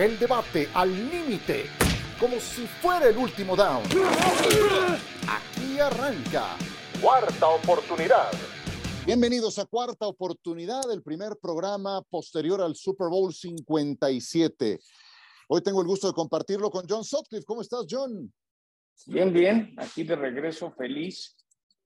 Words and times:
El 0.00 0.18
debate 0.18 0.66
al 0.72 0.90
límite, 1.10 1.66
como 2.18 2.40
si 2.40 2.66
fuera 2.66 3.10
el 3.10 3.18
último 3.18 3.54
down. 3.54 3.82
Aquí 5.28 5.78
arranca. 5.78 6.56
Cuarta 7.02 7.48
oportunidad. 7.48 8.30
Bienvenidos 9.04 9.58
a 9.58 9.66
Cuarta 9.66 10.06
Oportunidad, 10.06 10.90
el 10.90 11.02
primer 11.02 11.36
programa 11.36 12.00
posterior 12.08 12.62
al 12.62 12.76
Super 12.76 13.08
Bowl 13.08 13.34
57. 13.34 14.78
Hoy 15.48 15.60
tengo 15.60 15.82
el 15.82 15.86
gusto 15.86 16.06
de 16.06 16.14
compartirlo 16.14 16.70
con 16.70 16.86
John 16.88 17.04
Sutcliffe. 17.04 17.44
¿Cómo 17.44 17.60
estás, 17.60 17.84
John? 17.86 18.32
Bien, 19.04 19.30
bien. 19.30 19.74
Aquí 19.76 20.04
de 20.04 20.16
regreso, 20.16 20.70
feliz. 20.70 21.36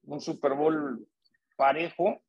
Un 0.03 0.21
Super 0.21 0.53
Bowl 0.53 1.05
parejo. 1.57 2.21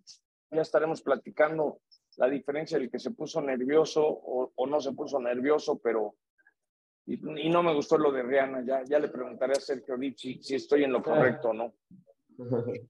Ya 0.51 0.63
estaremos 0.63 1.01
platicando 1.01 1.81
la 2.17 2.29
diferencia 2.29 2.79
del 2.79 2.91
que 2.91 2.99
se 2.99 3.11
puso 3.11 3.41
nervioso 3.41 4.03
o, 4.05 4.67
no 4.67 4.81
se 4.81 4.93
puso 4.93 5.21
nervioso, 5.21 5.79
pero 5.79 6.17
y, 7.07 7.19
no 7.49 7.63
me 7.63 7.75
gustó 7.75 7.99
lo 7.99 8.11
de 8.11 8.23
Rihanna. 8.23 8.65
Ya, 8.67 8.83
ya 8.85 8.99
le 8.99 9.09
preguntaré 9.09 9.53
a 9.53 9.61
Sergio 9.61 9.97
Ricci 9.97 10.43
si 10.43 10.55
estoy 10.57 10.85
en 10.85 10.93
lo 10.93 11.03
correcto 11.03 11.51
o 11.51 11.53
no. 11.53 11.75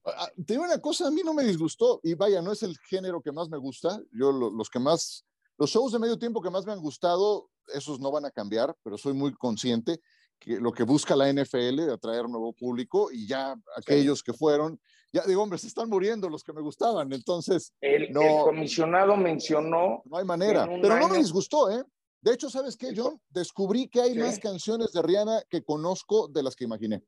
Ah, 0.05 0.29
te 0.35 0.53
digo 0.53 0.63
una 0.63 0.79
cosa, 0.79 1.07
a 1.07 1.11
mí 1.11 1.21
no 1.23 1.33
me 1.33 1.43
disgustó 1.43 1.99
y 2.03 2.15
vaya, 2.15 2.41
no 2.41 2.51
es 2.51 2.63
el 2.63 2.77
género 2.79 3.21
que 3.21 3.31
más 3.31 3.49
me 3.49 3.57
gusta. 3.57 4.01
Yo 4.11 4.31
los 4.31 4.69
que 4.69 4.79
más, 4.79 5.25
los 5.57 5.69
shows 5.69 5.93
de 5.93 5.99
medio 5.99 6.17
tiempo 6.17 6.41
que 6.41 6.49
más 6.49 6.65
me 6.65 6.73
han 6.73 6.81
gustado, 6.81 7.49
esos 7.73 7.99
no 7.99 8.11
van 8.11 8.25
a 8.25 8.31
cambiar, 8.31 8.75
pero 8.83 8.97
soy 8.97 9.13
muy 9.13 9.33
consciente 9.33 10.01
que 10.39 10.59
lo 10.59 10.71
que 10.71 10.83
busca 10.83 11.15
la 11.15 11.31
NFL 11.31 11.77
de 11.77 11.93
atraer 11.93 12.29
nuevo 12.29 12.53
público 12.53 13.11
y 13.11 13.27
ya 13.27 13.55
aquellos 13.75 14.23
que 14.23 14.33
fueron, 14.33 14.79
ya 15.17 15.27
digo, 15.27 15.41
hombre, 15.41 15.57
se 15.57 15.67
están 15.67 15.89
muriendo 15.89 16.29
los 16.29 16.43
que 16.43 16.53
me 16.53 16.61
gustaban, 16.61 17.11
entonces... 17.11 17.73
El, 17.81 18.11
no, 18.11 18.43
comisionado 18.43 19.17
mencionó... 19.17 20.03
No 20.05 20.17
hay 20.17 20.25
manera, 20.25 20.67
pero 20.81 20.99
no 20.99 21.09
me 21.09 21.17
disgustó, 21.17 21.71
¿eh? 21.71 21.83
De 22.21 22.33
hecho, 22.33 22.49
¿sabes 22.49 22.77
qué, 22.77 22.93
John? 22.95 23.19
Descubrí 23.29 23.87
que 23.87 24.01
hay 24.01 24.15
más 24.15 24.39
canciones 24.39 24.91
de 24.91 25.01
Rihanna 25.01 25.43
que 25.49 25.63
conozco 25.63 26.27
de 26.27 26.43
las 26.43 26.55
que 26.55 26.65
imaginé. 26.65 27.03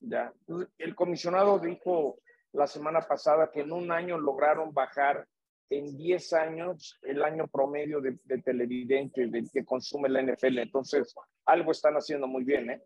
Ya, 0.00 0.32
el 0.78 0.94
comisionado 0.94 1.58
dijo 1.58 2.18
la 2.52 2.66
semana 2.66 3.00
pasada 3.00 3.50
que 3.50 3.60
en 3.60 3.72
un 3.72 3.90
año 3.90 4.18
lograron 4.18 4.72
bajar 4.72 5.26
en 5.70 5.96
10 5.96 6.32
años 6.34 6.98
el 7.02 7.22
año 7.22 7.48
promedio 7.48 8.00
de, 8.00 8.18
de 8.24 8.42
televidentes 8.42 9.32
de, 9.32 9.48
que 9.52 9.64
consume 9.64 10.08
la 10.08 10.22
NFL. 10.22 10.58
Entonces, 10.58 11.14
algo 11.46 11.72
están 11.72 11.94
haciendo 11.94 12.26
muy 12.26 12.44
bien, 12.44 12.70
¿eh? 12.70 12.82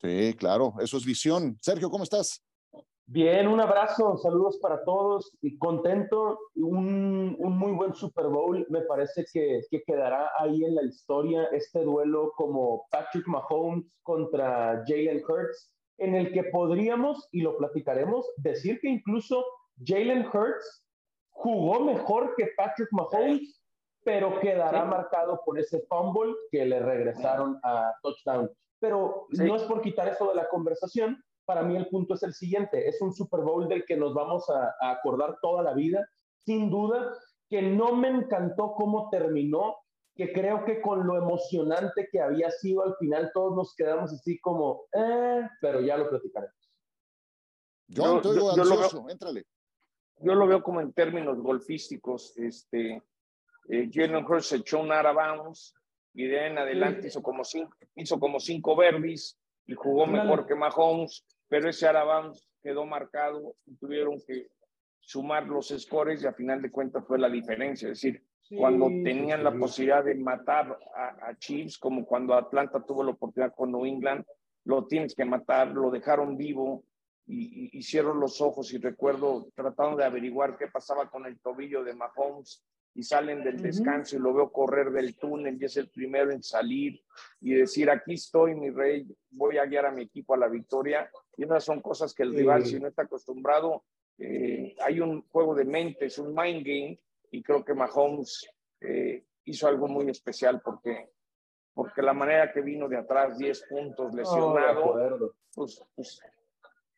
Sí, 0.00 0.34
claro, 0.38 0.74
eso 0.80 0.96
es 0.96 1.04
visión. 1.04 1.58
Sergio, 1.60 1.90
¿cómo 1.90 2.04
estás? 2.04 2.42
Bien, 3.06 3.48
un 3.48 3.60
abrazo, 3.60 4.16
saludos 4.16 4.58
para 4.62 4.82
todos 4.82 5.36
y 5.42 5.58
contento, 5.58 6.38
un, 6.54 7.36
un 7.38 7.58
muy 7.58 7.72
buen 7.72 7.92
Super 7.92 8.28
Bowl, 8.28 8.66
me 8.70 8.80
parece 8.80 9.26
que, 9.30 9.60
que, 9.70 9.82
quedará 9.82 10.30
ahí 10.38 10.64
en 10.64 10.74
la 10.74 10.84
historia 10.84 11.44
este 11.52 11.82
duelo 11.82 12.32
como 12.34 12.86
Patrick 12.90 13.26
Mahomes 13.26 13.84
contra 14.02 14.82
Jalen 14.86 15.22
Hurts, 15.28 15.70
en 15.98 16.14
el 16.14 16.32
que 16.32 16.44
podríamos, 16.44 17.28
y 17.30 17.42
lo 17.42 17.58
platicaremos, 17.58 18.26
decir 18.38 18.80
que 18.80 18.88
incluso 18.88 19.44
Jalen 19.84 20.26
Hurts 20.26 20.84
jugó 21.28 21.80
mejor 21.80 22.34
que 22.36 22.48
Patrick 22.56 22.88
Mahomes, 22.90 23.62
pero 24.02 24.40
quedará 24.40 24.86
marcado 24.86 25.40
por 25.44 25.58
ese 25.58 25.84
fumble 25.88 26.34
que 26.50 26.64
le 26.64 26.80
regresaron 26.80 27.58
a 27.64 27.92
touchdown. 28.02 28.50
Pero 28.80 29.26
no 29.30 29.56
es 29.56 29.62
por 29.64 29.82
quitar 29.82 30.08
eso 30.08 30.28
de 30.28 30.34
la 30.34 30.48
conversación. 30.48 31.22
Para 31.44 31.62
mí 31.62 31.76
el 31.76 31.88
punto 31.88 32.14
es 32.14 32.22
el 32.22 32.32
siguiente. 32.32 32.88
Es 32.88 33.00
un 33.00 33.12
Super 33.12 33.40
Bowl 33.40 33.68
del 33.68 33.84
que 33.84 33.96
nos 33.96 34.14
vamos 34.14 34.48
a, 34.50 34.74
acordar 34.90 35.38
toda 35.40 35.62
la 35.62 35.74
vida. 35.74 36.08
Sin 36.44 36.70
duda 36.70 37.14
que 37.48 37.62
no 37.62 37.94
me 37.94 38.08
encantó 38.08 38.74
cómo 38.74 39.08
terminó, 39.10 39.76
que 40.14 40.32
creo 40.32 40.64
que 40.64 40.80
con 40.80 41.06
lo 41.06 41.16
emocionante 41.16 42.08
que 42.10 42.20
había 42.20 42.50
sido 42.50 42.82
al 42.82 42.96
final 42.96 43.30
todos 43.34 43.56
nos 43.56 43.74
quedamos 43.74 44.12
así 44.12 44.38
como, 44.40 44.84
eh, 44.92 45.48
pero 45.60 45.80
ya 45.80 45.96
lo 45.96 46.08
platicaremos. 46.08 46.54
Yo, 47.88 48.22
yo, 48.22 48.34
yo, 48.34 48.50
ansioso, 48.50 49.08
éntrale 49.08 49.44
yo 50.20 50.34
lo 50.34 50.46
veo 50.46 50.62
como 50.62 50.80
en 50.80 50.92
términos 50.92 51.38
golfísticos, 51.38 52.36
este, 52.36 53.02
eh, 53.68 53.90
Jalen 53.92 54.24
Hurts 54.24 54.52
echó 54.52 54.80
un 54.80 54.92
out 54.92 55.06
of 55.06 55.14
bounds 55.14 55.74
y 56.14 56.26
de 56.26 56.40
ahí 56.40 56.50
en 56.50 56.58
adelante 56.58 57.08
hizo 57.08 57.22
como 57.22 57.44
cinco, 57.44 57.76
hizo 57.96 58.18
como 58.20 58.38
cinco 58.38 58.76
verbis 58.76 59.38
y 59.66 59.74
jugó 59.74 60.06
mejor 60.06 60.46
que 60.46 60.54
Mahomes, 60.54 61.24
pero 61.48 61.68
ese 61.68 61.90
bounds 61.92 62.48
quedó 62.62 62.86
marcado 62.86 63.56
y 63.66 63.76
tuvieron 63.76 64.20
que 64.26 64.48
sumar 65.00 65.46
los 65.46 65.68
scores 65.68 66.22
y 66.22 66.26
a 66.26 66.32
final 66.32 66.62
de 66.62 66.70
cuentas 66.70 67.04
fue 67.06 67.18
la 67.18 67.28
diferencia, 67.28 67.88
es 67.88 68.00
decir, 68.00 68.24
cuando 68.56 68.86
tenían 68.86 69.42
la 69.42 69.56
posibilidad 69.56 70.04
de 70.04 70.14
matar 70.16 70.78
a, 70.94 71.28
a 71.28 71.38
Chiefs, 71.38 71.78
como 71.78 72.04
cuando 72.04 72.34
Atlanta 72.34 72.84
tuvo 72.84 73.02
la 73.02 73.12
oportunidad 73.12 73.54
con 73.54 73.72
New 73.72 73.86
England, 73.86 74.24
lo 74.64 74.86
tienes 74.86 75.14
que 75.14 75.24
matar, 75.24 75.68
lo 75.68 75.90
dejaron 75.90 76.36
vivo, 76.36 76.84
y, 77.26 77.82
cierro 77.82 78.14
los 78.14 78.40
ojos 78.40 78.72
y 78.72 78.78
recuerdo 78.78 79.48
tratando 79.54 79.96
de 79.96 80.04
averiguar 80.04 80.56
qué 80.58 80.66
pasaba 80.68 81.08
con 81.08 81.26
el 81.26 81.38
tobillo 81.40 81.82
de 81.82 81.94
Mahomes 81.94 82.62
y 82.94 83.02
salen 83.02 83.42
del 83.42 83.60
descanso 83.60 84.16
y 84.16 84.20
lo 84.20 84.32
veo 84.32 84.52
correr 84.52 84.90
del 84.90 85.16
túnel 85.16 85.60
y 85.60 85.64
es 85.64 85.76
el 85.76 85.88
primero 85.88 86.30
en 86.30 86.42
salir 86.42 87.02
y 87.40 87.54
decir, 87.54 87.90
aquí 87.90 88.14
estoy, 88.14 88.54
mi 88.54 88.70
rey, 88.70 89.06
voy 89.30 89.58
a 89.58 89.66
guiar 89.66 89.86
a 89.86 89.90
mi 89.90 90.02
equipo 90.02 90.34
a 90.34 90.38
la 90.38 90.48
victoria. 90.48 91.10
Y 91.36 91.44
esas 91.44 91.64
son 91.64 91.80
cosas 91.80 92.14
que 92.14 92.22
el 92.22 92.34
rival, 92.34 92.64
si 92.64 92.78
no 92.78 92.86
está 92.86 93.02
acostumbrado, 93.02 93.84
eh, 94.18 94.76
hay 94.80 95.00
un 95.00 95.22
juego 95.28 95.54
de 95.56 95.64
mentes, 95.64 96.18
un 96.18 96.34
mind 96.34 96.64
game, 96.64 97.00
y 97.32 97.42
creo 97.42 97.64
que 97.64 97.74
Mahomes 97.74 98.48
eh, 98.80 99.24
hizo 99.44 99.66
algo 99.66 99.88
muy 99.88 100.08
especial 100.08 100.60
porque, 100.64 101.10
porque 101.72 102.00
la 102.00 102.12
manera 102.12 102.52
que 102.52 102.60
vino 102.60 102.88
de 102.88 102.98
atrás, 102.98 103.36
10 103.36 103.66
puntos 103.68 104.14
lesionado, 104.14 105.34
pues, 105.52 105.84
pues 105.96 106.20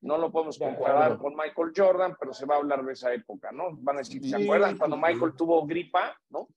no 0.01 0.19
lo 0.19 0.31
podemos 0.31 0.59
comparar 0.59 1.19
con 1.19 1.35
Michael 1.35 1.73
Jordan, 1.75 2.17
pero 2.19 2.33
se 2.33 2.47
va 2.47 2.57
a 2.57 2.59
hablar 2.59 2.85
de 2.85 2.93
esa 2.93 3.13
época, 3.13 3.51
¿no? 3.53 3.77
Van 3.79 3.97
a 3.97 3.99
decir, 4.01 4.23
¿se 4.29 4.37
acuerdan 4.37 4.79
cuando 4.79 4.97
Michael 4.97 5.35
tuvo 5.37 5.67
gripa, 5.67 6.17
no? 6.31 6.49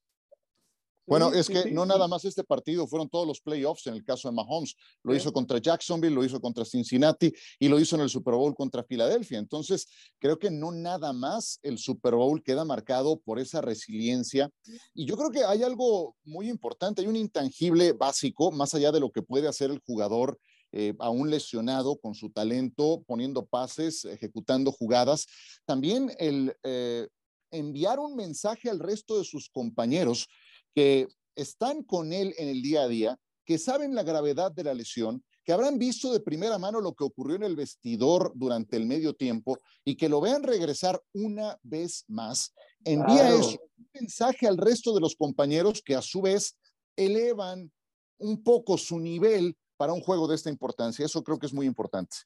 Bueno, 1.09 1.33
es 1.33 1.47
que 1.47 1.72
no 1.72 1.88
nada 1.88 2.07
más 2.07 2.23
este 2.23 2.44
partido, 2.44 2.85
fueron 2.85 3.09
todos 3.09 3.25
los 3.25 3.41
playoffs 3.41 3.88
en 3.88 3.95
el 3.95 4.03
caso 4.03 4.29
de 4.29 4.35
Mahomes. 4.35 4.75
Lo 5.01 5.16
hizo 5.16 5.33
contra 5.33 5.57
Jacksonville, 5.57 6.13
lo 6.13 6.23
hizo 6.23 6.39
contra 6.39 6.63
Cincinnati 6.63 7.33
y 7.57 7.67
lo 7.67 7.79
hizo 7.79 7.95
en 7.95 8.03
el 8.03 8.09
Super 8.09 8.35
Bowl 8.35 8.53
contra 8.53 8.83
Filadelfia. 8.83 9.39
Entonces, 9.39 9.88
creo 10.19 10.38
que 10.38 10.51
no 10.51 10.71
nada 10.71 11.11
más 11.11 11.59
el 11.63 11.79
Super 11.79 12.13
Bowl 12.13 12.44
queda 12.44 12.63
marcado 12.63 13.19
por 13.19 13.39
esa 13.39 13.59
resiliencia. 13.59 14.51
Y 14.94 15.07
yo 15.07 15.17
creo 15.17 15.31
que 15.31 15.44
hay 15.44 15.63
algo 15.63 16.16
muy 16.25 16.47
importante, 16.47 17.01
hay 17.01 17.07
un 17.07 17.16
intangible 17.16 17.94
básico, 17.94 18.51
más 18.51 18.75
allá 18.75 18.91
de 18.91 19.00
lo 19.00 19.09
que 19.09 19.23
puede 19.23 19.47
hacer 19.47 19.71
el 19.71 19.79
jugador 19.79 20.38
eh, 20.72 20.94
aún 21.00 21.30
lesionado 21.30 21.97
con 22.00 22.13
su 22.13 22.30
talento, 22.30 23.03
poniendo 23.07 23.46
pases, 23.46 24.06
ejecutando 24.06 24.72
jugadas. 24.72 25.25
También 25.66 26.12
el 26.19 26.56
eh, 26.63 27.07
enviar 27.52 28.00
un 28.00 28.16
mensaje 28.16 28.69
al 28.69 28.80
resto 28.80 29.18
de 29.18 29.25
sus 29.25 29.50
compañeros 29.50 30.28
que 30.75 31.07
están 31.35 31.84
con 31.84 32.13
él 32.13 32.34
en 32.38 32.50
el 32.50 32.62
día 32.62 32.84
a 32.84 32.88
día, 32.88 33.18
que 33.46 33.57
saben 33.57 33.96
la 33.96 34.03
gravedad 34.03 34.52
de 34.52 34.63
la 34.63 34.74
lesión, 34.74 35.24
que 35.44 35.53
habrán 35.53 35.80
visto 35.80 36.13
de 36.13 36.19
primera 36.19 36.59
mano 36.59 36.80
lo 36.80 36.94
que 36.94 37.03
ocurrió 37.03 37.38
en 37.38 37.44
el 37.44 37.56
vestidor 37.56 38.31
durante 38.36 38.78
el 38.78 38.86
medio 38.86 39.16
tiempo 39.16 39.57
y 39.84 39.96
que 39.96 40.07
lo 40.07 40.22
vean 40.22 40.44
regresar 40.44 41.01
una 41.13 41.57
vez 41.63 42.06
más, 42.07 42.53
envía 42.84 43.30
eso, 43.30 43.57
un 43.78 43.90
mensaje 43.94 44.47
al 44.47 44.57
resto 44.57 44.94
de 44.94 45.01
los 45.01 45.16
compañeros 45.16 45.81
que 45.84 45.96
a 45.96 46.03
su 46.03 46.22
vez 46.22 46.56
elevan 46.96 47.72
un 48.19 48.44
poco 48.44 48.78
su 48.78 49.00
nivel 49.00 49.57
para 49.79 49.94
un 49.94 50.01
juego 50.01 50.28
de 50.28 50.35
esta 50.35 50.50
importancia. 50.50 51.06
Eso 51.06 51.23
creo 51.23 51.40
que 51.40 51.45
es 51.45 51.53
muy 51.53 51.66
importante. 51.66 52.17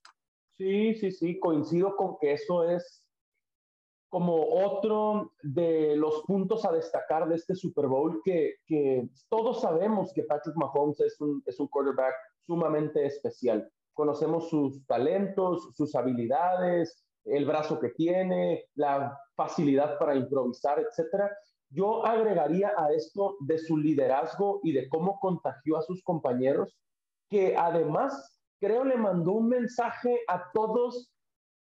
Sí, 0.57 0.95
sí, 0.95 1.11
sí, 1.11 1.39
coincido 1.39 1.95
con 1.95 2.17
que 2.19 2.33
eso 2.33 2.67
es 2.67 3.05
como 4.09 4.43
otro 4.65 5.33
de 5.43 5.95
los 5.95 6.23
puntos 6.23 6.65
a 6.65 6.71
destacar 6.71 7.27
de 7.29 7.35
este 7.35 7.53
Super 7.53 7.85
Bowl, 7.85 8.21
que, 8.23 8.55
todos 9.29 9.61
sabemos 9.61 10.11
que 10.13 10.23
Patrick 10.23 10.55
Mahomes 10.55 10.99
es 10.99 11.19
un, 11.21 11.43
es 11.45 11.59
un 11.59 11.67
quarterback 11.67 12.15
sumamente 12.45 13.05
especial. 13.05 13.71
Conocemos 13.93 14.49
sus 14.49 14.83
talentos, 14.87 15.69
sus 15.75 15.93
habilidades, 15.93 17.05
el 17.23 17.45
brazo 17.45 17.79
que 17.79 17.89
tiene, 17.89 18.65
la 18.73 19.15
facilidad 19.35 19.99
para 19.99 20.15
improvisar, 20.15 20.79
etcétera. 20.79 21.31
Yo 21.69 22.03
agregaría 22.03 22.73
a 22.77 22.91
esto 22.93 23.35
de 23.41 23.59
su 23.59 23.77
liderazgo 23.77 24.59
y 24.63 24.71
de 24.71 24.89
cómo 24.89 25.19
contagió 25.19 25.77
a 25.77 25.83
sus 25.83 26.03
compañeros 26.03 26.79
que 27.33 27.57
además 27.57 28.39
creo 28.61 28.83
le 28.83 28.95
mandó 28.95 29.31
un 29.31 29.49
mensaje 29.49 30.19
a 30.27 30.51
todos 30.53 31.11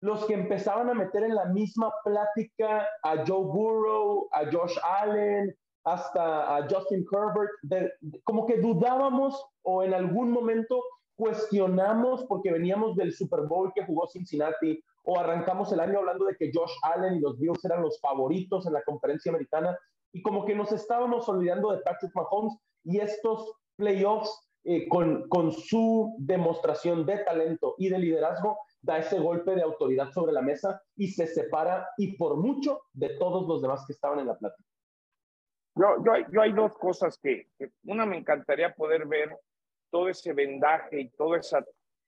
los 0.02 0.26
que 0.26 0.34
empezaban 0.34 0.90
a 0.90 0.96
meter 0.96 1.22
en 1.22 1.36
la 1.36 1.46
misma 1.46 1.94
plática 2.04 2.88
a 3.04 3.24
Joe 3.24 3.46
Burrow, 3.46 4.28
a 4.32 4.46
Josh 4.52 4.76
Allen, 4.84 5.56
hasta 5.84 6.58
a 6.58 6.68
Justin 6.68 7.06
Herbert, 7.12 7.92
como 8.24 8.48
que 8.48 8.58
dudábamos 8.58 9.46
o 9.62 9.84
en 9.84 9.94
algún 9.94 10.32
momento 10.32 10.82
cuestionamos 11.16 12.26
porque 12.26 12.52
veníamos 12.52 12.96
del 12.96 13.14
Super 13.14 13.42
Bowl 13.42 13.72
que 13.76 13.86
jugó 13.86 14.08
Cincinnati 14.08 14.82
o 15.04 15.20
arrancamos 15.20 15.72
el 15.72 15.82
año 15.82 16.00
hablando 16.00 16.26
de 16.26 16.36
que 16.36 16.50
Josh 16.52 16.74
Allen 16.82 17.14
y 17.14 17.20
los 17.20 17.38
Bills 17.38 17.64
eran 17.64 17.84
los 17.84 18.02
favoritos 18.02 18.66
en 18.66 18.74
la 18.74 18.82
conferencia 18.82 19.32
americana 19.32 19.78
y 20.14 20.24
como 20.24 20.46
que 20.46 20.56
nos 20.56 20.72
estábamos 20.72 21.30
olvidando 21.30 21.72
de 21.72 21.82
Patrick 21.82 22.16
Mahomes 22.16 22.58
y 22.84 23.00
estos 23.00 23.54
playoffs 23.78 24.49
eh, 24.64 24.88
con, 24.88 25.28
con 25.30 25.52
su 25.52 26.16
demostración 26.20 27.06
de 27.06 27.20
talento 27.20 27.76
y 27.78 27.90
de 27.90 28.00
liderazgo 28.00 28.60
da 28.82 28.98
ese 28.98 29.20
golpe 29.20 29.56
de 29.56 29.62
autoridad 29.62 30.12
sobre 30.12 30.34
la 30.34 30.42
mesa 30.42 30.82
y 30.96 31.08
se 31.08 31.28
separa 31.28 31.88
y 31.98 32.18
por 32.18 32.38
mucho 32.38 32.82
de 32.94 33.10
todos 33.18 33.48
los 33.48 33.62
demás 33.62 33.84
que 33.86 33.94
estaban 33.94 34.20
en 34.20 34.28
la 34.28 34.38
plática. 34.38 34.70
Yo, 35.76 36.04
yo, 36.04 36.12
yo 36.32 36.42
hay 36.42 36.52
dos 36.52 36.74
cosas 36.78 37.18
que, 37.18 37.48
una 37.84 38.06
me 38.06 38.18
encantaría 38.18 38.74
poder 38.74 39.08
ver 39.08 39.38
todo 39.90 40.10
ese 40.10 40.34
vendaje 40.34 41.02
y 41.02 41.10
todo 41.10 41.36
ese 41.36 41.58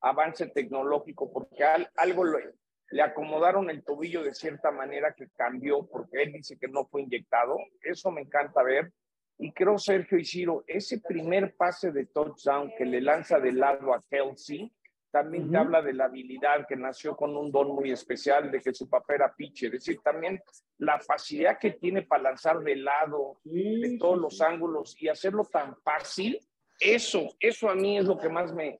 avance 0.02 0.48
tecnológico, 0.48 1.32
porque 1.32 1.64
algo 1.96 2.26
le, 2.26 2.54
le 2.92 3.02
acomodaron 3.02 3.70
el 3.70 3.84
tobillo 3.84 4.24
de 4.24 4.34
cierta 4.34 4.72
manera 4.72 5.14
que 5.14 5.30
cambió, 5.36 5.88
porque 5.88 6.24
él 6.24 6.34
dice 6.34 6.58
que 6.60 6.68
no 6.68 6.86
fue 6.86 7.04
inyectado. 7.04 7.58
Eso 7.82 8.12
me 8.12 8.22
encanta 8.22 8.62
ver. 8.62 8.92
Y 9.42 9.52
creo, 9.54 9.80
Sergio 9.80 10.20
Isiro, 10.20 10.64
ese 10.68 11.00
primer 11.00 11.56
pase 11.56 11.92
de 11.92 12.06
touchdown 12.06 12.72
que 12.78 12.86
le 12.86 13.02
lanza 13.02 13.40
de 13.40 13.52
lado 13.52 13.92
a 13.92 14.04
Kelsey, 14.08 14.72
también 15.10 15.50
te 15.50 15.58
habla 15.58 15.82
de 15.82 15.94
la 15.94 16.06
habilidad 16.06 16.68
que 16.70 16.76
nació 16.76 17.18
con 17.18 17.36
un 17.36 17.52
don 17.52 17.70
muy 17.70 17.92
especial, 17.92 18.52
de 18.52 18.62
que 18.62 18.72
su 18.72 18.88
papá 18.88 19.16
era 19.16 19.34
pitcher. 19.36 19.74
Es 19.74 19.84
decir, 19.84 20.00
también 20.04 20.40
la 20.78 21.00
facilidad 21.00 21.58
que 21.60 21.72
tiene 21.72 22.04
para 22.04 22.22
lanzar 22.22 22.60
de 22.60 22.76
lado, 22.76 23.40
de 23.44 23.98
todos 24.00 24.20
los 24.20 24.40
ángulos 24.42 24.96
y 25.02 25.10
hacerlo 25.10 25.44
tan 25.44 25.76
fácil, 25.78 26.40
eso, 26.80 27.36
eso 27.40 27.68
a 27.68 27.74
mí 27.74 27.98
es 27.98 28.06
lo 28.06 28.20
que 28.20 28.30
más 28.30 28.54
me... 28.54 28.80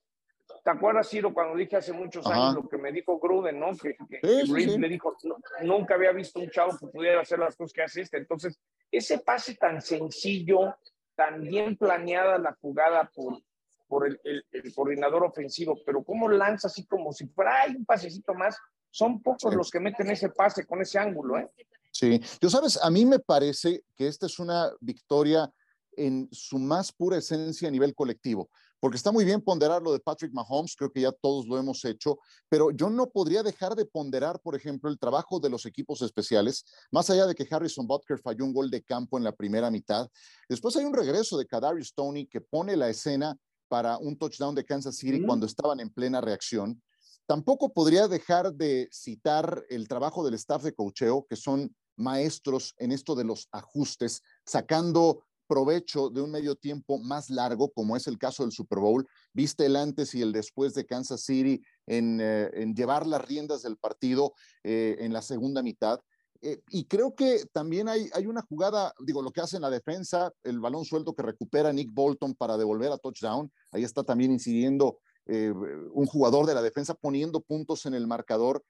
¿Te 0.64 0.70
acuerdas, 0.70 1.10
Ciro, 1.10 1.34
cuando 1.34 1.58
dije 1.58 1.78
hace 1.78 1.92
muchos 1.92 2.26
años 2.28 2.54
lo 2.54 2.70
que 2.70 2.78
me 2.78 2.92
dijo 2.92 3.20
Gruden, 3.20 3.60
¿no? 3.60 3.76
Que, 3.76 3.96
que, 4.08 4.20
le 4.44 4.90
dijo, 4.90 5.16
nunca 5.64 5.96
había 5.96 6.12
visto 6.12 6.40
un 6.40 6.52
chavo 6.52 6.78
que 6.78 6.86
pudiera 6.88 7.22
hacer 7.22 7.40
las 7.40 7.56
cosas 7.56 7.74
que 7.74 7.82
hace 7.82 8.02
este. 8.02 8.18
Entonces, 8.18 8.60
ese 8.92 9.20
pase 9.20 9.56
tan 9.56 9.82
sencillo, 9.82 10.76
tan 11.16 11.42
bien 11.42 11.78
planeada 11.78 12.38
la 12.38 12.58
jugada 12.62 13.10
por, 13.14 13.42
por 13.88 14.08
el, 14.08 14.44
coordinador 14.76 15.24
ofensivo, 15.24 15.80
pero 15.86 16.04
cómo 16.04 16.30
lanza 16.30 16.68
así 16.68 16.86
como 16.86 17.12
si 17.14 17.28
fuera 17.28 17.66
un 17.68 17.86
pasecito 17.86 18.34
más, 18.34 18.58
son 18.90 19.22
pocos 19.22 19.54
los 19.56 19.70
que 19.70 19.80
meten 19.80 20.10
ese 20.12 20.30
pase 20.30 20.66
con 20.66 20.82
ese 20.82 21.00
ángulo, 21.00 21.40
¿eh? 21.40 21.50
Sí, 21.92 22.22
yo 22.42 22.50
sabes, 22.50 22.80
a 22.82 22.90
mí 22.90 23.06
me 23.06 23.20
parece 23.20 23.84
que 23.96 24.08
esta 24.08 24.26
es 24.26 24.40
una 24.40 24.72
victoria 24.80 25.52
en 25.94 26.30
su 26.32 26.58
más 26.58 26.92
pura 26.92 27.18
esencia 27.18 27.68
a 27.68 27.72
nivel 27.72 27.94
colectivo, 27.94 28.50
porque 28.82 28.98
está 28.98 29.12
muy 29.12 29.24
bien 29.24 29.42
ponderar 29.42 29.82
lo 29.82 29.94
de 29.94 30.00
Patrick 30.00 30.34
Mahomes, 30.34 30.76
creo 30.76 30.92
que 30.92 31.02
ya 31.02 31.12
todos 31.12 31.48
lo 31.48 31.58
hemos 31.58 31.86
hecho, 31.86 32.18
pero 32.50 32.72
yo 32.72 32.90
no 32.90 33.12
podría 33.12 33.44
dejar 33.44 33.76
de 33.76 33.86
ponderar, 33.86 34.42
por 34.42 34.56
ejemplo, 34.56 34.90
el 34.90 34.98
trabajo 34.98 35.40
de 35.40 35.52
los 35.52 35.68
equipos 35.68 36.02
especiales, 36.02 36.66
más 36.92 37.10
allá 37.12 37.28
de 37.28 37.36
que 37.36 37.48
Harrison 37.50 37.86
Butker 37.86 38.20
falló 38.20 38.44
un 38.44 38.54
gol 38.54 38.72
de 38.72 38.82
campo 38.82 39.20
en 39.20 39.24
la 39.24 39.32
primera 39.34 39.70
mitad. 39.70 40.10
Después 40.50 40.76
hay 40.76 40.86
un 40.86 40.96
regreso 40.96 41.38
de 41.38 41.46
Kadarius 41.46 41.94
Tony 41.94 42.26
que 42.26 42.42
pone 42.42 42.76
la 42.76 42.90
escena 42.90 43.38
para 43.68 44.00
un 44.00 44.18
touchdown 44.18 44.56
de 44.56 44.66
Kansas 44.66 44.98
City 44.98 45.24
cuando 45.24 45.46
estaban 45.46 45.80
en 45.80 45.92
plena 45.92 46.20
reacción. 46.20 46.82
Tampoco 47.28 47.72
podría 47.72 48.08
dejar 48.08 48.52
de 48.52 48.90
citar 48.92 49.64
el 49.70 49.88
trabajo 49.88 50.26
del 50.26 50.34
staff 50.34 50.64
de 50.64 50.74
cocheo, 50.74 51.28
que 51.30 51.36
son 51.36 51.74
maestros 51.96 52.74
en 52.78 52.92
esto 52.92 53.16
de 53.16 53.26
los 53.26 53.48
ajustes, 53.52 54.24
sacando 54.44 55.24
provecho 55.52 56.10
de 56.10 56.22
un 56.22 56.32
medio 56.32 56.56
tiempo 56.56 56.98
más 56.98 57.30
largo, 57.30 57.74
como 57.74 57.98
es 57.98 58.08
el 58.08 58.18
caso 58.18 58.44
del 58.44 58.54
Super 58.54 58.80
Bowl. 58.80 59.06
Viste 59.34 59.66
el 59.66 59.76
antes 59.76 60.16
y 60.16 60.22
el 60.22 60.32
después 60.32 60.74
de 60.76 60.86
Kansas 60.86 61.24
City 61.26 61.62
en, 61.88 62.20
eh, 62.22 62.72
llevar 62.74 63.06
las 63.06 63.28
riendas 63.28 63.62
del 63.62 63.76
partido 63.76 64.34
eh, 64.64 64.96
en 65.00 65.12
la 65.12 65.22
segunda 65.22 65.62
mitad. 65.62 66.00
Eh, 66.42 66.62
y 66.70 66.86
creo 66.86 67.16
que 67.16 67.44
también 67.52 67.90
hay, 67.90 68.10
hay 68.14 68.28
una 68.28 68.44
jugada, 68.44 68.94
digo, 69.06 69.22
lo 69.22 69.32
que 69.32 69.42
hace 69.42 69.58
en 69.58 69.64
la 69.64 69.70
defensa, 69.70 70.32
el 70.44 70.62
balón 70.62 70.86
suelto 70.86 71.14
que 71.14 71.24
recupera 71.24 71.74
Nick 71.74 71.94
Bolton 71.94 72.34
para 72.34 72.56
devolver 72.56 72.94
a 72.94 72.98
touchdown, 72.98 73.52
ahí 73.74 73.84
está 73.84 74.06
también 74.06 74.32
incidiendo 74.32 75.00
un 75.28 76.08
jugador 76.08 76.46
de 76.46 76.54
la 76.54 76.62
defensa 76.62 76.94
poniendo 76.94 77.40
puntos 77.42 77.86
en 77.86 77.94
el 77.94 78.06
marcador. 78.06 78.66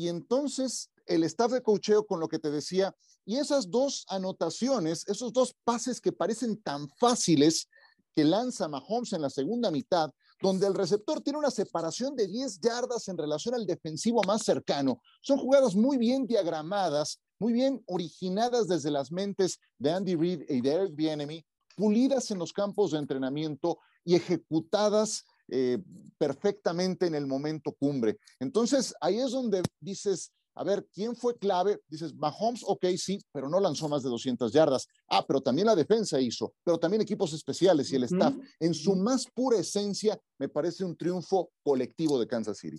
Y 0.00 0.08
entonces 0.08 0.90
el 1.04 1.24
staff 1.24 1.52
de 1.52 1.62
cocheo 1.62 2.06
con 2.06 2.20
lo 2.20 2.28
que 2.28 2.38
te 2.38 2.50
decía, 2.50 2.96
y 3.26 3.36
esas 3.36 3.70
dos 3.70 4.06
anotaciones, 4.08 5.06
esos 5.08 5.30
dos 5.30 5.54
pases 5.62 6.00
que 6.00 6.10
parecen 6.10 6.56
tan 6.62 6.88
fáciles 6.88 7.68
que 8.14 8.24
lanza 8.24 8.66
Mahomes 8.66 9.12
en 9.12 9.20
la 9.20 9.28
segunda 9.28 9.70
mitad, 9.70 10.10
donde 10.40 10.66
el 10.66 10.72
receptor 10.72 11.20
tiene 11.20 11.38
una 11.38 11.50
separación 11.50 12.16
de 12.16 12.28
10 12.28 12.60
yardas 12.60 13.08
en 13.08 13.18
relación 13.18 13.54
al 13.54 13.66
defensivo 13.66 14.22
más 14.26 14.42
cercano. 14.42 15.02
Son 15.20 15.36
jugadas 15.36 15.76
muy 15.76 15.98
bien 15.98 16.26
diagramadas, 16.26 17.20
muy 17.38 17.52
bien 17.52 17.84
originadas 17.86 18.68
desde 18.68 18.90
las 18.90 19.12
mentes 19.12 19.58
de 19.76 19.90
Andy 19.90 20.14
Reid 20.14 20.44
y 20.48 20.62
de 20.62 20.72
Eric 20.72 20.94
Bienemy, 20.94 21.44
pulidas 21.76 22.30
en 22.30 22.38
los 22.38 22.54
campos 22.54 22.92
de 22.92 23.00
entrenamiento 23.00 23.78
y 24.02 24.14
ejecutadas 24.14 25.26
eh, 25.50 25.78
perfectamente 26.18 27.06
en 27.06 27.14
el 27.14 27.26
momento 27.26 27.72
cumbre. 27.72 28.18
Entonces, 28.38 28.94
ahí 29.00 29.18
es 29.18 29.32
donde 29.32 29.62
dices, 29.80 30.32
a 30.54 30.64
ver, 30.64 30.86
¿quién 30.92 31.16
fue 31.16 31.38
clave? 31.38 31.78
Dices, 31.88 32.14
Mahomes, 32.14 32.62
ok, 32.66 32.84
sí, 32.96 33.18
pero 33.32 33.48
no 33.48 33.60
lanzó 33.60 33.88
más 33.88 34.02
de 34.02 34.10
200 34.10 34.52
yardas. 34.52 34.86
Ah, 35.08 35.24
pero 35.26 35.40
también 35.40 35.66
la 35.66 35.76
defensa 35.76 36.20
hizo, 36.20 36.52
pero 36.64 36.78
también 36.78 37.02
equipos 37.02 37.32
especiales 37.32 37.90
y 37.92 37.96
el 37.96 38.04
staff. 38.04 38.34
En 38.58 38.74
su 38.74 38.94
más 38.96 39.26
pura 39.26 39.58
esencia, 39.58 40.20
me 40.38 40.48
parece 40.48 40.84
un 40.84 40.96
triunfo 40.96 41.50
colectivo 41.62 42.18
de 42.18 42.26
Kansas 42.26 42.58
City. 42.58 42.78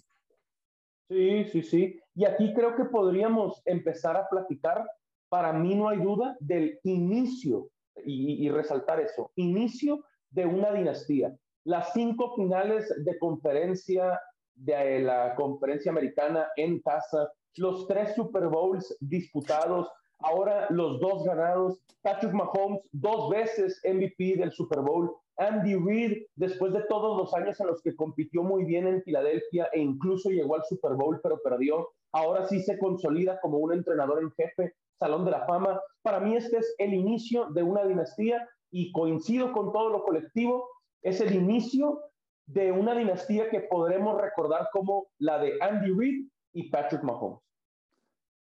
Sí, 1.10 1.46
sí, 1.46 1.64
sí. 1.64 2.00
Y 2.16 2.26
aquí 2.26 2.54
creo 2.54 2.76
que 2.76 2.86
podríamos 2.86 3.62
empezar 3.66 4.16
a 4.16 4.28
platicar, 4.30 4.86
para 5.30 5.54
mí 5.54 5.76
no 5.76 5.90
hay 5.90 6.00
duda, 6.00 6.38
del 6.40 6.80
inicio, 6.84 7.70
y, 8.06 8.46
y 8.46 8.50
resaltar 8.50 9.00
eso, 9.00 9.32
inicio 9.36 10.06
de 10.30 10.46
una 10.46 10.72
dinastía. 10.72 11.36
Las 11.64 11.94
cinco 11.94 12.36
finales 12.36 12.92
de 13.04 13.20
conferencia 13.20 14.20
de 14.56 15.00
la 15.00 15.36
conferencia 15.36 15.92
americana 15.92 16.48
en 16.56 16.82
casa, 16.82 17.32
los 17.58 17.88
tres 17.88 18.16
Super 18.16 18.48
Bowls 18.48 18.98
disputados, 19.00 19.88
ahora 20.20 20.68
los 20.72 21.00
dos 21.00 21.24
ganados, 21.24 21.80
Patrick 22.02 22.34
Mahomes 22.34 22.82
dos 22.92 23.30
veces 23.30 23.80
MVP 23.84 24.38
del 24.38 24.52
Super 24.52 24.80
Bowl, 24.80 25.16
Andy 25.38 25.76
Reid 25.76 26.24
después 26.36 26.74
de 26.74 26.84
todos 26.90 27.18
los 27.18 27.34
años 27.34 27.60
en 27.60 27.68
los 27.68 27.82
que 27.82 27.96
compitió 27.96 28.44
muy 28.44 28.66
bien 28.66 28.88
en 28.88 29.04
Filadelfia 29.04 29.70
e 29.74 29.80
incluso 29.80 30.30
llegó 30.30 30.56
al 30.56 30.64
Super 30.66 30.94
Bowl 30.94 31.20
pero 31.22 31.42
perdió, 31.44 31.90
ahora 32.12 32.48
sí 32.48 32.62
se 32.62 32.78
consolida 32.80 33.40
como 33.40 33.60
un 33.60 33.74
entrenador 33.74 34.22
en 34.22 34.32
jefe, 34.32 34.74
Salón 35.00 35.26
de 35.26 35.32
la 35.32 35.46
Fama. 35.46 35.80
Para 36.02 36.20
mí 36.20 36.36
este 36.36 36.58
es 36.58 36.76
el 36.78 36.94
inicio 36.94 37.46
de 37.52 37.64
una 37.64 37.84
dinastía 37.86 38.48
y 38.72 38.92
coincido 38.92 39.52
con 39.52 39.72
todo 39.72 39.90
lo 39.90 40.04
colectivo, 40.04 40.68
es 41.02 41.22
el 41.22 41.34
inicio 41.36 42.02
de 42.46 42.72
una 42.72 42.96
dinastía 42.96 43.50
que 43.50 43.62
podremos 43.62 44.20
recordar 44.20 44.70
como 44.72 45.08
la 45.20 45.40
de 45.40 45.58
Andy 45.62 45.92
Reid 45.92 46.28
y 46.54 46.70
Patrick 46.70 47.04
Mahomes. 47.04 47.40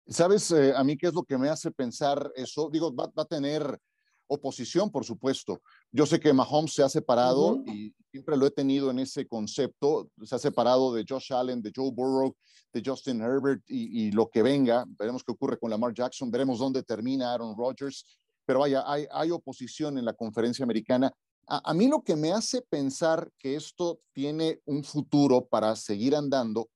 ¿Sabes 0.07 0.51
eh, 0.51 0.73
a 0.75 0.83
mí 0.83 0.97
qué 0.97 1.07
es 1.07 1.13
lo 1.13 1.23
que 1.23 1.37
me 1.37 1.49
hace 1.49 1.71
pensar 1.71 2.31
eso? 2.35 2.69
Digo, 2.69 2.93
va, 2.93 3.09
a 3.15 3.25
tener 3.25 3.79
oposición, 4.27 4.91
por 4.91 5.05
supuesto. 5.05 5.61
Yo 5.91 6.05
sé 6.05 6.19
que 6.19 6.33
Mahomes 6.33 6.73
se 6.73 6.83
ha 6.83 6.89
separado 6.89 7.63
y 7.65 7.93
siempre 8.11 8.35
lo 8.35 8.45
he 8.45 8.51
tenido 8.51 8.91
en 8.91 8.99
ese 8.99 9.25
concepto. 9.25 10.09
Se 10.23 10.35
ha 10.35 10.39
separado 10.39 10.93
de 10.93 11.05
Josh 11.07 11.31
Allen, 11.31 11.61
de 11.61 11.71
Joe 11.73 11.91
Burrow, 11.91 12.35
de 12.73 12.81
Justin 12.85 13.21
Herbert 13.21 13.61
y, 13.67 14.11
lo 14.11 14.27
que 14.29 14.41
venga. 14.41 14.83
Veremos 14.99 15.23
qué 15.23 15.31
ocurre 15.31 15.57
con 15.57 15.69
Lamar 15.69 15.93
Jackson, 15.93 16.29
veremos 16.29 16.59
dónde 16.59 16.83
termina 16.83 17.33
Aaron 17.33 17.55
Rodgers. 17.57 18.05
Pero 18.45 18.59
vaya, 18.59 18.83
hay, 18.85 19.07
hay 19.09 19.31
oposición 19.31 19.97
en 19.97 20.03
la 20.03 20.13
conferencia 20.13 20.63
americana. 20.63 21.13
A 21.47 21.73
mí 21.73 21.87
lo 21.87 22.03
que 22.03 22.15
me 22.15 22.31
hace 22.31 22.61
pensar 22.61 23.31
que 23.37 23.55
esto 23.55 24.01
tiene 24.13 24.61
un 24.65 24.83
futuro 24.83 25.45
para 25.45 25.75
seguir 25.75 26.15
andando 26.15 26.69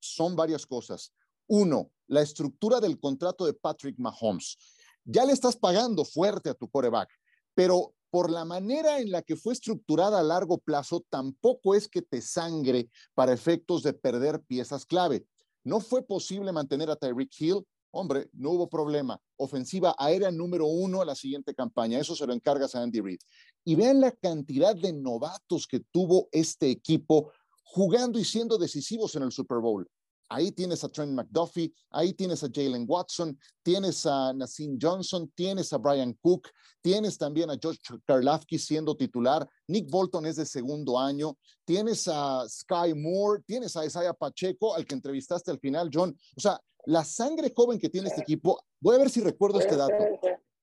son 0.00 0.36
varias 0.36 0.66
cosas. 0.66 1.12
Uno, 1.46 1.90
la 2.06 2.22
estructura 2.22 2.80
del 2.80 2.98
contrato 2.98 3.46
de 3.46 3.54
Patrick 3.54 3.98
Mahomes. 3.98 4.56
Ya 5.04 5.24
le 5.24 5.32
estás 5.32 5.56
pagando 5.56 6.04
fuerte 6.04 6.50
a 6.50 6.54
tu 6.54 6.68
coreback, 6.68 7.10
pero 7.54 7.94
por 8.10 8.30
la 8.30 8.44
manera 8.44 9.00
en 9.00 9.10
la 9.10 9.22
que 9.22 9.36
fue 9.36 9.54
estructurada 9.54 10.20
a 10.20 10.22
largo 10.22 10.58
plazo, 10.58 11.04
tampoco 11.10 11.74
es 11.74 11.88
que 11.88 12.00
te 12.00 12.22
sangre 12.22 12.88
para 13.14 13.32
efectos 13.32 13.82
de 13.82 13.92
perder 13.92 14.40
piezas 14.42 14.86
clave. 14.86 15.26
No 15.64 15.80
fue 15.80 16.06
posible 16.06 16.52
mantener 16.52 16.90
a 16.90 16.96
Tyreek 16.96 17.32
Hill. 17.40 17.66
Hombre, 17.96 18.28
no 18.32 18.50
hubo 18.50 18.68
problema. 18.68 19.20
Ofensiva 19.36 19.94
aérea 19.96 20.30
número 20.32 20.66
uno 20.66 21.00
a 21.00 21.04
la 21.04 21.14
siguiente 21.14 21.54
campaña. 21.54 22.00
Eso 22.00 22.16
se 22.16 22.26
lo 22.26 22.32
encargas 22.32 22.74
a 22.74 22.82
Andy 22.82 23.00
Reid. 23.00 23.20
Y 23.64 23.76
vean 23.76 24.00
la 24.00 24.10
cantidad 24.10 24.74
de 24.74 24.92
novatos 24.92 25.66
que 25.68 25.78
tuvo 25.92 26.28
este 26.32 26.70
equipo 26.70 27.30
jugando 27.62 28.18
y 28.18 28.24
siendo 28.24 28.58
decisivos 28.58 29.14
en 29.14 29.22
el 29.22 29.30
Super 29.30 29.58
Bowl. 29.58 29.88
Ahí 30.28 30.50
tienes 30.50 30.82
a 30.82 30.88
Trent 30.88 31.12
McDuffie, 31.12 31.72
ahí 31.90 32.14
tienes 32.14 32.42
a 32.42 32.48
Jalen 32.52 32.86
Watson, 32.88 33.38
tienes 33.62 34.04
a 34.06 34.32
Nassim 34.32 34.76
Johnson, 34.80 35.30
tienes 35.34 35.72
a 35.72 35.78
Brian 35.78 36.14
Cook, 36.20 36.48
tienes 36.80 37.16
también 37.16 37.50
a 37.50 37.58
Josh 37.62 37.78
Karlafki 38.06 38.58
siendo 38.58 38.96
titular, 38.96 39.46
Nick 39.68 39.88
Bolton 39.88 40.26
es 40.26 40.36
de 40.36 40.46
segundo 40.46 40.98
año, 40.98 41.36
tienes 41.64 42.08
a 42.08 42.48
Sky 42.48 42.94
Moore, 42.96 43.42
tienes 43.46 43.76
a 43.76 43.84
Isaiah 43.84 44.14
Pacheco, 44.14 44.74
al 44.74 44.86
que 44.86 44.94
entrevistaste 44.94 45.50
al 45.50 45.60
final, 45.60 45.90
John. 45.92 46.16
O 46.36 46.40
sea, 46.40 46.58
la 46.86 47.04
sangre 47.04 47.52
joven 47.54 47.78
que 47.78 47.88
tiene 47.88 48.08
este 48.08 48.22
equipo, 48.22 48.62
voy 48.80 48.96
a 48.96 48.98
ver 48.98 49.10
si 49.10 49.20
recuerdo 49.20 49.60
este 49.60 49.76
dato. 49.76 49.94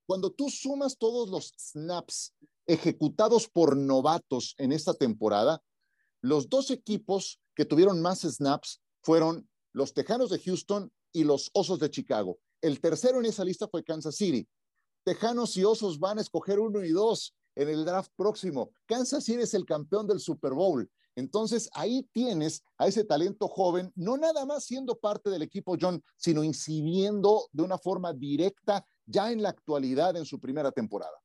cuando 0.06 0.30
tú 0.30 0.50
sumas 0.50 0.98
todos 0.98 1.30
los 1.30 1.54
snaps 1.56 2.34
ejecutados 2.66 3.48
por 3.48 3.76
novatos 3.76 4.54
en 4.58 4.72
esta 4.72 4.94
temporada, 4.94 5.62
los 6.20 6.48
dos 6.48 6.70
equipos 6.70 7.40
que 7.54 7.64
tuvieron 7.64 8.00
más 8.02 8.20
snaps 8.20 8.80
fueron 9.02 9.48
los 9.72 9.94
Tejanos 9.94 10.30
de 10.30 10.38
Houston 10.38 10.92
y 11.12 11.24
los 11.24 11.50
Osos 11.54 11.78
de 11.78 11.90
Chicago. 11.90 12.38
El 12.60 12.80
tercero 12.80 13.18
en 13.18 13.26
esa 13.26 13.44
lista 13.44 13.68
fue 13.68 13.84
Kansas 13.84 14.16
City. 14.16 14.46
Tejanos 15.04 15.56
y 15.56 15.64
Osos 15.64 15.98
van 15.98 16.18
a 16.18 16.20
escoger 16.20 16.60
uno 16.60 16.84
y 16.84 16.90
dos 16.90 17.34
en 17.56 17.68
el 17.68 17.84
draft 17.84 18.12
próximo. 18.16 18.70
Kansas 18.86 19.24
City 19.24 19.42
es 19.42 19.54
el 19.54 19.64
campeón 19.64 20.06
del 20.06 20.20
Super 20.20 20.52
Bowl. 20.52 20.88
Entonces 21.14 21.70
ahí 21.74 22.08
tienes 22.12 22.64
a 22.78 22.86
ese 22.86 23.04
talento 23.04 23.48
joven, 23.48 23.92
no 23.94 24.16
nada 24.16 24.46
más 24.46 24.64
siendo 24.64 24.96
parte 24.96 25.30
del 25.30 25.42
equipo 25.42 25.76
John, 25.80 26.02
sino 26.16 26.42
incidiendo 26.42 27.48
de 27.52 27.62
una 27.62 27.78
forma 27.78 28.12
directa 28.12 28.84
ya 29.04 29.30
en 29.30 29.42
la 29.42 29.50
actualidad 29.50 30.16
en 30.16 30.24
su 30.24 30.40
primera 30.40 30.72
temporada. 30.72 31.16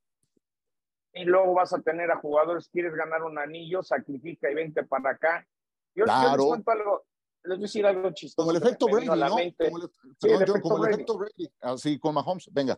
Y 1.13 1.23
luego 1.23 1.53
vas 1.53 1.73
a 1.73 1.81
tener 1.81 2.11
a 2.11 2.19
jugadores, 2.19 2.69
quieres 2.69 2.93
ganar 2.93 3.23
un 3.23 3.39
anillo, 3.39 3.81
sacrifica 3.81 4.51
y 4.51 4.55
vente 4.55 4.83
para 4.83 5.11
acá. 5.11 5.47
Yo, 5.95 6.03
claro. 6.03 6.37
les 6.37 6.45
cuento 6.45 6.71
algo, 6.71 7.05
les 7.43 7.57
voy 7.57 7.63
a 7.63 7.67
decir 7.67 7.85
algo 7.85 8.11
chistoso. 8.11 8.45
Como 8.45 8.55
el 8.55 8.63
efecto 8.63 8.85
Brady, 8.85 9.07
¿no? 9.07 9.29
Como 9.29 9.77
el, 9.77 9.89
sí, 10.19 10.29
el, 10.29 10.41
efecto, 10.43 10.61
como 10.61 10.85
el 10.85 10.93
efecto 10.93 11.17
Brady. 11.17 11.49
Así 11.61 11.97
con 11.97 12.13
Mahomes, 12.13 12.49
venga. 12.51 12.77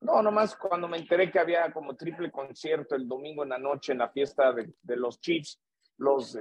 No, 0.00 0.22
nomás 0.22 0.56
cuando 0.56 0.88
me 0.88 0.98
enteré 0.98 1.30
que 1.30 1.38
había 1.38 1.70
como 1.72 1.94
triple 1.94 2.30
concierto 2.30 2.94
el 2.94 3.06
domingo 3.06 3.42
en 3.42 3.50
la 3.50 3.58
noche 3.58 3.92
en 3.92 3.98
la 3.98 4.08
fiesta 4.08 4.52
de, 4.52 4.72
de 4.82 4.96
los 4.96 5.20
Chiefs, 5.20 5.60
los 5.98 6.38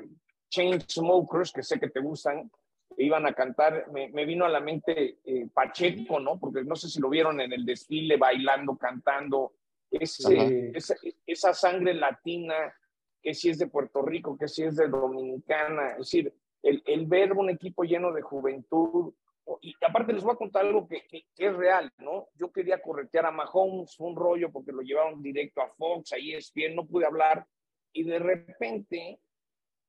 Chain 0.50 0.82
Smokers, 0.82 1.52
que 1.52 1.64
sé 1.64 1.80
que 1.80 1.90
te 1.90 2.00
gustan, 2.00 2.52
iban 2.98 3.26
a 3.26 3.34
cantar, 3.34 3.88
me, 3.92 4.26
vino 4.26 4.46
a 4.46 4.50
la 4.50 4.60
mente 4.60 5.20
eh, 5.24 5.48
Pacheco, 5.54 6.20
¿no? 6.20 6.40
Porque 6.40 6.64
no 6.64 6.76
sé 6.76 6.90
si 6.90 7.00
lo 7.00 7.10
vieron 7.10 7.40
en 7.40 7.54
el 7.54 7.66
desfile, 7.66 8.18
bailando, 8.18 8.76
cantando, 8.78 9.54
ese, 9.90 10.72
esa, 10.74 10.96
esa, 11.26 11.54
sangre 11.54 11.94
latina, 11.94 12.74
que 13.22 13.34
si 13.34 13.50
es 13.50 13.60
de 13.60 13.68
Puerto 13.68 14.02
Rico, 14.02 14.38
que 14.38 14.48
si 14.48 14.64
es 14.64 14.76
de 14.76 14.88
Dominicana, 14.88 15.92
es 15.92 15.98
decir, 15.98 16.34
el, 16.64 16.82
el 16.86 17.06
ver 17.06 17.34
un 17.34 17.50
equipo 17.50 17.84
lleno 17.84 18.12
de 18.12 18.22
juventud, 18.22 19.14
y 19.62 19.76
aparte 19.86 20.14
les 20.14 20.24
voy 20.24 20.34
a 20.34 20.38
contar 20.38 20.66
algo 20.66 20.88
que, 20.88 21.06
que, 21.08 21.26
es 21.36 21.54
real, 21.56 21.92
¿no? 21.98 22.28
Yo 22.36 22.52
quería 22.52 22.82
corretear 22.82 23.26
a 23.26 23.32
Mahomes, 23.32 24.00
un 24.00 24.16
rollo 24.16 24.52
porque 24.52 24.72
lo 24.72 24.82
llevaron 24.82 25.22
directo 25.22 25.62
a 25.62 25.70
Fox, 25.70 26.14
ahí 26.14 26.34
es 26.34 26.54
bien, 26.54 26.76
no 26.76 26.86
pude 26.86 27.06
hablar, 27.06 27.46
y 27.92 28.04
de 28.04 28.20
repente 28.20 29.20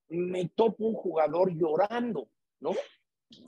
me 0.09 0.49
topo 0.49 0.85
un 0.85 0.93
jugador 0.93 1.51
llorando, 1.53 2.27
¿no? 2.59 2.71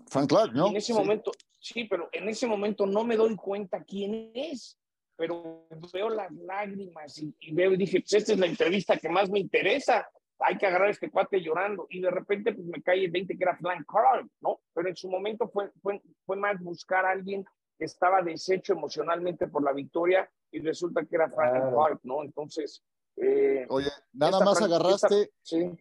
Frank 0.08 0.30
Clark, 0.30 0.54
¿no? 0.54 0.68
en 0.70 0.78
ese 0.78 0.94
momento, 0.94 1.32
sí, 1.60 1.86
pero 1.86 2.10
en 2.12 2.28
ese 2.28 2.48
momento 2.48 2.86
no 2.86 3.04
me 3.04 3.16
doy 3.16 3.36
cuenta 3.36 3.84
quién 3.84 4.32
es, 4.34 4.80
pero 5.16 5.68
veo 5.94 6.10
las 6.10 6.32
lágrimas 6.32 7.18
y, 7.20 7.54
veo 7.54 7.74
y 7.74 7.78
dije, 7.78 8.02
pues 8.02 8.14
esta 8.14 8.34
es 8.34 8.40
la 8.40 8.48
entrevista 8.48 8.98
que 8.98 9.10
más 9.10 9.30
me 9.30 9.40
interesa, 9.40 10.10
hay 10.40 10.58
que 10.58 10.66
agarrar 10.66 10.90
a 10.90 10.92
este 10.92 11.10
cuate 11.10 11.42
llorando 11.42 11.88
y 11.90 12.02
de 12.02 12.12
repente 12.12 12.54
pues 12.54 12.66
me 12.68 12.82
cae 12.82 13.06
el 13.06 13.12
20 13.12 13.38
que 13.38 13.44
era 13.44 13.58
Frank 13.58 13.86
Clark, 13.88 14.28
¿no? 14.42 14.60
Pero 14.74 14.90
en 14.90 14.96
su 14.96 15.10
momento 15.10 15.48
fue, 15.48 15.72
fue, 15.82 16.02
fue 16.26 16.36
más 16.36 16.60
buscar 16.60 17.06
a 17.06 17.12
alguien 17.12 17.46
que 17.78 17.86
estaba 17.86 18.22
deshecho 18.22 18.74
emocionalmente 18.74 19.48
por 19.48 19.64
la 19.64 19.72
victoria 19.72 20.30
y 20.52 20.60
resulta 20.60 21.06
que 21.06 21.16
era 21.16 21.30
Frank 21.30 21.74
Clark, 21.74 22.00
¿no? 22.04 22.24
Entonces, 22.24 22.84
eh, 23.18 23.66
Oye, 23.70 23.90
nada 24.14 24.40
más 24.42 24.62
agarraste 24.62 25.32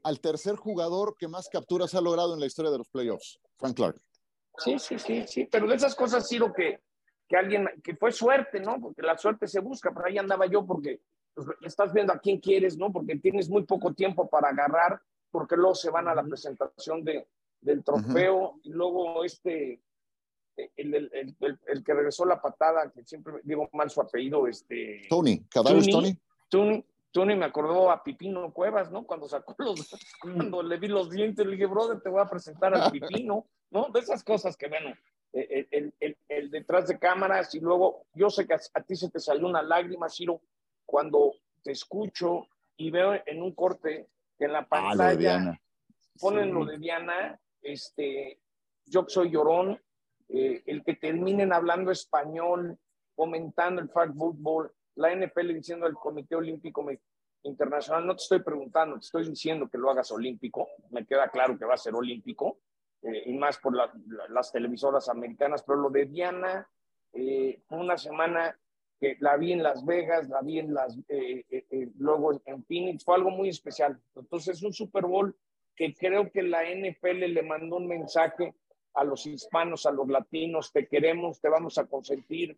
al 0.03 0.21
tercer 0.21 0.57
jugador 0.57 1.17
que 1.19 1.29
más 1.29 1.49
capturas 1.49 1.95
ha 1.95 2.01
logrado 2.01 2.35
en 2.35 2.41
la 2.41 2.47
historia 2.47 2.71
de 2.71 2.79
los 2.79 2.89
playoffs, 2.89 3.41
Frank 3.57 3.77
Clark. 3.77 4.01
Sí, 4.59 4.79
sí, 4.79 4.99
sí, 4.99 5.25
sí, 5.27 5.49
pero 5.51 5.67
de 5.67 5.75
esas 5.75 5.97
cosas, 5.97 6.29
Ciro, 6.29 6.53
que, 6.53 6.81
que 7.29 7.37
alguien, 7.37 7.69
que 7.83 7.97
fue 7.97 8.13
suerte, 8.13 8.61
¿no? 8.61 8.81
Porque 8.81 9.03
la 9.03 9.19
suerte 9.19 9.49
se 9.49 9.61
busca, 9.61 9.91
pero 9.93 10.07
ahí 10.07 10.17
andaba 10.17 10.47
yo 10.47 10.65
porque 10.65 11.01
pues, 11.35 11.49
estás 11.63 11.93
viendo 11.93 12.13
a 12.13 12.21
quién 12.21 12.39
quieres, 12.39 12.79
¿no? 12.79 12.93
Porque 12.93 13.17
tienes 13.17 13.51
muy 13.51 13.65
poco 13.65 13.93
tiempo 13.93 14.29
para 14.29 14.51
agarrar, 14.51 15.01
porque 15.33 15.57
luego 15.57 15.75
se 15.75 15.91
van 15.91 16.07
a 16.07 16.15
la 16.15 16.23
presentación 16.23 17.03
de, 17.03 17.27
del 17.61 17.83
trofeo 17.83 18.61
y 18.63 18.71
luego 18.71 19.25
este, 19.25 19.81
el, 20.57 20.95
el, 20.95 21.37
el, 21.67 21.85
que 21.85 21.95
regresó 21.95 22.25
la 22.25 22.41
patada, 22.41 22.93
que 22.93 23.03
siempre 23.05 23.41
digo 23.43 23.69
mal 23.73 23.91
su 23.91 24.01
apellido, 24.01 24.47
este... 24.47 25.03
Tony, 25.09 25.45
Tony. 25.51 25.91
Tony. 25.91 26.19
Tony 26.49 26.85
Tony 27.15 27.37
me 27.37 27.45
acordó 27.45 27.93
a 27.93 28.03
Pipino 28.03 28.53
Cuevas, 28.53 28.91
¿no? 28.91 29.07
Cuando 29.07 29.29
sacó 29.29 29.55
los, 29.59 29.89
cuando 30.21 30.65
le 30.65 30.79
vi 30.79 30.89
los 30.89 31.09
dientes, 31.11 31.47
le 31.47 31.53
dije, 31.53 31.67
brother, 31.67 32.01
te 32.01 32.09
voy 32.09 32.21
a 32.21 32.29
presentar 32.29 32.75
al 32.75 32.91
Pipino, 32.91 33.47
¿no? 33.71 33.89
De 33.91 34.01
esas 34.01 34.25
cosas 34.25 34.57
que, 34.57 34.69
bueno, 34.69 34.91
eh, 35.33 35.69
eh, 35.71 35.93
el, 36.01 36.17
el, 36.29 36.51
detrás 36.51 36.89
de 36.89 36.99
cámaras 36.99 37.55
y 37.55 37.61
luego, 37.61 38.07
yo 38.15 38.31
sé 38.31 38.49
que 38.49 38.55
a, 38.55 38.83
ti 38.83 38.97
se 38.97 39.11
te 39.11 39.21
salió 39.21 39.47
una 39.47 39.63
lágrima, 39.63 40.09
Ciro, 40.09 40.43
cuando 40.85 41.35
te 41.63 41.71
escucho 41.71 42.49
y 42.77 42.91
veo 42.91 43.15
en 43.25 43.43
un 43.43 43.55
corte 43.55 44.09
que 44.37 44.47
en 44.47 44.53
la 44.53 44.61
ah, 44.61 44.69
pantalla 44.69 45.61
ponen 46.19 46.53
lo 46.53 46.65
de 46.65 46.79
Diana, 46.79 47.41
este, 47.63 48.41
yo 48.87 49.05
soy 49.07 49.31
llorón, 49.31 49.81
eh, 50.31 50.65
el 50.67 50.83
que 50.83 50.95
terminen 50.95 51.53
hablando 51.53 51.93
español, 51.93 52.77
comentando 53.15 53.81
el 53.81 53.89
fact 53.89 54.17
football, 54.17 54.73
la 54.97 55.15
NFL 55.15 55.53
diciendo 55.55 55.87
al 55.87 55.95
Comité 55.95 56.37
Olímpico 56.37 56.85
Internacional, 57.43 58.07
no 58.07 58.17
te 58.17 58.23
estoy 58.23 58.43
preguntando, 58.43 58.97
te 58.97 59.05
estoy 59.05 59.29
diciendo 59.29 59.69
que 59.69 59.79
lo 59.79 59.91
hagas 59.91 60.11
olímpico, 60.13 60.69
me 60.91 61.05
queda 61.05 61.29
claro 61.29 61.59
que 61.59 61.65
va 61.65 61.75
a 61.75 61.79
ser 61.79 61.95
olímpico, 61.95 62.59
eh, 63.03 63.25
y 63.27 63.35
más 63.35 63.59
por 63.59 63.77
las 63.77 64.51
televisoras 64.51 65.09
americanas, 65.09 65.63
pero 65.63 65.79
lo 65.79 65.91
de 65.91 66.07
Diana, 66.07 66.67
eh, 67.13 67.61
una 67.69 67.99
semana 67.99 68.59
que 68.99 69.17
la 69.21 69.37
vi 69.37 69.53
en 69.53 69.63
Las 69.63 69.85
Vegas, 69.85 70.29
la 70.29 70.41
vi 70.41 70.61
en 70.61 70.73
las, 70.73 70.99
eh, 71.09 71.45
luego 71.99 72.41
en 72.47 72.65
Phoenix, 72.65 73.05
fue 73.05 73.17
algo 73.17 73.31
muy 73.31 73.51
especial. 73.51 74.01
Entonces, 74.15 74.57
es 74.57 74.63
un 74.63 74.73
Super 74.73 75.05
Bowl 75.05 75.37
que 75.77 75.93
creo 75.93 76.31
que 76.31 76.43
la 76.43 76.63
NFL 76.65 77.27
le 77.27 77.43
mandó 77.43 77.77
un 77.77 77.89
mensaje 77.89 78.55
a 78.95 79.05
los 79.05 79.27
hispanos, 79.27 79.85
a 79.85 79.91
los 79.91 80.09
latinos, 80.09 80.73
te 80.73 80.87
queremos, 80.87 81.41
te 81.41 81.49
vamos 81.49 81.77
a 81.77 81.87
consentir, 81.87 82.57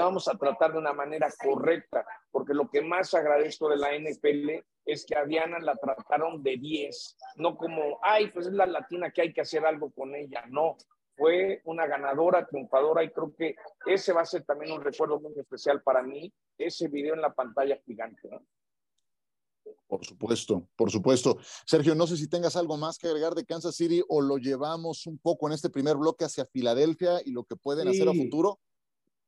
vamos 0.00 0.28
a 0.28 0.36
tratar 0.36 0.72
de 0.72 0.78
una 0.78 0.92
manera 0.92 1.28
correcta, 1.42 2.06
porque 2.30 2.54
lo 2.54 2.68
que 2.70 2.82
más 2.82 3.14
agradezco 3.14 3.68
de 3.68 3.76
la 3.76 3.96
NFL 3.96 4.64
es 4.84 5.04
que 5.04 5.16
a 5.16 5.24
Diana 5.24 5.58
la 5.60 5.76
trataron 5.76 6.42
de 6.42 6.56
10, 6.56 7.16
no 7.36 7.56
como, 7.56 7.98
ay, 8.02 8.30
pues 8.30 8.46
es 8.46 8.52
la 8.52 8.66
latina 8.66 9.10
que 9.10 9.22
hay 9.22 9.32
que 9.32 9.40
hacer 9.40 9.64
algo 9.64 9.90
con 9.92 10.14
ella, 10.14 10.44
no, 10.48 10.76
fue 11.16 11.60
una 11.64 11.86
ganadora, 11.86 12.46
triunfadora 12.46 13.04
y 13.04 13.10
creo 13.10 13.34
que 13.36 13.54
ese 13.86 14.12
va 14.12 14.22
a 14.22 14.26
ser 14.26 14.44
también 14.44 14.72
un 14.72 14.82
recuerdo 14.82 15.20
muy 15.20 15.32
especial 15.36 15.82
para 15.82 16.02
mí, 16.02 16.32
ese 16.58 16.88
video 16.88 17.14
en 17.14 17.20
la 17.20 17.32
pantalla 17.32 17.78
gigante. 17.84 18.28
¿no? 18.28 18.44
Por 19.86 20.04
supuesto, 20.04 20.68
por 20.76 20.90
supuesto. 20.90 21.38
Sergio, 21.66 21.94
no 21.94 22.06
sé 22.06 22.16
si 22.16 22.28
tengas 22.28 22.56
algo 22.56 22.76
más 22.76 22.98
que 22.98 23.06
agregar 23.06 23.34
de 23.34 23.44
Kansas 23.44 23.76
City 23.76 24.02
o 24.08 24.20
lo 24.20 24.38
llevamos 24.38 25.06
un 25.06 25.18
poco 25.18 25.46
en 25.46 25.54
este 25.54 25.70
primer 25.70 25.96
bloque 25.96 26.24
hacia 26.24 26.46
Filadelfia 26.46 27.20
y 27.24 27.30
lo 27.30 27.44
que 27.44 27.56
pueden 27.56 27.88
hacer 27.88 28.08
a 28.08 28.12
futuro 28.12 28.58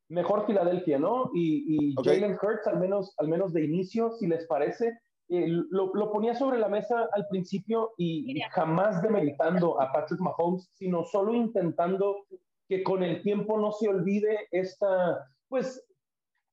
mejor 0.09 0.47
Filadelfia, 0.47 0.99
¿no? 0.99 1.31
Y, 1.35 1.95
Jalen 2.03 2.39
Hurts, 2.41 2.67
al 2.67 2.79
menos, 2.79 3.15
al 3.19 3.29
menos 3.29 3.53
de 3.53 3.65
inicio, 3.65 4.13
si 4.13 4.27
les 4.27 4.47
parece, 4.47 4.99
eh, 5.29 5.47
lo, 5.49 6.13
ponía 6.13 6.35
sobre 6.35 6.59
la 6.59 6.69
mesa 6.69 7.09
al 7.13 7.27
principio 7.29 7.93
y, 7.97 8.41
jamás 8.53 9.03
demeritando 9.03 9.81
a 9.81 9.93
Patrick 9.93 10.21
Mahomes, 10.21 10.71
sino 10.75 11.05
solo 11.05 11.35
intentando 11.35 12.27
que 12.69 12.83
con 12.83 13.03
el 13.03 13.23
tiempo 13.23 13.59
no 13.59 13.73
se 13.73 13.89
olvide 13.89 14.49
esta, 14.51 15.27
pues, 15.49 15.85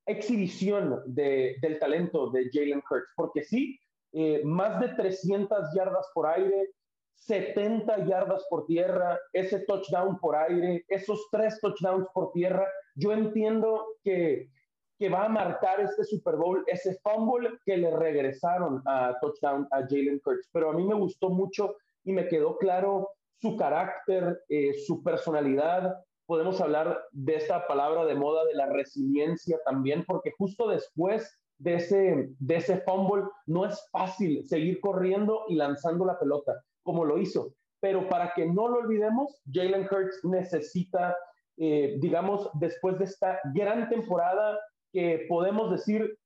exhibición 0.06 1.02
de, 1.06 1.56
del 1.62 1.78
talento 1.78 2.30
de 2.30 2.50
Jalen 2.52 2.82
Hurts, 2.88 3.08
porque 3.16 3.42
sí, 3.42 3.78
eh, 4.12 4.42
más 4.44 4.80
de 4.80 4.88
300 4.88 5.74
yardas 5.74 6.08
por 6.14 6.26
aire, 6.26 6.70
70 7.14 8.04
yardas 8.06 8.44
por 8.50 8.66
tierra, 8.66 9.18
ese 9.32 9.60
touchdown 9.60 10.18
por 10.18 10.36
aire, 10.36 10.84
esos 10.88 11.26
tres 11.30 11.58
touchdowns 11.60 12.06
por 12.12 12.32
tierra, 12.32 12.68
yo 12.96 13.12
entiendo 13.12 13.86
que, 14.02 14.50
que 14.98 15.08
va 15.08 15.24
a 15.24 15.28
marcar 15.28 15.80
este 15.80 16.04
Super 16.04 16.36
Bowl, 16.36 16.62
ese 16.66 16.98
fumble 17.02 17.50
que 17.64 17.76
le 17.76 17.90
regresaron 17.96 18.82
a 18.86 19.16
touchdown 19.20 19.66
a 19.70 19.80
Jalen 19.80 20.20
Hurts, 20.24 20.48
pero 20.52 20.70
a 20.70 20.74
mí 20.74 20.84
me 20.84 20.94
gustó 20.94 21.30
mucho 21.30 21.76
y 22.04 22.12
me 22.12 22.28
quedó 22.28 22.58
claro 22.58 23.08
su 23.40 23.56
carácter, 23.56 24.42
eh, 24.48 24.74
su 24.86 25.02
personalidad. 25.02 25.96
Podemos 26.26 26.60
hablar 26.60 27.00
de 27.12 27.36
esta 27.36 27.66
palabra 27.66 28.04
de 28.04 28.14
moda 28.14 28.44
de 28.44 28.54
la 28.54 28.66
resiliencia 28.66 29.58
también, 29.64 30.04
porque 30.06 30.32
justo 30.36 30.68
después 30.68 31.40
de 31.58 31.74
ese, 31.76 32.28
de 32.38 32.56
ese 32.56 32.80
fumble 32.82 33.24
no 33.46 33.64
es 33.64 33.88
fácil 33.90 34.46
seguir 34.46 34.80
corriendo 34.80 35.44
y 35.48 35.54
lanzando 35.54 36.04
la 36.04 36.18
pelota 36.18 36.62
como 36.84 37.04
lo 37.04 37.18
hizo. 37.18 37.54
Pero 37.80 38.08
para 38.08 38.32
que 38.34 38.46
no 38.46 38.68
lo 38.68 38.78
olvidemos, 38.78 39.42
Jalen 39.52 39.88
Hurts 39.90 40.20
necesita 40.24 41.16
eh, 41.56 41.96
digamos, 42.00 42.50
después 42.54 42.98
de 42.98 43.04
esta 43.04 43.38
gran 43.54 43.88
temporada 43.88 44.58
que 44.92 45.26
podemos 45.28 45.70
decir 45.70 46.18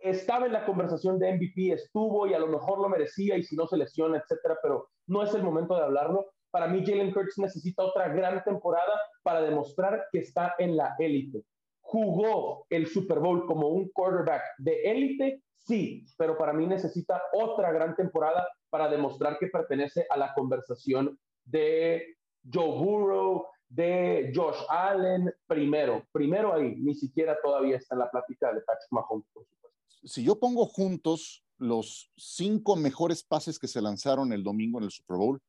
estaba 0.00 0.46
en 0.46 0.52
la 0.52 0.64
conversación 0.64 1.18
de 1.18 1.34
MVP, 1.34 1.72
estuvo 1.72 2.26
y 2.26 2.34
a 2.34 2.38
lo 2.38 2.46
mejor 2.46 2.80
lo 2.80 2.88
merecía 2.88 3.36
y 3.36 3.42
si 3.42 3.56
no 3.56 3.66
se 3.66 3.76
lesiona, 3.76 4.18
etcétera, 4.18 4.56
pero 4.62 4.88
no 5.08 5.22
es 5.22 5.34
el 5.34 5.42
momento 5.42 5.74
de 5.74 5.82
hablarlo. 5.82 6.26
Para 6.50 6.68
mí, 6.68 6.84
Jalen 6.84 7.16
Hurts 7.16 7.38
necesita 7.38 7.82
otra 7.82 8.08
gran 8.08 8.42
temporada 8.44 8.92
para 9.22 9.42
demostrar 9.42 10.06
que 10.12 10.20
está 10.20 10.54
en 10.58 10.76
la 10.76 10.94
élite. 10.98 11.44
jugó 11.80 12.66
el 12.70 12.86
Super 12.86 13.18
Bowl 13.18 13.46
como 13.46 13.68
un 13.68 13.88
quarterback 13.90 14.42
de 14.58 14.82
élite, 14.84 15.42
sí, 15.56 16.04
pero 16.16 16.36
para 16.36 16.52
mí 16.52 16.66
necesita 16.66 17.20
otra 17.32 17.72
gran 17.72 17.96
temporada 17.96 18.46
para 18.70 18.88
demostrar 18.88 19.38
que 19.38 19.48
pertenece 19.48 20.06
a 20.10 20.16
la 20.16 20.34
conversación 20.34 21.18
de 21.44 22.16
Joe 22.50 22.78
Burrow, 22.78 23.46
de 23.68 24.32
Josh 24.34 24.56
Allen, 24.68 25.32
primero, 25.46 26.06
primero 26.12 26.54
ahí, 26.54 26.74
ni 26.76 26.94
siquiera 26.94 27.36
todavía 27.42 27.76
está 27.76 27.94
en 27.94 28.00
la 28.00 28.10
plática 28.10 28.52
de 28.52 28.60
Patrick 28.62 28.90
Mahomes, 28.90 29.26
por 29.32 29.44
supuesto. 29.44 29.78
Si 30.04 30.22
yo 30.24 30.38
pongo 30.38 30.66
juntos 30.66 31.44
los 31.58 32.10
cinco 32.16 32.76
mejores 32.76 33.22
pases 33.22 33.58
que 33.58 33.68
se 33.68 33.82
lanzaron 33.82 34.32
el 34.32 34.42
domingo 34.42 34.78
en 34.78 34.84
el 34.84 34.90
Super 34.90 35.18
Bowl, 35.18 35.40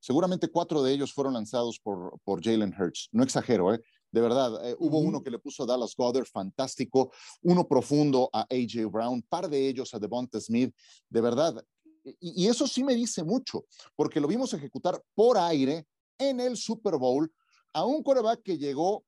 seguramente 0.00 0.48
cuatro 0.48 0.82
de 0.82 0.92
ellos 0.92 1.12
fueron 1.12 1.34
lanzados 1.34 1.78
por, 1.78 2.18
por 2.24 2.42
Jalen 2.42 2.74
Hurts. 2.76 3.08
No 3.12 3.22
exagero, 3.22 3.72
¿eh? 3.72 3.80
De 4.10 4.20
verdad, 4.20 4.68
eh, 4.68 4.76
hubo 4.78 4.98
uno 4.98 5.22
que 5.22 5.30
le 5.30 5.38
puso 5.38 5.62
a 5.62 5.66
Dallas 5.66 5.94
Goddard, 5.96 6.26
fantástico, 6.26 7.12
uno 7.42 7.66
profundo 7.66 8.28
a 8.32 8.42
AJ 8.42 8.90
Brown, 8.90 9.22
par 9.22 9.48
de 9.48 9.68
ellos 9.68 9.94
a 9.94 9.98
Devonta 9.98 10.38
Smith, 10.40 10.74
de 11.08 11.20
verdad. 11.20 11.64
Y, 12.04 12.44
y, 12.44 12.48
eso 12.48 12.66
sí 12.66 12.82
me 12.82 12.94
dice 12.94 13.22
mucho, 13.22 13.64
porque 13.94 14.20
lo 14.20 14.28
vimos 14.28 14.52
ejecutar 14.54 15.00
por 15.14 15.38
aire 15.38 15.86
en 16.18 16.40
el 16.40 16.56
Super 16.56 16.96
Bowl 16.96 17.32
a 17.72 17.84
un 17.84 18.02
coreback 18.02 18.42
que 18.42 18.58
llegó 18.58 19.04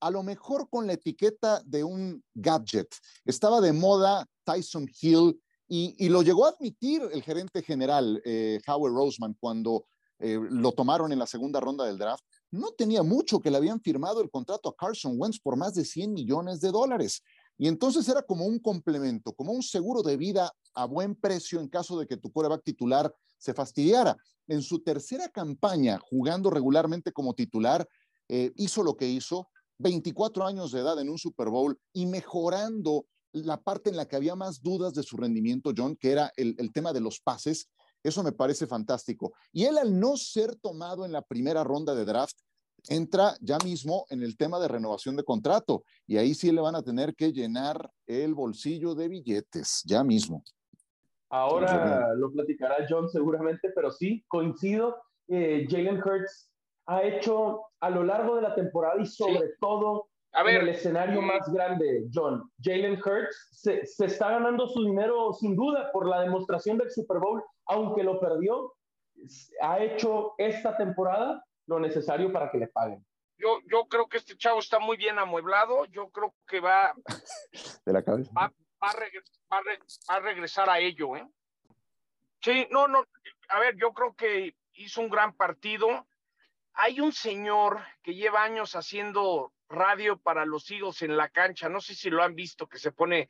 a 0.00 0.10
lo 0.10 0.22
mejor 0.22 0.68
con 0.68 0.86
la 0.86 0.92
etiqueta 0.92 1.62
de 1.64 1.82
un 1.82 2.22
gadget. 2.34 2.94
Estaba 3.24 3.60
de 3.60 3.72
moda 3.72 4.26
Tyson 4.44 4.86
Hill 5.00 5.40
y, 5.66 5.94
y 5.98 6.08
lo 6.10 6.22
llegó 6.22 6.44
a 6.44 6.50
admitir 6.50 7.02
el 7.12 7.22
gerente 7.22 7.62
general, 7.62 8.20
eh, 8.24 8.60
Howard 8.66 8.92
Roseman, 8.92 9.34
cuando 9.40 9.86
eh, 10.18 10.38
lo 10.50 10.72
tomaron 10.72 11.10
en 11.12 11.18
la 11.18 11.26
segunda 11.26 11.58
ronda 11.58 11.86
del 11.86 11.98
draft 11.98 12.24
no 12.54 12.70
tenía 12.70 13.02
mucho 13.02 13.40
que 13.40 13.50
le 13.50 13.56
habían 13.56 13.80
firmado 13.80 14.22
el 14.22 14.30
contrato 14.30 14.68
a 14.68 14.76
Carson 14.76 15.14
Wentz 15.16 15.40
por 15.40 15.56
más 15.56 15.74
de 15.74 15.84
100 15.84 16.12
millones 16.12 16.60
de 16.60 16.70
dólares. 16.70 17.22
Y 17.56 17.68
entonces 17.68 18.08
era 18.08 18.22
como 18.22 18.46
un 18.46 18.58
complemento, 18.58 19.32
como 19.32 19.52
un 19.52 19.62
seguro 19.62 20.02
de 20.02 20.16
vida 20.16 20.52
a 20.74 20.84
buen 20.86 21.14
precio 21.14 21.60
en 21.60 21.68
caso 21.68 21.98
de 21.98 22.06
que 22.06 22.16
tu 22.16 22.32
quarterback 22.32 22.64
titular 22.64 23.14
se 23.38 23.54
fastidiara. 23.54 24.16
En 24.48 24.62
su 24.62 24.80
tercera 24.80 25.28
campaña, 25.28 25.98
jugando 25.98 26.50
regularmente 26.50 27.12
como 27.12 27.34
titular, 27.34 27.88
eh, 28.28 28.52
hizo 28.56 28.82
lo 28.82 28.96
que 28.96 29.08
hizo, 29.08 29.48
24 29.78 30.46
años 30.46 30.72
de 30.72 30.80
edad 30.80 31.00
en 31.00 31.10
un 31.10 31.18
Super 31.18 31.48
Bowl 31.48 31.78
y 31.92 32.06
mejorando 32.06 33.06
la 33.32 33.60
parte 33.60 33.90
en 33.90 33.96
la 33.96 34.06
que 34.06 34.16
había 34.16 34.36
más 34.36 34.62
dudas 34.62 34.94
de 34.94 35.02
su 35.02 35.16
rendimiento, 35.16 35.72
John, 35.76 35.96
que 35.96 36.12
era 36.12 36.32
el 36.36 36.72
tema 36.72 36.92
de 36.92 37.00
los 37.00 37.20
pases. 37.20 37.68
Eso 38.04 38.22
me 38.22 38.32
parece 38.32 38.66
fantástico. 38.66 39.32
Y 39.50 39.64
él 39.64 39.78
al 39.78 39.98
no 39.98 40.16
ser 40.16 40.54
tomado 40.56 41.04
en 41.04 41.10
la 41.10 41.22
primera 41.22 41.64
ronda 41.64 41.94
de 41.94 42.04
draft, 42.04 42.36
entra 42.88 43.34
ya 43.40 43.58
mismo 43.58 44.06
en 44.10 44.22
el 44.22 44.36
tema 44.36 44.58
de 44.58 44.68
renovación 44.68 45.16
de 45.16 45.24
contrato. 45.24 45.84
Y 46.06 46.16
ahí 46.16 46.34
sí 46.34 46.52
le 46.52 46.60
van 46.60 46.74
a 46.74 46.82
tener 46.82 47.14
que 47.14 47.32
llenar 47.32 47.90
el 48.06 48.34
bolsillo 48.34 48.94
de 48.94 49.08
billetes, 49.08 49.82
ya 49.84 50.04
mismo. 50.04 50.42
Ahora 51.30 52.14
lo 52.14 52.30
platicará 52.30 52.86
John 52.88 53.08
seguramente, 53.08 53.70
pero 53.74 53.90
sí, 53.90 54.24
coincido. 54.28 54.96
Eh, 55.28 55.66
Jalen 55.68 56.00
Hurts 56.00 56.50
ha 56.86 57.02
hecho 57.02 57.62
a 57.80 57.90
lo 57.90 58.04
largo 58.04 58.36
de 58.36 58.42
la 58.42 58.54
temporada 58.54 59.00
y 59.00 59.06
sobre 59.06 59.50
todo 59.60 60.08
en 60.32 60.48
el 60.48 60.68
escenario 60.68 61.22
más 61.22 61.50
grande, 61.52 62.08
John, 62.12 62.50
Jalen 62.60 63.00
Hurts 63.00 63.48
se, 63.52 63.86
se, 63.86 64.06
está 64.06 64.32
ganando 64.32 64.66
su 64.66 64.84
dinero 64.84 65.32
sin 65.32 65.54
duda 65.54 65.90
por 65.92 66.08
la 66.08 66.22
demostración 66.22 66.76
del 66.76 66.90
Super 66.90 67.18
Bowl 67.18 67.42
aunque 67.66 68.02
lo 68.02 68.20
perdió, 68.20 68.74
ha 69.60 69.78
hecho 69.78 70.34
esta 70.38 70.76
temporada 70.76 71.43
lo 71.66 71.78
necesario 71.78 72.32
para 72.32 72.50
que 72.50 72.58
le 72.58 72.68
paguen. 72.68 73.04
Yo, 73.36 73.60
yo 73.66 73.86
creo 73.86 74.08
que 74.08 74.18
este 74.18 74.36
chavo 74.36 74.60
está 74.60 74.78
muy 74.78 74.96
bien 74.96 75.18
amueblado. 75.18 75.84
Yo 75.86 76.08
creo 76.10 76.34
que 76.46 76.60
va, 76.60 76.94
de 77.84 77.92
la 77.92 78.02
cabeza. 78.02 78.30
Va, 78.32 78.52
va, 78.82 78.90
a, 78.90 78.96
va, 79.52 79.62
a, 80.08 80.20
regresar 80.20 80.70
a 80.70 80.78
ello. 80.78 81.16
¿eh? 81.16 81.26
Sí, 82.40 82.66
no, 82.70 82.88
no. 82.88 83.04
A 83.48 83.58
ver, 83.58 83.76
yo 83.76 83.92
creo 83.92 84.14
que 84.14 84.56
hizo 84.74 85.00
un 85.00 85.08
gran 85.08 85.34
partido. 85.34 86.06
Hay 86.74 87.00
un 87.00 87.12
señor 87.12 87.80
que 88.02 88.14
lleva 88.14 88.42
años 88.42 88.74
haciendo 88.76 89.52
radio 89.68 90.18
para 90.18 90.44
los 90.44 90.70
Eagles 90.70 91.02
en 91.02 91.16
la 91.16 91.28
cancha. 91.28 91.68
No 91.68 91.80
sé 91.80 91.94
si 91.94 92.10
lo 92.10 92.22
han 92.22 92.34
visto, 92.34 92.68
que 92.68 92.78
se 92.78 92.92
pone 92.92 93.28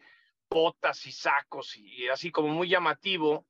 botas 0.49 1.07
y 1.07 1.12
sacos 1.12 1.77
y 1.77 2.09
así 2.09 2.31
como 2.31 2.49
muy 2.49 2.68
llamativo 2.68 3.47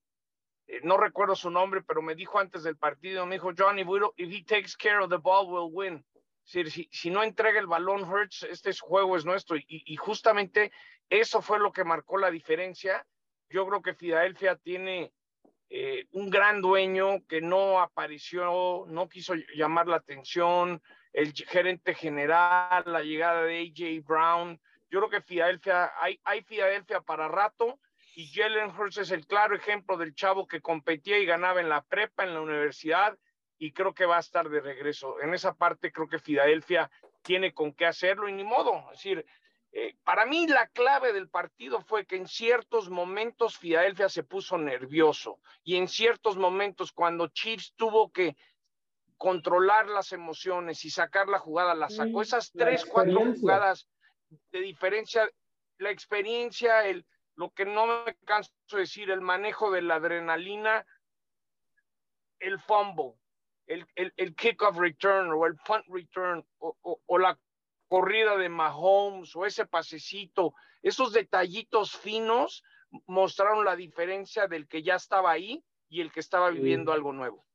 no 0.83 0.97
recuerdo 0.97 1.35
su 1.35 1.51
nombre, 1.51 1.83
pero 1.83 2.03
me 2.03 2.15
dijo 2.15 2.39
antes 2.39 2.63
del 2.63 2.77
partido, 2.77 3.27
me 3.27 3.37
dijo, 3.37 3.53
Johnny, 3.57 3.85
if 4.17 4.31
he 4.31 4.45
takes 4.45 4.77
care 4.77 4.99
of 5.03 5.11
the 5.11 5.19
ball, 5.19 5.47
we'll 5.47 5.71
win. 5.71 6.05
Si, 6.45 6.89
si, 6.91 7.11
no 7.11 7.23
entrega 7.23 7.59
el 7.59 7.67
balón, 7.67 8.05
Hurts, 8.05 8.43
este 8.43 8.73
juego 8.79 9.17
es 9.17 9.25
nuestro. 9.25 9.57
Y, 9.57 9.65
y, 9.69 9.97
justamente 9.97 10.73
eso 11.09 11.41
fue 11.41 11.59
lo 11.59 11.73
que 11.73 11.85
marcó 11.85 12.19
la 12.19 12.31
diferencia. 12.31 13.07
Yo 13.49 13.67
creo 13.67 13.81
que 13.81 13.95
Filadelfia 13.95 14.57
tiene 14.57 15.13
eh, 15.71 16.07
un 16.13 16.29
gran 16.29 16.61
dueño 16.61 17.25
que 17.27 17.41
no 17.41 17.81
apareció, 17.81 18.85
no 18.89 19.09
quiso 19.09 19.35
llamar 19.55 19.87
la 19.87 19.97
atención, 19.97 20.83
el 21.13 21.33
gerente 21.33 21.95
general, 21.95 22.85
la 22.87 23.03
llegada 23.03 23.45
de 23.45 23.61
AJ 23.61 24.05
Brown. 24.07 24.61
Yo 24.91 25.01
creo 25.01 25.11
que 25.11 25.23
Filadelfia, 25.23 25.93
hay, 25.99 26.21
hay 26.25 26.43
Filadelfia 26.43 27.01
para 27.01 27.29
rato 27.29 27.81
y 28.17 28.29
Jalen 28.29 28.71
Hurts 28.71 28.99
es 28.99 29.11
el 29.11 29.27
claro 29.27 29.57
ejemplo 29.57 29.97
del 29.97 30.15
chavo 30.15 30.47
que 30.47 30.61
competía 30.61 31.19
y 31.19 31.27
ganaba 31.27 31.61
en 31.61 31.69
la 31.69 31.83
prepa, 31.83 32.25
en 32.25 32.35
la 32.35 32.41
universidad, 32.41 33.19
y 33.59 33.73
creo 33.73 33.95
que 33.95 34.07
va 34.07 34.17
a 34.17 34.21
estar 34.21 34.49
de 34.49 34.61
regreso. 34.61 35.21
En 35.21 35.35
esa 35.35 35.55
parte 35.55 35.93
creo 35.93 36.09
que 36.09 36.19
Filadelfia 36.19 36.91
tiene 37.23 37.53
con 37.53 37.73
qué 37.73 37.87
hacerlo 37.87 38.29
y 38.29 38.33
ni 38.33 38.45
modo. 38.45 38.91
Es 38.93 38.99
decir, 38.99 39.27
eh, 39.73 39.97
para 40.05 40.27
mí 40.27 40.47
la 40.47 40.69
clave 40.69 41.13
del 41.13 41.29
partido 41.29 41.81
fue 41.81 42.07
que 42.07 42.17
en 42.17 42.29
ciertos 42.29 42.91
momentos 42.91 43.59
Filadelfia 43.59 44.09
se 44.09 44.23
puso 44.23 44.59
nervioso 44.59 45.41
y 45.65 45.77
en 45.77 45.89
ciertos 45.89 46.37
momentos 46.37 46.93
cuando 46.93 47.29
Chiefs 47.29 47.75
tuvo 47.75 48.13
que 48.13 48.37
controlar 49.17 49.89
las 49.89 50.13
emociones 50.13 50.85
y 50.85 50.91
sacar 50.91 51.29
la 51.29 51.39
jugada, 51.39 51.75
la 51.75 51.89
sacó. 51.89 52.23
Esas 52.23 52.53
tres, 52.53 52.85
cuatro 52.85 53.21
jugadas 53.35 53.89
de 54.53 54.61
diferencia, 54.61 55.29
la 55.79 55.91
experiencia, 55.91 56.87
el, 56.87 57.07
lo 57.37 57.51
que 57.51 57.65
no 57.65 58.05
me 58.05 58.17
canso 58.25 58.51
de 58.73 58.81
decir, 58.81 59.11
el 59.11 59.21
manejo 59.21 59.71
de 59.71 59.83
la 59.83 59.97
adrenalina, 59.97 60.87
el 62.39 62.61
fumble, 62.61 63.15
el, 63.67 63.87
el, 63.95 64.13
el 64.17 64.35
kickoff 64.35 64.77
return 64.77 65.31
o 65.33 65.47
el 65.47 65.57
punt 65.57 65.85
return 65.89 66.45
o, 66.59 66.77
o, 66.83 67.01
o, 67.07 67.19
la 67.19 67.39
corrida 67.89 68.37
de 68.37 68.49
Mahomes 68.49 69.35
o 69.35 69.47
ese 69.47 69.67
pasecito, 69.67 70.55
esos 70.83 71.13
detallitos 71.13 71.97
finos 71.97 72.63
mostraron 73.07 73.65
la 73.65 73.77
diferencia 73.77 74.47
del 74.47 74.69
que 74.69 74.83
ya 74.83 74.97
estaba 74.97 75.31
ahí 75.31 75.65
y 75.89 76.01
el 76.01 76.13
que 76.13 76.21
estaba 76.21 76.51
viviendo 76.51 76.93
algo 76.93 77.13
nuevo. 77.13 77.47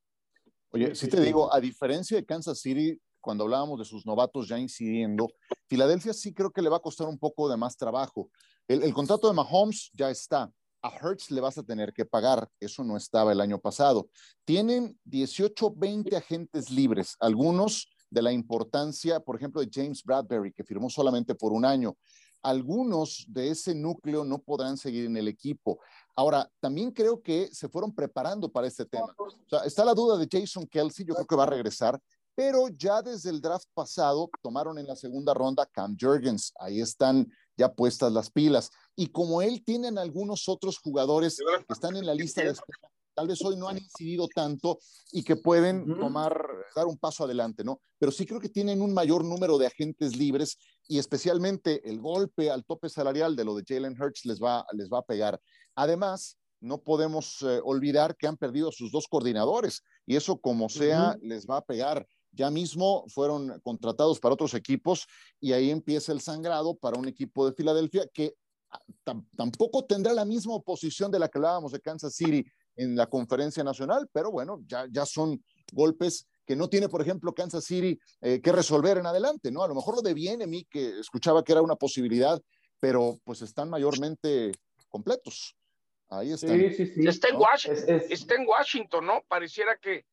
Oye, 0.70 0.94
si 0.94 1.08
te 1.08 1.20
digo, 1.20 1.52
a 1.52 1.60
diferencia 1.60 2.16
de 2.16 2.24
Kansas 2.24 2.60
City, 2.60 3.00
cuando 3.20 3.44
hablábamos 3.44 3.78
de 3.78 3.84
sus 3.84 4.06
novatos 4.06 4.48
ya 4.48 4.58
incidiendo, 4.58 5.28
Filadelfia 5.68 6.12
sí 6.12 6.32
creo 6.32 6.50
que 6.50 6.62
le 6.62 6.68
va 6.68 6.78
a 6.78 6.82
costar 6.82 7.08
un 7.08 7.18
poco 7.18 7.48
de 7.48 7.56
más 7.56 7.76
trabajo. 7.76 8.30
El, 8.66 8.82
el, 8.82 8.92
contrato 8.92 9.28
de 9.28 9.34
Mahomes 9.34 9.90
ya 9.94 10.10
está. 10.10 10.50
A 10.82 10.90
Hertz 10.90 11.30
le 11.30 11.40
vas 11.40 11.58
a 11.58 11.62
tener 11.62 11.92
que 11.92 12.04
pagar. 12.04 12.48
Eso 12.58 12.82
no 12.84 12.96
estaba 12.96 13.32
el 13.32 13.40
año 13.40 13.58
pasado. 13.58 14.08
Tienen 14.44 14.98
18, 15.04 15.74
20 15.76 16.16
agentes 16.16 16.70
libres, 16.70 17.16
algunos 17.20 17.88
de 18.10 18.22
la 18.22 18.32
importancia, 18.32 19.20
por 19.20 19.36
ejemplo, 19.36 19.60
de 19.60 19.70
James 19.72 20.02
Bradbury, 20.02 20.52
que 20.52 20.64
firmó 20.64 20.90
solamente 20.90 21.34
por 21.34 21.52
un 21.52 21.64
año. 21.64 21.96
Algunos 22.42 23.26
de 23.28 23.50
ese 23.50 23.74
núcleo 23.74 24.24
no 24.24 24.38
podrán 24.38 24.76
seguir 24.76 25.04
en 25.04 25.16
el 25.16 25.28
equipo. 25.28 25.78
Ahora, 26.16 26.50
también 26.58 26.90
creo 26.90 27.22
que 27.22 27.48
se 27.52 27.68
fueron 27.68 27.94
preparando 27.94 28.50
para 28.50 28.66
este 28.66 28.86
tema. 28.86 29.14
O 29.16 29.48
sea, 29.48 29.60
está 29.60 29.84
la 29.84 29.94
duda 29.94 30.16
de 30.16 30.26
Jason 30.30 30.66
Kelsey, 30.66 31.04
yo 31.06 31.14
creo 31.14 31.26
que 31.26 31.36
va 31.36 31.44
a 31.44 31.50
regresar 31.50 32.00
pero 32.40 32.68
ya 32.68 33.02
desde 33.02 33.28
el 33.28 33.42
draft 33.42 33.66
pasado 33.74 34.30
tomaron 34.40 34.78
en 34.78 34.86
la 34.86 34.96
segunda 34.96 35.34
ronda 35.34 35.66
Cam 35.66 35.94
Jurgens. 36.00 36.54
Ahí 36.58 36.80
están 36.80 37.30
ya 37.54 37.70
puestas 37.70 38.10
las 38.10 38.30
pilas. 38.30 38.70
Y 38.96 39.08
como 39.08 39.42
él 39.42 39.62
tienen 39.62 39.98
algunos 39.98 40.48
otros 40.48 40.78
jugadores 40.78 41.36
que 41.36 41.72
están 41.74 41.96
en 41.96 42.06
la 42.06 42.14
lista 42.14 42.40
de 42.40 42.52
espera, 42.52 42.78
tal 43.14 43.28
vez 43.28 43.44
hoy 43.44 43.58
no 43.58 43.68
han 43.68 43.76
incidido 43.76 44.26
tanto 44.34 44.78
y 45.12 45.22
que 45.22 45.36
pueden 45.36 45.84
tomar, 45.98 46.32
dar 46.74 46.86
un 46.86 46.96
paso 46.96 47.24
adelante, 47.24 47.62
¿no? 47.62 47.82
Pero 47.98 48.10
sí 48.10 48.24
creo 48.24 48.40
que 48.40 48.48
tienen 48.48 48.80
un 48.80 48.94
mayor 48.94 49.22
número 49.22 49.58
de 49.58 49.66
agentes 49.66 50.16
libres 50.16 50.56
y 50.88 50.98
especialmente 50.98 51.86
el 51.90 52.00
golpe 52.00 52.50
al 52.50 52.64
tope 52.64 52.88
salarial 52.88 53.36
de 53.36 53.44
lo 53.44 53.54
de 53.54 53.64
Jalen 53.68 54.00
Hurts 54.00 54.24
les 54.24 54.40
va, 54.40 54.64
les 54.72 54.88
va 54.88 55.00
a 55.00 55.04
pegar. 55.04 55.38
Además, 55.74 56.38
no 56.60 56.78
podemos 56.78 57.42
eh, 57.42 57.60
olvidar 57.64 58.16
que 58.16 58.26
han 58.26 58.38
perdido 58.38 58.70
a 58.70 58.72
sus 58.72 58.90
dos 58.90 59.08
coordinadores 59.08 59.82
y 60.06 60.16
eso 60.16 60.38
como 60.38 60.70
sea 60.70 61.18
les 61.20 61.46
va 61.46 61.58
a 61.58 61.64
pegar 61.64 62.06
ya 62.32 62.50
mismo 62.50 63.04
fueron 63.08 63.60
contratados 63.60 64.20
para 64.20 64.34
otros 64.34 64.54
equipos 64.54 65.06
y 65.40 65.52
ahí 65.52 65.70
empieza 65.70 66.12
el 66.12 66.20
sangrado 66.20 66.74
para 66.74 66.98
un 66.98 67.08
equipo 67.08 67.46
de 67.46 67.54
Filadelfia 67.54 68.06
que 68.12 68.34
tampoco 69.34 69.84
tendrá 69.84 70.12
la 70.12 70.24
misma 70.24 70.54
oposición 70.54 71.10
de 71.10 71.18
la 71.18 71.28
que 71.28 71.38
hablábamos 71.38 71.72
de 71.72 71.80
Kansas 71.80 72.14
City 72.14 72.44
en 72.76 72.96
la 72.96 73.06
conferencia 73.06 73.64
nacional, 73.64 74.08
pero 74.12 74.30
bueno, 74.30 74.60
ya, 74.66 74.86
ya 74.90 75.04
son 75.04 75.42
golpes 75.72 76.26
que 76.46 76.56
no 76.56 76.68
tiene, 76.68 76.88
por 76.88 77.02
ejemplo, 77.02 77.34
Kansas 77.34 77.64
City 77.64 77.98
eh, 78.20 78.40
que 78.40 78.52
resolver 78.52 78.98
en 78.98 79.06
adelante, 79.06 79.50
¿no? 79.50 79.62
A 79.62 79.68
lo 79.68 79.74
mejor 79.74 79.96
lo 79.96 80.02
de 80.02 80.14
bien 80.14 80.48
mí 80.48 80.64
que 80.64 80.98
escuchaba 80.98 81.44
que 81.44 81.52
era 81.52 81.62
una 81.62 81.76
posibilidad, 81.76 82.40
pero 82.80 83.18
pues 83.24 83.42
están 83.42 83.70
mayormente 83.70 84.52
completos. 84.88 85.56
Ahí 86.08 86.32
están. 86.32 86.58
Sí, 86.58 86.72
sí, 86.74 86.86
sí. 86.86 87.06
Está, 87.06 87.28
en 87.28 87.36
Washington, 87.36 88.02
está 88.10 88.34
en 88.34 88.48
Washington, 88.48 89.06
¿no? 89.06 89.22
Pareciera 89.28 89.76
que, 89.80 90.04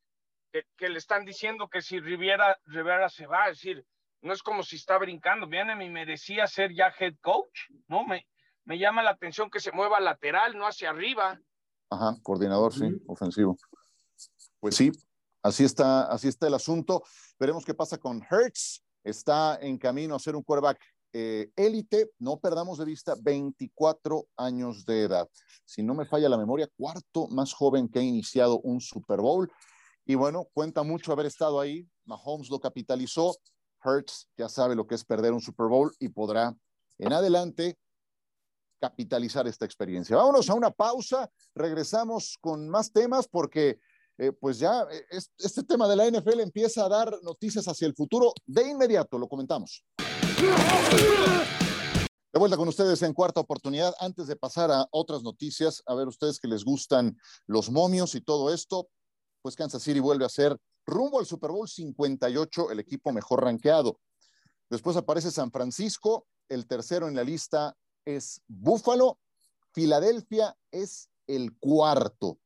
que, 0.76 0.90
le 0.90 0.98
están 0.98 1.26
diciendo 1.26 1.68
que 1.68 1.82
si 1.82 2.00
Riviera, 2.00 2.58
Rivera 2.66 3.10
se 3.10 3.28
va, 3.28 3.50
es 3.50 3.58
decir, 3.58 3.86
no 4.22 4.34
es 4.34 4.42
como 4.42 4.64
si 4.64 4.78
está 4.78 4.98
brincando. 4.98 5.48
Viene, 5.48 5.76
me 5.76 5.90
merecía 5.90 6.48
ser 6.48 6.74
ya 6.74 6.94
head 7.00 7.16
coach, 7.22 7.70
¿no? 7.88 8.06
Me, 8.06 8.28
me 8.66 8.78
llama 8.78 9.04
la 9.04 9.12
atención 9.12 9.50
que 9.50 9.60
se 9.60 9.72
mueva 9.72 10.00
lateral, 10.00 10.58
no 10.58 10.66
hacia 10.66 10.90
arriba. 10.90 11.40
Ajá, 11.90 12.18
coordinador, 12.22 12.74
sí, 12.74 12.86
ofensivo. 13.08 13.58
Pues 14.60 14.76
sí, 14.76 14.92
así 15.42 15.64
está, 15.64 16.04
así 16.12 16.28
está 16.28 16.48
el 16.48 16.54
asunto. 16.54 17.04
Veremos 17.40 17.64
qué 17.64 17.74
pasa 17.74 17.98
con 17.98 18.22
Hertz. 18.30 18.84
Está 19.04 19.58
en 19.62 19.78
camino 19.78 20.16
a 20.16 20.20
ser 20.20 20.36
un 20.36 20.44
quarterback 20.44 20.80
eh, 21.14 21.52
élite, 21.56 22.12
no 22.20 22.38
perdamos 22.38 22.78
de 22.78 22.86
vista, 22.86 23.16
24 23.20 24.28
años 24.36 24.86
de 24.86 25.04
edad. 25.04 25.28
Si 25.66 25.82
no 25.82 25.96
me 25.96 26.06
falla 26.06 26.30
la 26.30 26.38
memoria, 26.38 26.70
cuarto 26.78 27.28
más 27.30 27.54
joven 27.54 27.88
que 27.88 28.00
ha 28.00 28.04
iniciado 28.04 28.60
un 28.60 28.82
Super 28.82 29.22
Bowl. 29.22 29.50
Y 30.10 30.16
bueno, 30.16 30.48
cuenta 30.54 30.84
mucho 30.84 31.12
haber 31.12 31.26
estado 31.26 31.60
ahí. 31.60 31.86
Mahomes 32.06 32.50
lo 32.50 32.62
capitalizó. 32.62 33.36
Hertz 33.84 34.30
ya 34.38 34.48
sabe 34.48 34.74
lo 34.74 34.88
que 34.88 34.96
es 34.96 35.04
perder 35.04 35.34
un 35.34 35.42
Super 35.42 35.68
Bowl 35.68 35.94
y 36.00 36.08
podrá 36.08 36.56
en 36.98 37.12
adelante 37.12 37.78
capitalizar 38.80 39.48
esta 39.48 39.66
experiencia. 39.66 40.16
Vámonos 40.16 40.50
a 40.50 40.54
una 40.54 40.72
pausa, 40.72 41.30
regresamos 41.54 42.38
con 42.40 42.70
más 42.70 42.94
temas 42.94 43.28
porque 43.28 43.80
eh, 44.18 44.32
pues 44.32 44.60
ya 44.60 44.88
eh, 44.90 45.20
este 45.40 45.64
tema 45.64 45.90
de 45.90 45.98
la 45.98 46.10
NFL 46.10 46.40
empieza 46.40 46.86
a 46.86 46.90
dar 46.90 47.12
noticias 47.22 47.68
hacia 47.68 47.86
el 47.86 47.94
futuro 47.94 48.32
de 48.46 48.66
inmediato, 48.70 49.20
lo 49.20 49.28
comentamos. 49.28 49.84
De 52.32 52.40
vuelta 52.40 52.56
con 52.56 52.70
ustedes 52.70 53.02
en 53.02 53.14
cuarta 53.14 53.42
oportunidad. 53.42 53.94
Antes 54.00 54.28
de 54.28 54.38
pasar 54.38 54.72
a 54.72 54.88
otras 54.92 55.22
noticias, 55.24 55.84
a 55.86 55.96
ver 55.96 56.08
ustedes 56.08 56.40
que 56.40 56.48
les 56.48 56.64
gustan 56.64 57.18
los 57.46 57.70
momios 57.70 58.16
y 58.16 58.22
todo 58.22 58.54
esto, 58.54 58.88
pues 59.48 59.56
Kansas 59.56 59.82
City 59.82 60.02
vuelve 60.02 60.26
a 60.26 60.30
ser 60.30 60.58
rumbo 60.86 61.20
al 61.20 61.26
Super 61.26 61.52
Bowl 61.52 61.70
58, 61.70 62.70
el 62.70 62.82
equipo 62.82 63.14
mejor 63.14 63.46
rankeado. 63.46 63.98
Después 64.70 64.98
aparece 64.98 65.32
San 65.32 65.54
Francisco, 65.54 66.28
el 66.50 66.68
tercero 66.68 67.08
en 67.08 67.16
la 67.16 67.24
lista 67.24 67.74
es 68.04 68.42
Buffalo, 68.46 69.20
Filadelfia 69.72 70.54
es 70.70 71.10
el 71.28 71.58
cuarto, 71.60 72.40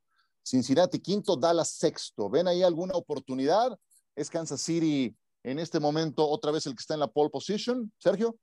Cincinnati 0.45 0.99
quinto, 0.99 1.35
Dallas 1.35 1.69
sexto. 1.69 2.29
¿Ven 2.29 2.47
ahí 2.47 2.61
alguna 2.61 2.93
oportunidad? 2.93 3.75
¿Es 4.15 4.29
Kansas 4.29 4.61
City 4.61 5.17
en 5.41 5.57
este 5.57 5.79
momento 5.79 6.29
otra 6.29 6.51
vez 6.51 6.67
el 6.67 6.75
que 6.75 6.81
está 6.81 6.93
en 6.93 6.99
la 6.99 7.07
pole 7.07 7.31
position, 7.31 7.91
Sergio? 7.97 8.37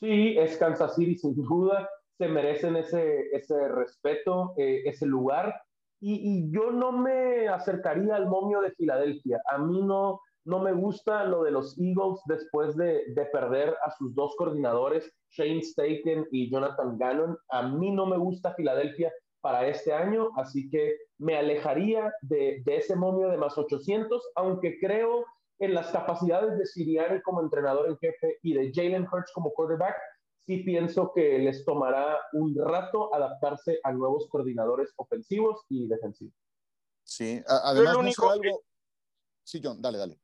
Sí, 0.00 0.36
es 0.36 0.56
Kansas 0.56 0.96
City 0.96 1.16
sin 1.16 1.36
duda, 1.36 1.88
se 2.16 2.26
merecen 2.26 2.74
ese, 2.74 3.28
ese 3.30 3.68
respeto, 3.68 4.54
eh, 4.56 4.82
ese 4.84 5.06
lugar. 5.06 5.54
Y, 6.00 6.50
yo 6.50 6.70
no 6.70 6.92
me 6.92 7.48
acercaría 7.48 8.16
al 8.16 8.28
momio 8.28 8.60
de 8.60 8.70
Filadelfia. 8.72 9.40
A 9.50 9.58
mí 9.58 9.82
no, 9.82 10.20
no 10.44 10.60
me 10.60 10.72
gusta 10.72 11.24
lo 11.24 11.42
de 11.42 11.50
los 11.50 11.78
Eagles 11.78 12.20
después 12.26 12.76
de, 12.76 13.02
de 13.14 13.24
perder 13.26 13.74
a 13.84 13.90
sus 13.90 14.14
dos 14.14 14.34
coordinadores, 14.36 15.12
Shane 15.32 15.62
Staken 15.62 16.26
y 16.30 16.50
Jonathan 16.50 16.96
Gannon. 16.98 17.36
A 17.50 17.68
mí 17.68 17.90
no 17.90 18.06
me 18.06 18.16
gusta 18.16 18.54
Filadelfia 18.54 19.12
para 19.40 19.66
este 19.66 19.92
año, 19.92 20.30
así 20.36 20.68
que 20.68 20.96
me 21.18 21.36
alejaría 21.36 22.12
de, 22.22 22.62
de 22.64 22.76
ese 22.76 22.96
momio 22.96 23.28
de 23.28 23.36
más 23.36 23.56
800, 23.56 24.22
aunque 24.36 24.78
creo 24.80 25.24
en 25.60 25.74
las 25.74 25.90
capacidades 25.90 26.56
de 26.58 26.66
Siriani 26.66 27.20
como 27.22 27.40
entrenador 27.40 27.88
en 27.88 27.98
jefe 27.98 28.38
y 28.42 28.54
de 28.54 28.72
Jalen 28.72 29.06
Hurts 29.10 29.32
como 29.32 29.50
quarterback, 29.50 29.96
sí 30.48 30.62
pienso 30.62 31.12
que 31.14 31.38
les 31.38 31.62
tomará 31.62 32.18
un 32.32 32.56
rato 32.56 33.14
adaptarse 33.14 33.80
a 33.84 33.92
nuevos 33.92 34.26
coordinadores 34.30 34.94
ofensivos 34.96 35.66
y 35.68 35.86
defensivos. 35.86 36.32
Sí, 37.04 37.42
además 37.46 37.96
único, 37.96 38.30
algo... 38.30 38.62
Sí, 39.44 39.60
John, 39.62 39.82
dale, 39.82 39.98
dale. 39.98 40.18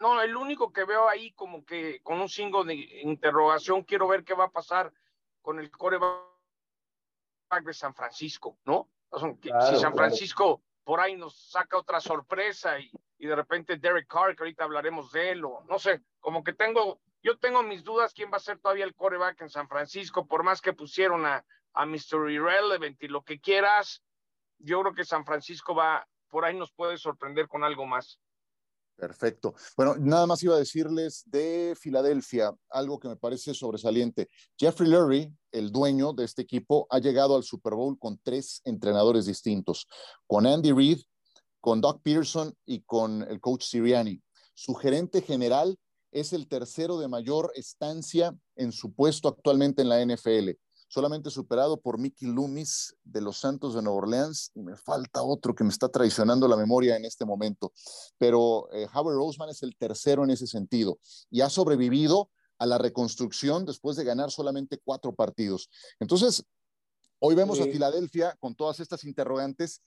No, 0.00 0.20
el 0.20 0.36
único 0.36 0.72
que 0.72 0.84
veo 0.84 1.08
ahí 1.08 1.30
como 1.34 1.64
que 1.64 2.00
con 2.02 2.20
un 2.20 2.28
signo 2.28 2.64
de 2.64 2.74
interrogación, 3.02 3.84
quiero 3.84 4.08
ver 4.08 4.24
qué 4.24 4.34
va 4.34 4.46
a 4.46 4.50
pasar 4.50 4.92
con 5.40 5.60
el 5.60 5.70
coreback 5.70 6.24
de 7.64 7.72
San 7.72 7.94
Francisco, 7.94 8.58
¿no? 8.64 8.90
si 9.40 9.76
San 9.78 9.94
Francisco 9.94 10.60
por 10.82 10.98
ahí 10.98 11.14
nos 11.14 11.50
saca 11.50 11.78
otra 11.78 12.00
sorpresa 12.00 12.80
y, 12.80 12.90
y 13.18 13.28
de 13.28 13.36
repente 13.36 13.76
Derek 13.76 14.08
Carr, 14.08 14.34
que 14.34 14.42
ahorita 14.42 14.64
hablaremos 14.64 15.12
de 15.12 15.30
él, 15.30 15.44
o 15.44 15.62
no 15.68 15.78
sé, 15.78 16.02
como 16.18 16.42
que 16.42 16.52
tengo, 16.52 17.00
yo 17.26 17.36
tengo 17.36 17.60
mis 17.64 17.82
dudas 17.82 18.14
quién 18.14 18.30
va 18.32 18.36
a 18.36 18.40
ser 18.40 18.60
todavía 18.60 18.84
el 18.84 18.94
coreback 18.94 19.40
en 19.40 19.50
San 19.50 19.66
Francisco, 19.68 20.28
por 20.28 20.44
más 20.44 20.60
que 20.60 20.72
pusieron 20.72 21.26
a, 21.26 21.44
a 21.74 21.84
Mr. 21.84 22.30
Irrelevant 22.30 23.02
y 23.02 23.08
lo 23.08 23.24
que 23.24 23.40
quieras, 23.40 24.00
yo 24.60 24.80
creo 24.82 24.94
que 24.94 25.04
San 25.04 25.24
Francisco 25.24 25.74
va, 25.74 26.06
por 26.28 26.44
ahí 26.44 26.56
nos 26.56 26.70
puede 26.70 26.96
sorprender 26.96 27.48
con 27.48 27.64
algo 27.64 27.84
más. 27.84 28.20
Perfecto. 28.94 29.56
Bueno, 29.76 29.96
nada 29.98 30.24
más 30.28 30.40
iba 30.44 30.54
a 30.54 30.58
decirles 30.58 31.24
de 31.26 31.76
Filadelfia, 31.76 32.54
algo 32.70 33.00
que 33.00 33.08
me 33.08 33.16
parece 33.16 33.54
sobresaliente. 33.54 34.28
Jeffrey 34.56 34.88
Lurie, 34.88 35.32
el 35.50 35.72
dueño 35.72 36.12
de 36.12 36.24
este 36.24 36.42
equipo, 36.42 36.86
ha 36.90 37.00
llegado 37.00 37.34
al 37.34 37.42
Super 37.42 37.74
Bowl 37.74 37.98
con 37.98 38.20
tres 38.22 38.62
entrenadores 38.64 39.26
distintos, 39.26 39.88
con 40.28 40.46
Andy 40.46 40.70
Reid, 40.70 41.00
con 41.60 41.80
Doc 41.80 42.02
Pearson 42.04 42.56
y 42.64 42.82
con 42.82 43.22
el 43.22 43.40
coach 43.40 43.64
Siriani. 43.64 44.22
Su 44.54 44.74
gerente 44.74 45.22
general 45.22 45.76
es 46.12 46.32
el 46.32 46.48
tercero 46.48 46.98
de 46.98 47.08
mayor 47.08 47.52
estancia 47.54 48.36
en 48.54 48.72
su 48.72 48.92
puesto 48.92 49.28
actualmente 49.28 49.82
en 49.82 49.88
la 49.88 50.04
NFL 50.04 50.50
solamente 50.88 51.30
superado 51.30 51.80
por 51.80 51.98
Mickey 51.98 52.28
Loomis 52.28 52.96
de 53.04 53.20
los 53.20 53.38
Santos 53.38 53.74
de 53.74 53.82
Nueva 53.82 53.98
Orleans, 53.98 54.52
y 54.54 54.62
me 54.62 54.76
falta 54.76 55.22
otro 55.22 55.54
que 55.54 55.64
me 55.64 55.70
está 55.70 55.88
traicionando 55.88 56.46
la 56.48 56.56
memoria 56.56 56.96
en 56.96 57.04
este 57.04 57.24
momento, 57.24 57.72
pero 58.18 58.68
eh, 58.72 58.86
Howard 58.94 59.16
Roseman 59.16 59.48
es 59.48 59.62
el 59.62 59.76
tercero 59.76 60.24
en 60.24 60.30
ese 60.30 60.46
sentido 60.46 60.98
y 61.30 61.40
ha 61.40 61.50
sobrevivido 61.50 62.30
a 62.58 62.66
la 62.66 62.78
reconstrucción 62.78 63.66
después 63.66 63.96
de 63.96 64.04
ganar 64.04 64.30
solamente 64.30 64.78
cuatro 64.82 65.14
partidos. 65.14 65.68
Entonces, 66.00 66.44
hoy 67.18 67.34
vemos 67.34 67.60
a 67.60 67.64
Filadelfia 67.64 68.36
con 68.40 68.54
todas 68.54 68.80
estas 68.80 69.04
interrogantes, 69.04 69.82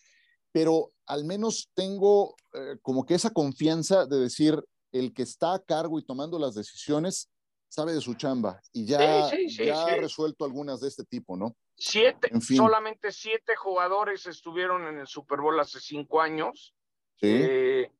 pero 0.52 0.92
al 1.06 1.26
menos 1.26 1.70
tengo 1.74 2.36
eh, 2.54 2.78
como 2.82 3.06
que 3.06 3.16
esa 3.16 3.32
confianza 3.32 4.06
de 4.06 4.18
decir, 4.18 4.64
el 4.92 5.14
que 5.14 5.24
está 5.24 5.54
a 5.54 5.64
cargo 5.64 6.00
y 6.00 6.06
tomando 6.06 6.40
las 6.40 6.56
decisiones 6.56 7.30
sabe 7.68 7.94
de 7.94 8.02
su 8.02 8.16
chamba 8.16 8.60
y 8.74 8.86
ya, 8.86 9.28
ha 9.28 9.96
resuelto 9.96 10.44
algunas 10.44 10.82
de 10.82 10.88
este 10.88 11.04
tipo, 11.06 11.38
¿no? 11.38 11.56
Siete, 11.76 12.30
solamente 12.42 13.12
siete 13.12 13.56
jugadores 13.56 14.26
estuvieron 14.26 14.88
en 14.88 15.00
el 15.00 15.08
Super 15.08 15.40
Bowl 15.40 15.60
hace 15.60 15.80
cinco 15.80 16.20
años. 16.20 16.76
Eh, 17.22 17.92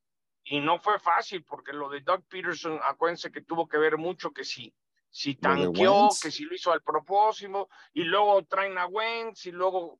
y 0.46 0.60
no 0.60 0.80
fue 0.80 1.00
fácil 1.00 1.44
porque 1.44 1.72
lo 1.74 1.90
de 1.90 2.02
Doug 2.02 2.24
Peterson, 2.28 2.80
acuérdense 2.84 3.32
que 3.32 3.42
tuvo 3.42 3.68
que 3.68 3.78
ver 3.78 3.98
mucho 3.98 4.32
que 4.32 4.44
sí, 4.44 4.74
si 5.10 5.36
tanqueó, 5.36 6.10
que 6.22 6.32
si 6.32 6.46
lo 6.46 6.56
hizo 6.56 6.72
al 6.72 6.82
propósito, 6.82 7.70
y 7.94 8.04
luego 8.04 8.44
traen 8.46 8.78
a 8.78 8.86
Wentz, 8.86 9.46
y 9.48 9.52
luego 9.52 10.00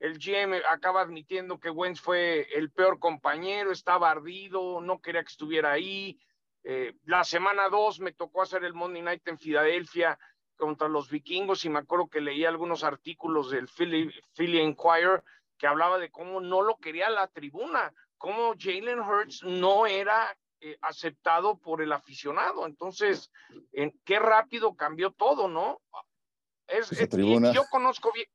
el 0.00 0.18
GM 0.18 0.60
acaba 0.70 1.00
admitiendo 1.00 1.58
que 1.58 1.70
Wentz 1.70 2.00
fue 2.00 2.46
el 2.54 2.70
peor 2.70 2.98
compañero, 2.98 3.72
estaba 3.72 4.10
ardido, 4.10 4.80
no 4.80 5.00
quería 5.00 5.22
que 5.22 5.30
estuviera 5.30 5.72
ahí, 5.72 6.18
eh, 6.64 6.94
la 7.04 7.24
semana 7.24 7.68
2 7.68 8.00
me 8.00 8.12
tocó 8.12 8.40
hacer 8.40 8.64
el 8.64 8.72
Monday 8.72 9.02
Night 9.02 9.28
en 9.28 9.38
Filadelfia 9.38 10.18
contra 10.56 10.88
los 10.88 11.10
vikingos 11.10 11.64
y 11.66 11.68
me 11.68 11.80
acuerdo 11.80 12.08
que 12.08 12.22
leí 12.22 12.46
algunos 12.46 12.84
artículos 12.84 13.50
del 13.50 13.68
Philly, 13.68 14.10
Philly 14.34 14.60
Inquirer 14.60 15.22
que 15.58 15.66
hablaba 15.66 15.98
de 15.98 16.10
cómo 16.10 16.40
no 16.40 16.62
lo 16.62 16.76
quería 16.78 17.10
la 17.10 17.28
tribuna, 17.28 17.92
cómo 18.16 18.54
Jalen 18.58 19.00
Hurts 19.00 19.42
no 19.44 19.86
era 19.86 20.34
eh, 20.66 20.78
aceptado 20.80 21.58
por 21.58 21.82
el 21.82 21.92
aficionado. 21.92 22.64
Entonces, 22.64 23.30
en, 23.72 23.92
qué 24.02 24.18
rápido 24.18 24.74
cambió 24.74 25.10
todo, 25.10 25.46
¿no? 25.46 25.82
Es, 26.66 26.88
yo 27.52 27.64
conozco 27.70 28.10
bien, 28.12 28.26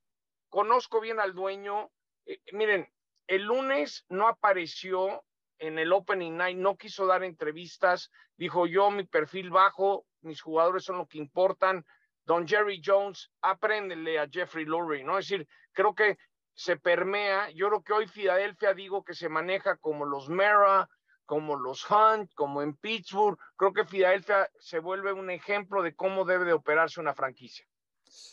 conozco 0.48 1.00
bien 1.00 1.18
al 1.18 1.34
dueño. 1.34 1.90
Eh, 2.26 2.40
miren, 2.52 2.88
el 3.26 3.42
lunes 3.42 4.04
no 4.08 4.28
apareció 4.28 5.24
en 5.58 5.80
el 5.80 5.92
Opening 5.92 6.36
Night 6.36 6.56
no 6.56 6.76
quiso 6.76 7.04
dar 7.04 7.24
entrevistas, 7.24 8.12
dijo 8.36 8.68
yo, 8.68 8.92
mi 8.92 9.02
perfil 9.02 9.50
bajo, 9.50 10.06
mis 10.20 10.40
jugadores 10.40 10.84
son 10.84 10.98
lo 10.98 11.08
que 11.08 11.18
importan. 11.18 11.84
Don 12.24 12.46
Jerry 12.46 12.80
Jones, 12.84 13.28
apréndele 13.42 14.20
a 14.20 14.28
Jeffrey 14.30 14.66
Lurie, 14.66 15.02
¿no? 15.02 15.18
Es 15.18 15.28
decir, 15.28 15.48
creo 15.72 15.96
que 15.96 16.16
se 16.54 16.76
permea, 16.76 17.50
yo 17.50 17.66
creo 17.70 17.82
que 17.82 17.92
hoy 17.92 18.06
Filadelfia 18.06 18.72
digo 18.72 19.02
que 19.02 19.14
se 19.14 19.28
maneja 19.28 19.76
como 19.78 20.04
los 20.04 20.28
Mera, 20.28 20.88
como 21.30 21.54
los 21.54 21.88
Hunt, 21.88 22.34
como 22.34 22.60
en 22.60 22.74
Pittsburgh, 22.74 23.38
creo 23.54 23.72
que 23.72 23.84
Filadelfia 23.84 24.50
se 24.58 24.80
vuelve 24.80 25.12
un 25.12 25.30
ejemplo 25.30 25.80
de 25.80 25.94
cómo 25.94 26.24
debe 26.24 26.44
de 26.44 26.54
operarse 26.54 26.98
una 26.98 27.14
franquicia. 27.14 27.64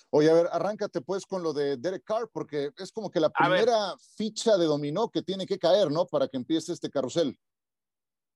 Oye, 0.10 0.32
a 0.32 0.34
ver, 0.34 0.50
arráncate 0.52 1.02
pues 1.02 1.28
con 1.28 1.44
lo 1.44 1.54
de 1.54 1.78
Derek 1.78 2.04
Carr, 2.04 2.28
porque 2.34 2.72
es 2.76 2.92
como 2.92 3.12
que 3.12 3.20
la 3.20 3.30
primera 3.30 3.96
ficha 4.16 4.58
de 4.58 4.66
dominó 4.66 5.10
que 5.10 5.22
tiene 5.22 5.46
que 5.46 5.60
caer, 5.60 5.92
¿no? 5.92 6.08
Para 6.08 6.28
que 6.28 6.38
empiece 6.38 6.74
este 6.74 6.90
carrusel. 6.90 7.40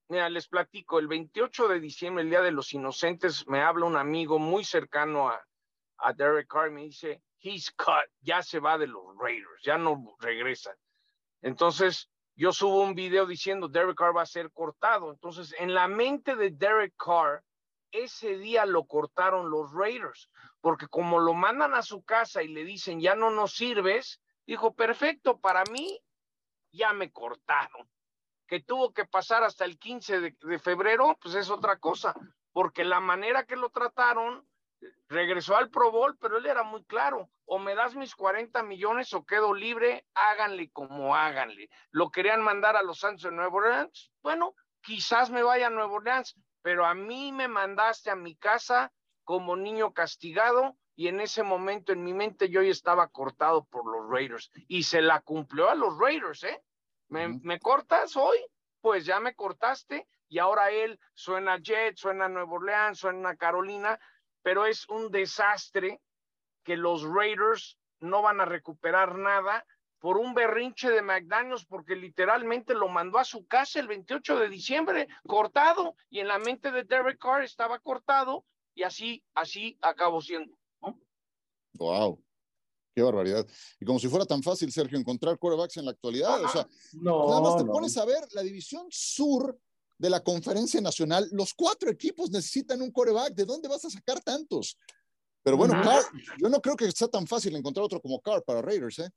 Mira, 0.09 0.29
les 0.29 0.47
platico, 0.47 0.99
el 0.99 1.07
28 1.07 1.67
de 1.67 1.79
diciembre, 1.79 2.23
el 2.23 2.29
Día 2.29 2.41
de 2.41 2.51
los 2.51 2.71
Inocentes, 2.71 3.47
me 3.47 3.63
habla 3.63 3.87
un 3.87 3.97
amigo 3.97 4.37
muy 4.37 4.63
cercano 4.63 5.27
a, 5.27 5.43
a 5.97 6.13
Derek 6.13 6.47
Carr 6.47 6.67
y 6.67 6.71
me 6.71 6.83
dice, 6.83 7.23
he's 7.39 7.71
cut, 7.71 8.07
ya 8.19 8.43
se 8.43 8.59
va 8.59 8.77
de 8.77 8.85
los 8.85 9.17
Raiders, 9.19 9.63
ya 9.63 9.79
no 9.79 10.15
regresa. 10.19 10.77
Entonces, 11.41 12.10
yo 12.35 12.51
subo 12.51 12.81
un 12.81 12.95
video 12.95 13.25
diciendo 13.25 13.67
Derek 13.67 13.97
Carr 13.97 14.15
va 14.15 14.23
a 14.23 14.25
ser 14.25 14.51
cortado. 14.51 15.11
Entonces, 15.11 15.53
en 15.59 15.73
la 15.73 15.87
mente 15.87 16.35
de 16.35 16.51
Derek 16.51 16.93
Carr, 16.97 17.43
ese 17.91 18.37
día 18.37 18.65
lo 18.65 18.85
cortaron 18.85 19.49
los 19.49 19.71
Raiders, 19.73 20.29
porque 20.61 20.87
como 20.87 21.19
lo 21.19 21.33
mandan 21.33 21.73
a 21.73 21.81
su 21.81 22.03
casa 22.03 22.41
y 22.41 22.47
le 22.47 22.63
dicen, 22.63 23.01
ya 23.01 23.15
no 23.15 23.31
nos 23.31 23.53
sirves, 23.53 24.21
dijo, 24.47 24.73
perfecto, 24.73 25.39
para 25.39 25.63
mí 25.65 25.99
ya 26.71 26.93
me 26.93 27.11
cortaron. 27.11 27.89
Que 28.47 28.61
tuvo 28.61 28.93
que 28.93 29.05
pasar 29.05 29.43
hasta 29.43 29.65
el 29.65 29.77
15 29.77 30.19
de, 30.19 30.37
de 30.39 30.59
febrero, 30.59 31.17
pues 31.21 31.35
es 31.35 31.49
otra 31.49 31.79
cosa, 31.79 32.13
porque 32.51 32.83
la 32.83 32.99
manera 32.99 33.45
que 33.45 33.55
lo 33.55 33.69
trataron, 33.69 34.47
regresó 35.07 35.55
al 35.55 35.69
Pro 35.69 35.91
Bowl, 35.91 36.17
pero 36.17 36.37
él 36.37 36.45
era 36.45 36.63
muy 36.63 36.83
claro, 36.85 37.29
o 37.45 37.59
me 37.59 37.75
das 37.75 37.95
mis 37.95 38.15
40 38.15 38.63
millones 38.63 39.13
o 39.13 39.25
quedo 39.25 39.53
libre, 39.53 40.05
háganle 40.13 40.71
como 40.71 41.15
háganle. 41.15 41.69
Lo 41.91 42.11
querían 42.11 42.41
mandar 42.41 42.75
a 42.75 42.83
los 42.83 42.99
Santos 42.99 43.23
de 43.23 43.31
Nueva 43.31 43.55
Orleans, 43.55 44.11
bueno, 44.21 44.55
quizás 44.81 45.29
me 45.29 45.43
vaya 45.43 45.67
a 45.67 45.69
Nueva 45.69 45.93
Orleans, 45.93 46.35
pero 46.61 46.85
a 46.85 46.93
mí 46.93 47.31
me 47.31 47.47
mandaste 47.47 48.09
a 48.09 48.15
mi 48.15 48.35
casa 48.35 48.91
como 49.23 49.55
niño 49.55 49.93
castigado 49.93 50.77
y 50.95 51.07
en 51.07 51.19
ese 51.19 51.43
momento 51.43 51.93
en 51.93 52.03
mi 52.03 52.13
mente 52.13 52.49
yo 52.49 52.61
ya 52.61 52.71
estaba 52.71 53.07
cortado 53.07 53.65
por 53.65 53.85
los 53.85 54.09
Raiders 54.09 54.51
y 54.67 54.83
se 54.83 55.01
la 55.01 55.21
cumplió 55.21 55.69
a 55.69 55.75
los 55.75 55.97
Raiders, 55.97 56.43
¿eh? 56.43 56.63
¿Me, 57.07 57.27
¿me 57.27 57.59
cortas 57.59 58.15
hoy? 58.15 58.37
Pues 58.81 59.05
ya 59.05 59.19
me 59.19 59.35
cortaste 59.35 60.07
y 60.31 60.39
ahora 60.39 60.71
él 60.71 60.97
suena 61.13 61.57
Jet, 61.57 61.97
suena 61.97 62.29
Nueva 62.29 62.53
Orleans, 62.53 62.97
suena 62.99 63.35
Carolina, 63.35 63.99
pero 64.41 64.65
es 64.65 64.87
un 64.89 65.11
desastre 65.11 66.01
que 66.63 66.77
los 66.77 67.03
Raiders 67.03 67.77
no 67.99 68.21
van 68.21 68.41
a 68.41 68.45
recuperar 68.45 69.17
nada 69.17 69.65
por 69.99 70.17
un 70.17 70.33
berrinche 70.33 70.89
de 70.89 71.03
McDaniels 71.03 71.65
porque 71.65 71.95
literalmente 71.95 72.73
lo 72.73 72.89
mandó 72.89 73.19
a 73.19 73.23
su 73.23 73.45
casa 73.45 73.79
el 73.79 73.87
28 73.87 74.39
de 74.39 74.49
diciembre 74.49 75.07
cortado 75.27 75.95
y 76.09 76.19
en 76.19 76.27
la 76.27 76.39
mente 76.39 76.71
de 76.71 76.83
Derek 76.83 77.19
Carr 77.19 77.43
estaba 77.43 77.79
cortado 77.79 78.43
y 78.73 78.83
así, 78.83 79.23
así 79.35 79.77
acabó 79.81 80.21
siendo. 80.21 80.57
Wow. 81.73 82.23
Qué 82.93 83.01
barbaridad. 83.01 83.47
Y 83.79 83.85
como 83.85 83.99
si 83.99 84.09
fuera 84.09 84.25
tan 84.25 84.43
fácil, 84.43 84.71
Sergio, 84.71 84.97
encontrar 84.97 85.37
quarterbacks 85.37 85.77
en 85.77 85.85
la 85.85 85.91
actualidad. 85.91 86.43
O 86.43 86.49
sea, 86.49 86.67
no, 86.93 87.27
nada 87.27 87.41
más 87.41 87.57
te 87.57 87.63
pones 87.63 87.95
a 87.97 88.05
ver 88.05 88.21
la 88.33 88.41
división 88.41 88.87
sur 88.89 89.57
de 90.01 90.09
la 90.09 90.19
conferencia 90.19 90.81
nacional. 90.81 91.27
Los 91.31 91.53
cuatro 91.53 91.91
equipos 91.91 92.31
necesitan 92.31 92.81
un 92.81 92.91
quarterback. 92.91 93.35
¿De 93.35 93.45
dónde 93.45 93.69
vas 93.69 93.85
a 93.85 93.89
sacar 93.89 94.19
tantos? 94.19 94.75
Pero 95.43 95.57
bueno, 95.57 95.75
Carr, 95.83 96.03
yo 96.39 96.49
no 96.49 96.59
creo 96.59 96.75
que 96.75 96.89
sea 96.91 97.07
tan 97.07 97.27
fácil 97.27 97.55
encontrar 97.55 97.85
otro 97.85 98.01
como 98.01 98.19
Carr 98.19 98.43
para 98.43 98.63
Raiders, 98.63 98.97
¿eh? 98.97 99.09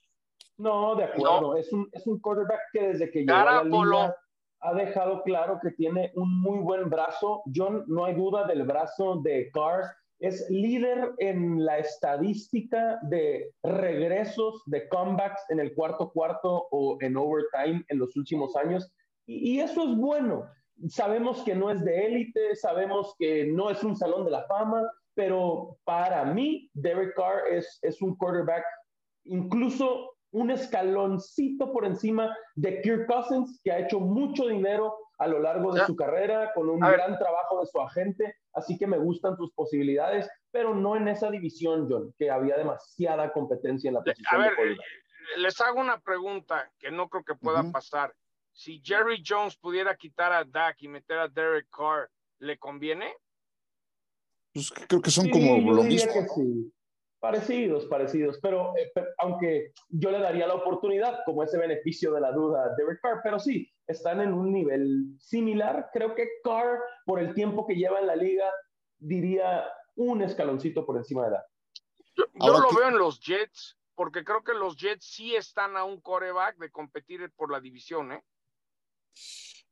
No, 0.58 0.94
de 0.94 1.04
acuerdo. 1.04 1.56
Es, 1.56 1.72
un, 1.72 1.88
es 1.90 2.06
un 2.06 2.20
quarterback 2.20 2.60
que 2.70 2.88
desde 2.88 3.10
que 3.10 3.20
llegó 3.20 3.32
a 3.32 3.62
la 3.62 3.64
liga 3.64 4.16
ha 4.60 4.74
dejado 4.74 5.22
claro 5.22 5.58
que 5.62 5.70
tiene 5.70 6.12
un 6.16 6.40
muy 6.42 6.58
buen 6.58 6.90
brazo. 6.90 7.42
Yo 7.46 7.84
no 7.86 8.04
hay 8.04 8.14
duda 8.14 8.46
del 8.46 8.64
brazo 8.64 9.22
de 9.22 9.50
Carr. 9.54 9.84
Es 10.18 10.48
líder 10.50 11.14
en 11.18 11.64
la 11.64 11.78
estadística 11.78 12.98
de 13.02 13.54
regresos, 13.62 14.62
de 14.66 14.86
comebacks 14.88 15.42
en 15.48 15.60
el 15.60 15.74
cuarto 15.74 16.10
cuarto 16.12 16.68
o 16.70 16.98
en 17.00 17.16
overtime 17.16 17.84
en 17.88 17.98
los 17.98 18.14
últimos 18.16 18.54
años. 18.54 18.92
Y, 19.26 19.54
y 19.54 19.60
eso 19.60 19.82
es 19.88 19.96
bueno. 19.96 20.44
Sabemos 20.88 21.42
que 21.44 21.54
no 21.54 21.70
es 21.70 21.84
de 21.84 22.06
élite, 22.06 22.56
sabemos 22.56 23.14
que 23.18 23.46
no 23.46 23.70
es 23.70 23.82
un 23.84 23.96
salón 23.96 24.24
de 24.24 24.30
la 24.30 24.44
fama, 24.46 24.82
pero 25.14 25.78
para 25.84 26.24
mí, 26.24 26.68
Derek 26.74 27.14
Carr 27.14 27.46
es, 27.50 27.78
es 27.82 28.02
un 28.02 28.16
quarterback 28.16 28.64
incluso 29.24 30.14
un 30.32 30.50
escaloncito 30.50 31.72
por 31.72 31.84
encima 31.84 32.36
de 32.56 32.80
Kirk 32.82 33.06
Cousins, 33.06 33.60
que 33.62 33.70
ha 33.70 33.78
hecho 33.78 34.00
mucho 34.00 34.48
dinero 34.48 34.96
a 35.18 35.28
lo 35.28 35.38
largo 35.38 35.72
de 35.72 35.84
su 35.86 35.94
carrera, 35.94 36.52
con 36.54 36.68
un 36.68 36.80
gran 36.80 37.16
trabajo 37.18 37.60
de 37.60 37.66
su 37.66 37.80
agente, 37.80 38.34
así 38.52 38.76
que 38.76 38.88
me 38.88 38.98
gustan 38.98 39.36
sus 39.36 39.52
posibilidades, 39.52 40.28
pero 40.50 40.74
no 40.74 40.96
en 40.96 41.06
esa 41.06 41.30
división, 41.30 41.86
John, 41.88 42.12
que 42.18 42.32
había 42.32 42.56
demasiada 42.56 43.32
competencia 43.32 43.88
en 43.88 43.94
la 43.94 44.02
posición. 44.02 44.42
A 44.42 44.48
ver, 44.48 44.52
eh, 44.58 44.76
les 45.36 45.60
hago 45.60 45.80
una 45.80 46.00
pregunta 46.00 46.68
que 46.80 46.90
no 46.90 47.08
creo 47.08 47.24
que 47.24 47.36
pueda 47.36 47.62
pasar. 47.70 48.12
Si 48.54 48.80
Jerry 48.84 49.20
Jones 49.26 49.56
pudiera 49.56 49.96
quitar 49.96 50.32
a 50.32 50.44
Dak 50.44 50.80
y 50.80 50.88
meter 50.88 51.18
a 51.18 51.28
Derek 51.28 51.66
Carr, 51.70 52.08
¿le 52.38 52.56
conviene? 52.56 53.12
Pues 54.52 54.70
creo 54.70 55.02
que 55.02 55.10
son 55.10 55.28
como 55.28 55.72
lo 55.72 55.82
mismo. 55.82 56.12
Parecidos, 57.18 57.86
parecidos, 57.86 58.38
pero, 58.40 58.76
eh, 58.76 58.92
aunque 59.18 59.72
yo 59.88 60.10
le 60.10 60.20
daría 60.20 60.46
la 60.46 60.54
oportunidad 60.54 61.20
como 61.24 61.42
ese 61.42 61.58
beneficio 61.58 62.12
de 62.12 62.20
la 62.20 62.30
duda 62.30 62.64
a 62.64 62.74
Derek 62.76 63.00
Carr, 63.00 63.20
pero 63.24 63.40
sí, 63.40 63.68
están 63.88 64.20
en 64.20 64.32
un 64.32 64.52
nivel 64.52 65.16
similar. 65.18 65.90
Creo 65.92 66.14
que 66.14 66.28
Carr, 66.44 66.78
por 67.04 67.18
el 67.18 67.34
tiempo 67.34 67.66
que 67.66 67.74
lleva 67.74 67.98
en 67.98 68.06
la 68.06 68.14
liga, 68.14 68.48
diría 68.98 69.64
un 69.96 70.22
escaloncito 70.22 70.86
por 70.86 70.96
encima 70.96 71.22
de 71.22 71.28
edad. 71.30 71.44
Yo, 72.14 72.58
lo 72.60 72.72
veo 72.72 72.88
en 72.88 72.98
los 72.98 73.18
Jets, 73.18 73.78
porque 73.96 74.22
creo 74.22 74.44
que 74.44 74.54
los 74.54 74.76
Jets 74.76 75.06
sí 75.06 75.34
están 75.34 75.76
a 75.76 75.82
un 75.82 76.00
coreback 76.00 76.58
de 76.58 76.70
competir 76.70 77.32
por 77.34 77.50
la 77.50 77.58
división, 77.58 78.12
¿eh? 78.12 78.22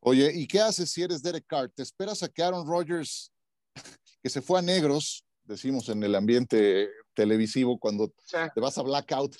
Oye, 0.00 0.32
¿y 0.34 0.46
qué 0.46 0.60
haces 0.60 0.90
si 0.90 1.02
eres 1.02 1.22
Derek 1.22 1.46
Carr? 1.46 1.70
¿Te 1.70 1.82
esperas 1.82 2.22
a 2.22 2.28
que 2.28 2.42
Aaron 2.42 2.66
Rodgers, 2.66 3.32
que 4.22 4.28
se 4.28 4.42
fue 4.42 4.58
a 4.58 4.62
negros, 4.62 5.24
decimos 5.44 5.88
en 5.88 6.02
el 6.02 6.14
ambiente 6.14 6.90
televisivo 7.14 7.78
cuando 7.78 8.12
te 8.30 8.60
vas 8.60 8.78
a 8.78 8.82
blackout, 8.82 9.36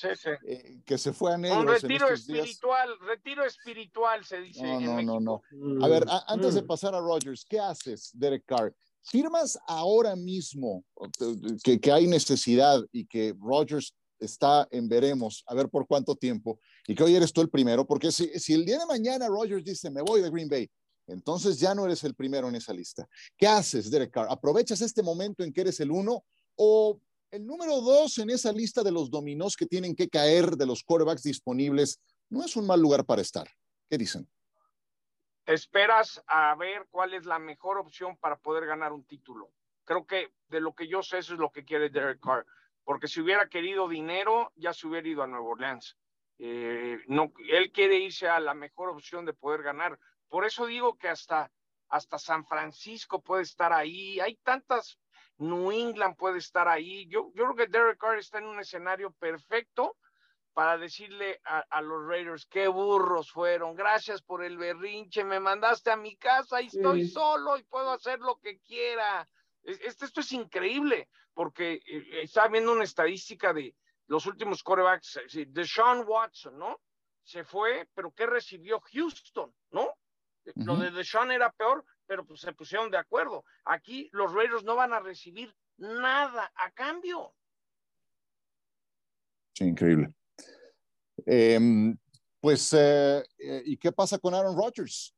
eh, 0.47 0.81
que 0.85 0.99
se 0.99 1.13
fue 1.13 1.35
a 1.35 1.39
negros. 1.39 1.61
Un 1.61 1.69
retiro 1.69 2.09
espiritual, 2.09 2.91
retiro 3.01 3.45
espiritual 3.45 4.25
se 4.25 4.41
dice. 4.41 4.63
No, 4.63 4.81
no, 4.81 5.03
no, 5.03 5.21
no. 5.21 5.85
A 5.85 5.89
ver, 5.89 6.05
antes 6.27 6.55
de 6.55 6.63
mm. 6.63 6.67
pasar 6.67 6.95
a 6.95 7.01
Rogers, 7.01 7.45
¿qué 7.49 7.59
haces, 7.59 8.11
Derek 8.13 8.45
Carr? 8.47 8.75
¿Firmas 9.05 9.59
ahora 9.67 10.15
mismo 10.15 10.85
que, 11.65 11.81
que 11.81 11.93
hay 11.93 12.07
necesidad 12.07 12.81
y 12.93 13.07
que 13.07 13.35
Rogers 13.41 13.95
está 14.25 14.67
en 14.71 14.89
veremos, 14.89 15.45
a 15.47 15.55
ver 15.55 15.69
por 15.69 15.87
cuánto 15.87 16.15
tiempo, 16.17 16.59
y 16.87 16.95
que 16.95 17.03
hoy 17.03 17.15
eres 17.15 17.33
tú 17.33 17.41
el 17.41 17.51
primero, 17.51 17.87
porque 17.87 18.11
si, 18.11 18.29
si 18.39 18.55
el 18.55 18.65
día 18.65 18.79
de 18.79 18.87
mañana 18.87 19.29
Rogers 19.29 19.65
dice, 19.65 19.91
me 19.91 20.03
voy 20.03 20.23
de 20.23 20.31
Green 20.31 20.49
Bay, 20.49 20.71
entonces 21.07 21.59
ya 21.59 21.75
no 21.75 21.85
eres 21.85 22.05
el 22.05 22.15
primero 22.15 22.49
en 22.49 22.55
esa 22.55 22.73
lista. 22.73 23.09
¿Qué 23.37 23.47
haces, 23.47 23.91
Derek 23.91 24.11
Carr? 24.11 24.29
¿Aprovechas 24.31 24.81
este 24.81 25.03
momento 25.03 25.43
en 25.43 25.53
que 25.53 25.63
eres 25.63 25.81
el 25.81 25.91
uno 25.91 26.25
o 26.57 27.01
el 27.31 27.47
número 27.47 27.81
dos 27.81 28.19
en 28.19 28.31
esa 28.31 28.53
lista 28.53 28.83
de 28.83 28.93
los 28.93 29.11
dominós 29.11 29.57
que 29.57 29.67
tienen 29.67 29.97
que 29.97 30.09
caer 30.09 30.57
de 30.57 30.67
los 30.67 30.83
quarterbacks 30.85 31.23
disponibles 31.23 32.01
no 32.29 32.45
es 32.45 32.57
un 32.57 32.67
mal 32.67 32.81
lugar 32.81 33.05
para 33.05 33.23
estar. 33.23 33.49
¿Qué 33.89 33.99
dicen? 33.99 34.29
Esperas 35.47 36.23
a 36.27 36.55
ver 36.55 36.87
cuál 36.91 37.15
es 37.15 37.27
la 37.27 37.39
mejor 37.39 37.79
opción 37.79 38.17
para 38.17 38.37
poder 38.39 38.67
ganar 38.67 38.93
un 38.93 39.05
título. 39.05 39.51
Creo 39.85 40.07
que 40.07 40.29
de 40.49 40.61
lo 40.61 40.75
que 40.75 40.87
yo 40.87 41.03
sé, 41.03 41.19
eso 41.19 41.35
es 41.35 41.41
lo 41.41 41.51
que 41.51 41.65
quiere 41.65 41.91
Derek 41.91 42.21
Carr. 42.21 42.47
Porque 42.85 43.09
si 43.09 43.21
hubiera 43.21 43.49
querido 43.49 43.89
dinero, 43.89 44.53
ya 44.57 44.73
se 44.73 44.87
hubiera 44.87 45.09
ido 45.09 45.23
a 45.23 45.27
Nueva 45.27 45.47
Orleans. 45.47 45.97
Eh, 46.39 46.99
no, 47.07 47.33
él 47.49 47.71
quiere 47.71 47.99
irse 47.99 48.29
a 48.29 48.41
la 48.41 48.55
mejor 48.55 48.89
opción 48.89 49.25
de 49.25 49.35
poder 49.35 49.63
ganar. 49.63 49.99
Por 50.29 50.45
eso 50.45 50.67
digo 50.67 50.97
que 50.97 51.09
hasta, 51.09 51.53
hasta 51.89 52.19
San 52.19 52.47
Francisco 52.47 53.23
puede 53.23 53.43
estar 53.43 53.73
ahí. 53.73 54.19
Hay 54.19 54.37
tantas 54.37 54.99
New 55.39 55.73
England 55.73 56.17
puede 56.17 56.39
estar 56.39 56.69
ahí. 56.69 57.07
Yo, 57.09 57.31
yo 57.35 57.45
creo 57.45 57.55
que 57.55 57.67
Derek 57.67 57.99
Carr 57.99 58.19
está 58.19 58.39
en 58.39 58.47
un 58.47 58.61
escenario 58.61 59.13
perfecto 59.13 59.97
para 60.53 60.77
decirle 60.77 61.41
a, 61.45 61.81
los 61.81 62.07
Raiders 62.07 62.47
qué 62.47 62.69
burros 62.69 63.31
fueron. 63.31 63.75
Gracias 63.75 64.21
por 64.23 64.45
el 64.45 64.59
berrinche, 64.59 65.25
me 65.25 65.41
mandaste 65.41 65.91
a 65.91 65.97
mi 65.97 66.17
casa 66.17 66.61
y 66.61 66.67
estoy 66.67 67.07
solo 67.09 67.57
y 67.57 67.65
puedo 67.65 67.91
hacer 67.91 68.21
lo 68.21 68.39
que 68.39 68.61
quiera. 68.61 69.29
Esto, 69.63 70.05
esto 70.05 70.21
es 70.21 70.33
increíble 70.33 71.09
porque 71.35 71.75
eh, 71.75 71.83
eh, 71.87 72.23
está 72.23 72.49
viendo 72.49 72.73
una 72.73 72.85
estadística 72.85 73.53
de 73.53 73.75
los 74.07 74.27
últimos 74.27 74.63
corebacks 74.63 75.21
de 75.33 75.65
Sean 75.67 76.05
Watson, 76.07 76.59
¿no? 76.59 76.81
Se 77.23 77.45
fue, 77.45 77.89
pero 77.95 78.13
¿qué 78.13 78.27
recibió 78.27 78.81
Houston, 78.81 79.55
no? 79.71 79.95
Lo 80.57 80.77
de 80.77 80.91
Deshaun 80.91 81.31
era 81.31 81.53
peor, 81.53 81.85
pero 82.07 82.27
pues 82.27 82.41
se 82.41 82.53
pusieron 82.53 82.91
de 82.91 82.99
acuerdo. 82.99 83.45
Aquí 83.65 84.09
los 84.13 84.33
Raiders 84.33 84.65
no 84.65 84.77
van 84.77 84.93
a 84.93 85.01
recibir 85.01 85.55
nada 85.77 86.53
a 86.57 86.71
cambio. 86.73 87.35
Sí, 89.55 89.65
increíble. 89.65 90.15
Em, 91.25 91.97
pues, 92.41 92.73
eh, 92.73 93.23
eh, 93.39 93.63
¿y 93.65 93.77
qué 93.77 93.93
pasa 93.93 94.19
con 94.19 94.35
Aaron 94.35 94.57
Rodgers? 94.57 95.15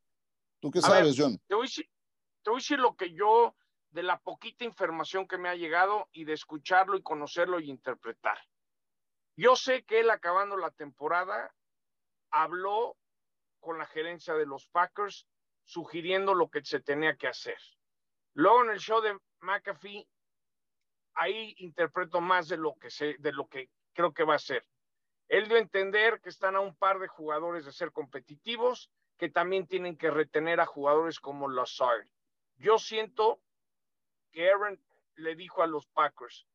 ¿Tú 0.61 0.71
qué 0.71 0.81
sabes, 0.81 1.15
John? 1.17 1.39
Te 1.47 1.55
voy, 1.55 1.69
te 1.69 2.51
voy 2.51 2.59
a 2.59 2.61
decir 2.61 2.79
lo 2.79 2.95
que 2.95 3.13
yo, 3.13 3.57
de 3.95 4.03
la 4.03 4.19
poquita 4.19 4.65
información 4.65 5.29
que 5.29 5.39
me 5.39 5.49
ha 5.49 5.55
llegado 5.55 6.09
y 6.11 6.25
de 6.25 6.33
escucharlo 6.33 6.97
y 6.97 7.03
conocerlo 7.03 7.61
y 7.61 7.71
interpretar. 7.71 8.37
Yo 9.37 9.55
sé 9.55 9.85
que 9.85 10.01
él 10.01 10.11
acabando 10.11 10.57
la 10.57 10.73
temporada 10.73 11.55
habló 12.33 12.97
con 13.61 13.79
la 13.79 13.87
gerencia 13.87 14.35
de 14.35 14.47
los 14.47 14.67
Packers 14.67 15.29
sugiriendo 15.63 16.35
lo 16.35 16.51
que 16.51 16.65
se 16.65 16.81
tenía 16.81 17.17
que 17.17 17.29
hacer. 17.29 17.57
Luego 18.35 18.65
en 18.65 18.71
el 18.71 18.81
show 18.81 19.01
de 19.01 19.17
McAfee, 19.43 20.09
ahí 21.15 21.55
interpreto 21.59 22.21
más 22.21 22.49
de 22.49 22.57
lo 22.57 22.75
que 22.75 22.91
sé, 22.91 23.15
de 23.21 23.31
lo 23.31 23.47
que 23.47 23.71
creo 23.93 24.13
que 24.13 24.25
va 24.25 24.35
a 24.35 24.41
ser. 24.41 24.67
Él 25.29 25.47
dio 25.47 25.57
a 25.57 25.61
entender 25.61 26.21
que 26.21 26.31
están 26.31 26.57
a 26.57 26.61
un 26.61 26.75
par 26.75 26.99
de 26.99 27.07
jugadores 27.07 27.65
de 27.65 27.71
ser 27.71 27.93
competitivos, 27.93 28.91
que 29.19 29.31
también 29.31 29.69
tienen 29.69 29.97
que 29.97 30.11
retener 30.11 30.61
a 30.61 30.67
jugadores 30.67 31.21
como 31.21 31.49
Lazard. 31.49 32.09
Yo 32.57 32.79
siento 32.79 33.41
que 34.35 34.51
Aaron 34.51 34.79
le 35.15 35.37
dijo 35.37 35.63
a 35.63 35.67
los 35.69 35.87
Packers, 35.87 36.47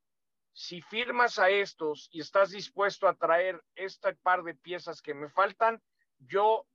si 0.51 0.81
firmas 0.81 1.39
a 1.39 1.49
estos 1.49 2.09
y 2.11 2.19
estás 2.19 2.49
dispuesto 2.51 3.07
a 3.07 3.15
traer 3.15 3.63
este 3.75 4.13
par 4.15 4.43
de 4.43 4.53
piezas 4.53 5.01
que 5.01 5.13
me 5.13 5.29
faltan, 5.29 5.81
yo 6.17 6.67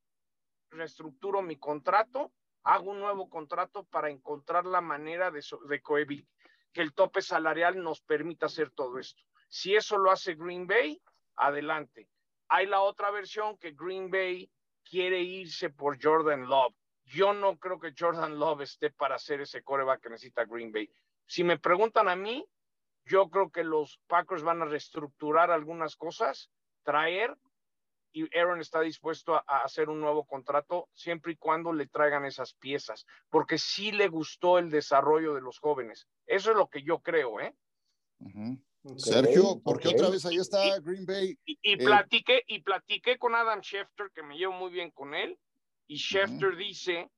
reestructuro 0.71 1.43
mi 1.43 1.57
contrato, 1.57 2.33
hago 2.63 2.93
un 2.93 3.01
nuevo 3.01 3.29
contrato 3.29 3.85
para 3.85 4.09
encontrar 4.09 4.65
la 4.65 4.81
manera 4.81 5.31
de, 5.31 5.45
de 5.69 6.25
que 6.73 6.81
el 6.81 6.95
tope 6.95 7.21
salarial 7.21 7.83
nos 7.83 8.01
permita 8.01 8.47
hacer 8.47 8.71
todo 8.71 8.99
esto. 8.99 9.23
Si 9.49 9.77
eso 9.77 9.99
lo 9.99 10.11
hace 10.11 10.35
Green 10.35 10.67
Bay, 10.67 11.01
adelante. 11.37 12.09
Hay 12.49 12.67
la 12.67 12.81
otra 12.81 13.11
versión 13.11 13.59
que 13.59 13.73
Green 13.73 14.11
Bay 14.11 14.51
quiere 14.83 15.21
irse 15.21 15.69
por 15.69 16.03
Jordan 16.03 16.49
Love. 16.49 16.75
Yo 17.05 17.33
no 17.33 17.59
creo 17.59 17.79
que 17.79 17.95
Jordan 17.97 18.39
Love 18.39 18.63
esté 18.63 18.91
para 18.91 19.17
hacer 19.17 19.41
ese 19.41 19.63
coreback 19.63 20.03
que 20.03 20.11
necesita 20.11 20.45
Green 20.45 20.73
Bay. 20.73 20.91
Si 21.27 21.45
me 21.45 21.59
preguntan 21.59 22.09
a 22.09 22.17
mí, 22.17 22.47
yo 23.05 23.29
creo 23.29 23.51
que 23.51 23.65
los 23.65 24.01
Packers 24.07 24.43
van 24.43 24.63
a 24.63 24.67
reestructurar 24.67 25.51
algunas 25.51 25.97
cosas, 25.97 26.51
traer, 26.83 27.37
y 28.13 28.25
Aaron 28.39 28.61
está 28.61 28.81
dispuesto 28.81 29.35
a, 29.35 29.43
hacer 29.65 29.89
un 29.89 30.01
nuevo 30.01 30.25
contrato 30.25 30.89
siempre 30.95 31.33
y 31.33 31.37
cuando 31.37 31.73
le 31.73 31.89
traigan 31.89 32.25
esas 32.25 32.55
piezas, 32.55 33.07
porque 33.29 33.59
sí 33.59 33.91
le 33.91 34.09
gustó 34.09 34.59
el 34.59 34.71
desarrollo 34.71 35.35
de 35.35 35.41
los 35.41 35.59
jóvenes. 35.59 36.07
Eso 36.27 36.53
es 36.53 36.57
lo 36.57 36.69
que 36.69 36.83
yo 36.83 37.01
creo, 37.01 37.41
¿eh? 37.41 37.55
Sergio, 38.97 39.61
porque 39.65 39.89
otra 39.89 40.11
vez 40.11 40.25
ahí 40.27 40.37
está 40.37 40.79
Green 40.81 41.05
Bay. 41.05 41.37
Y, 41.45 41.59
y, 41.61 41.77
platiqué, 41.77 42.45
y 42.47 42.61
platiqué 42.63 43.19
con 43.19 43.35
Adam 43.35 43.61
Schefter, 43.61 44.11
que 44.15 44.23
me 44.23 44.39
llevo 44.39 44.53
muy 44.53 44.71
bien 44.71 44.91
con 44.93 45.15
él, 45.15 45.37
y 45.87 45.97
Schefter 45.97 46.57
dice 46.57 47.11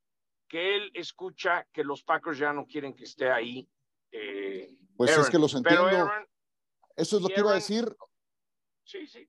que 0.49 0.77
él 0.77 0.91
escucha 0.95 1.67
que 1.73 1.85
los 1.85 2.03
Packers 2.03 2.39
ya 2.39 2.53
no 2.53 2.67
quieren 2.67 2.95
que 2.95 3.05
esté 3.05 3.31
ahí. 3.31 3.69
Eh, 4.11 4.77
pues 4.97 5.17
es 5.17 5.29
que 5.29 5.39
los 5.39 5.55
entiendo. 5.55 6.11
Eso 6.97 7.17
es 7.17 7.23
lo 7.23 7.29
que 7.29 7.41
iba 7.41 7.51
a 7.51 7.57
decir. 7.57 7.95
Sí, 8.85 9.07
sí. 9.07 9.29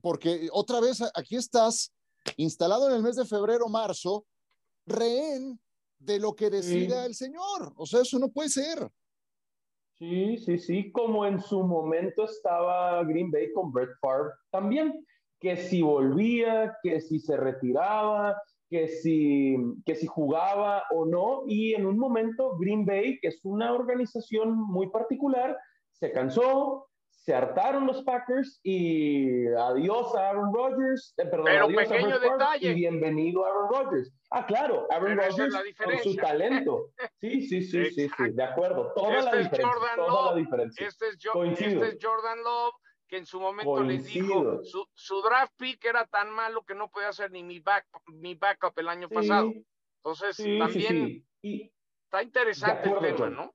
Porque 0.00 0.48
otra 0.52 0.80
vez 0.80 1.02
aquí 1.14 1.36
estás 1.36 1.94
instalado 2.36 2.88
en 2.88 2.96
el 2.96 3.02
mes 3.02 3.16
de 3.16 3.26
febrero, 3.26 3.68
marzo, 3.68 4.26
rehén 4.86 5.60
de 5.98 6.18
lo 6.18 6.34
que 6.34 6.50
decida 6.50 7.04
el 7.06 7.14
señor. 7.14 7.72
O 7.76 7.86
sea, 7.86 8.00
eso 8.00 8.18
no 8.18 8.30
puede 8.30 8.48
ser. 8.48 8.90
Sí, 9.98 10.38
sí, 10.38 10.58
sí, 10.58 10.90
como 10.92 11.26
en 11.26 11.40
su 11.40 11.62
momento 11.62 12.24
estaba 12.24 13.04
Green 13.04 13.30
Bay 13.30 13.52
con 13.52 13.70
Brett 13.70 13.90
Favre 14.00 14.32
también, 14.50 15.06
que 15.38 15.56
si 15.58 15.82
volvía, 15.82 16.74
que 16.82 17.02
si 17.02 17.20
se 17.20 17.36
retiraba, 17.36 18.40
que 18.70 18.86
si, 18.88 19.56
que 19.84 19.94
si 19.96 20.06
jugaba 20.06 20.84
o 20.92 21.04
no, 21.04 21.42
y 21.46 21.74
en 21.74 21.86
un 21.86 21.98
momento 21.98 22.56
Green 22.56 22.86
Bay, 22.86 23.18
que 23.20 23.28
es 23.28 23.40
una 23.44 23.72
organización 23.74 24.56
muy 24.56 24.88
particular, 24.90 25.56
se 25.90 26.12
cansó, 26.12 26.86
se 27.10 27.34
hartaron 27.34 27.86
los 27.86 28.02
Packers 28.04 28.60
y 28.62 29.46
adiós 29.48 30.14
a 30.14 30.30
Aaron 30.30 30.54
Rodgers, 30.54 31.12
eh, 31.18 31.26
perdón, 31.26 31.44
Pero 31.46 31.64
adiós 31.66 31.88
pequeño 31.88 32.14
a 32.14 32.18
detalle. 32.20 32.70
y 32.70 32.74
bienvenido 32.74 33.44
a 33.44 33.48
Aaron 33.48 33.68
Rodgers. 33.70 34.12
Ah, 34.30 34.46
claro, 34.46 34.86
Aaron 34.90 35.08
Pero 35.16 35.22
es 35.22 35.28
Rodgers 35.36 35.52
la 35.54 35.84
con 35.84 35.98
su 35.98 36.16
talento. 36.16 36.86
Sí, 37.20 37.42
sí, 37.42 37.62
sí, 37.62 37.84
sí, 37.90 38.08
sí, 38.08 38.30
de 38.32 38.42
acuerdo. 38.42 38.92
Toda 38.94 39.18
Este 39.18 39.24
la 39.24 39.40
es 39.40 39.50
diferencia. 39.50 39.80
Toda 39.96 40.30
la 40.32 40.36
diferencia. 40.38 40.86
Este 40.86 41.08
es, 41.08 41.18
Jo- 41.22 41.32
Coincido. 41.32 41.84
este 41.84 41.96
es 41.96 41.98
Jordan 42.02 42.38
Love, 42.38 42.74
que 43.10 43.16
en 43.18 43.26
su 43.26 43.40
momento 43.40 43.82
les 43.82 44.06
dijo, 44.06 44.28
Coincido. 44.32 44.64
su, 44.64 44.86
su 44.94 45.20
draft 45.20 45.52
pick 45.56 45.84
era 45.84 46.06
tan 46.06 46.30
malo 46.30 46.62
que 46.64 46.76
no 46.76 46.88
podía 46.88 47.08
hacer 47.08 47.32
ni 47.32 47.42
mi, 47.42 47.58
back, 47.58 47.84
mi 48.06 48.36
backup 48.36 48.78
el 48.78 48.88
año 48.88 49.08
Sí, 49.08 49.14
pasado. 49.14 49.52
Entonces, 49.96 50.36
sí, 50.36 50.58
también 50.58 51.06
sí. 51.06 51.26
Y, 51.42 51.72
está 52.04 52.22
interesante 52.22 52.88
acuerdo, 52.88 53.06
el 53.08 53.16
tema. 53.16 53.30
¿no? 53.30 53.54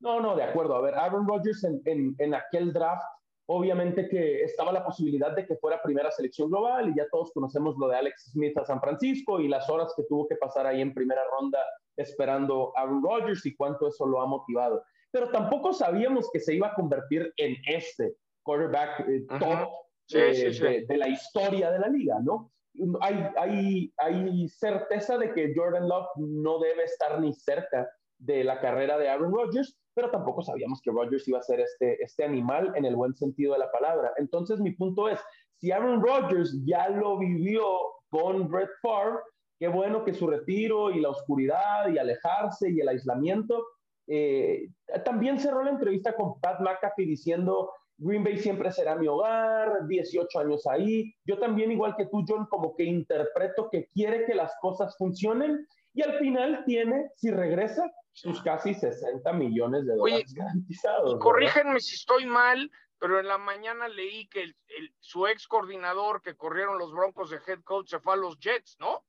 No, 0.00 0.20
no, 0.20 0.34
de 0.34 0.44
acuerdo. 0.44 0.74
A 0.76 0.80
ver, 0.80 0.94
Aaron 0.94 1.28
Rodgers 1.28 1.62
en, 1.64 1.82
en, 1.84 2.14
en 2.18 2.34
aquel 2.34 2.72
draft, 2.72 3.04
obviamente 3.48 4.08
que 4.08 4.42
estaba 4.42 4.72
la 4.72 4.84
posibilidad 4.84 5.36
de 5.36 5.46
que 5.46 5.56
fuera 5.56 5.82
primera 5.82 6.10
selección 6.10 6.48
global 6.48 6.88
y 6.88 6.96
ya 6.96 7.06
todos 7.10 7.30
conocemos 7.32 7.76
lo 7.78 7.88
de 7.88 7.96
Alex 7.96 8.30
Smith 8.32 8.56
a 8.56 8.64
San 8.64 8.80
Francisco 8.80 9.40
y 9.40 9.48
las 9.48 9.68
horas 9.68 9.92
que 9.94 10.04
tuvo 10.04 10.26
que 10.26 10.36
pasar 10.36 10.66
ahí 10.66 10.80
en 10.80 10.94
primera 10.94 11.22
ronda 11.38 11.58
esperando 11.96 12.72
a 12.76 12.82
Aaron 12.82 13.02
Rodgers 13.02 13.44
y 13.44 13.54
cuánto 13.54 13.88
eso 13.88 14.06
lo 14.06 14.22
ha 14.22 14.26
motivado. 14.26 14.82
Pero 15.10 15.30
tampoco 15.30 15.72
sabíamos 15.74 16.30
que 16.32 16.40
se 16.40 16.54
iba 16.54 16.68
a 16.68 16.74
convertir 16.74 17.32
en 17.36 17.56
este 17.66 18.16
quarterback 18.46 19.00
eh, 19.08 19.26
top 19.40 19.68
Sí, 20.08 20.18
eh, 20.18 20.34
sí, 20.34 20.54
sí. 20.54 20.62
De, 20.62 20.86
de 20.86 20.96
la 20.96 21.08
historia 21.08 21.70
de 21.72 21.80
la 21.80 21.88
liga, 21.88 22.18
¿no? 22.22 22.52
Hay, 23.00 23.26
hay, 23.36 23.92
hay 23.96 24.48
certeza 24.48 25.18
de 25.18 25.32
que 25.32 25.52
Jordan 25.54 25.88
Love 25.88 26.06
no 26.16 26.58
debe 26.58 26.84
estar 26.84 27.20
ni 27.20 27.32
cerca 27.32 27.88
de 28.18 28.44
la 28.44 28.60
carrera 28.60 28.98
de 28.98 29.08
Aaron 29.08 29.32
Rodgers, 29.32 29.76
pero 29.94 30.10
tampoco 30.10 30.42
sabíamos 30.42 30.80
que 30.82 30.90
Rodgers 30.90 31.26
iba 31.26 31.38
a 31.38 31.42
ser 31.42 31.60
este, 31.60 32.02
este 32.02 32.24
animal 32.24 32.72
en 32.76 32.84
el 32.84 32.94
buen 32.94 33.14
sentido 33.14 33.54
de 33.54 33.60
la 33.60 33.72
palabra. 33.72 34.12
Entonces, 34.16 34.60
mi 34.60 34.72
punto 34.72 35.08
es, 35.08 35.18
si 35.56 35.72
Aaron 35.72 36.02
Rodgers 36.02 36.54
ya 36.64 36.88
lo 36.90 37.18
vivió 37.18 37.64
con 38.10 38.48
Brett 38.48 38.70
Favre, 38.82 39.18
qué 39.58 39.68
bueno 39.68 40.04
que 40.04 40.14
su 40.14 40.26
retiro 40.26 40.90
y 40.90 41.00
la 41.00 41.08
oscuridad 41.08 41.88
y 41.88 41.98
alejarse 41.98 42.70
y 42.70 42.80
el 42.80 42.88
aislamiento. 42.88 43.66
eh, 44.06 44.68
también 45.04 45.40
cerró 45.40 45.64
la 45.64 45.70
entrevista 45.70 46.14
con 46.14 46.38
Pat 46.40 46.60
McAfee 46.60 47.06
diciendo, 47.06 47.72
Green 47.98 48.22
Bay 48.24 48.38
siempre 48.38 48.70
será 48.72 48.94
mi 48.96 49.08
hogar, 49.08 49.86
18 49.86 50.38
años 50.38 50.66
ahí. 50.66 51.14
Yo 51.24 51.38
también, 51.38 51.72
igual 51.72 51.96
que 51.96 52.06
tú, 52.06 52.24
John, 52.28 52.46
como 52.46 52.74
que 52.76 52.84
interpreto 52.84 53.68
que 53.70 53.88
quiere 53.88 54.26
que 54.26 54.34
las 54.34 54.54
cosas 54.60 54.96
funcionen 54.98 55.66
y 55.94 56.02
al 56.02 56.18
final 56.18 56.62
tiene, 56.66 57.10
si 57.16 57.30
regresa, 57.30 57.90
sus 58.12 58.42
casi 58.42 58.74
60 58.74 59.30
millones 59.32 59.86
de 59.86 59.92
Oye, 59.92 60.12
dólares 60.14 60.34
garantizados. 60.34 61.10
Y 61.10 61.14
¿verdad? 61.14 61.18
corrígenme 61.20 61.80
si 61.80 61.94
estoy 61.96 62.26
mal, 62.26 62.70
pero 62.98 63.20
en 63.20 63.28
la 63.28 63.36
mañana 63.38 63.88
leí 63.88 64.26
que 64.28 64.42
el- 64.42 64.56
el- 64.68 64.94
su 65.00 65.26
ex 65.26 65.46
coordinador 65.46 66.22
que 66.22 66.34
corrieron 66.34 66.78
los 66.78 66.92
Broncos 66.92 67.30
de 67.30 67.38
head 67.46 67.60
coach 67.62 67.88
se 67.90 68.00
fue 68.00 68.14
a 68.14 68.16
los 68.16 68.38
Jets, 68.38 68.76
¿no? 68.80 69.04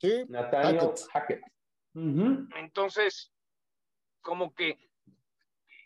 Sí, 0.00 0.24
Nathaniel 0.28 0.90
Hackett. 1.12 1.42
Entonces, 2.56 3.32
como 4.20 4.54
que 4.54 4.78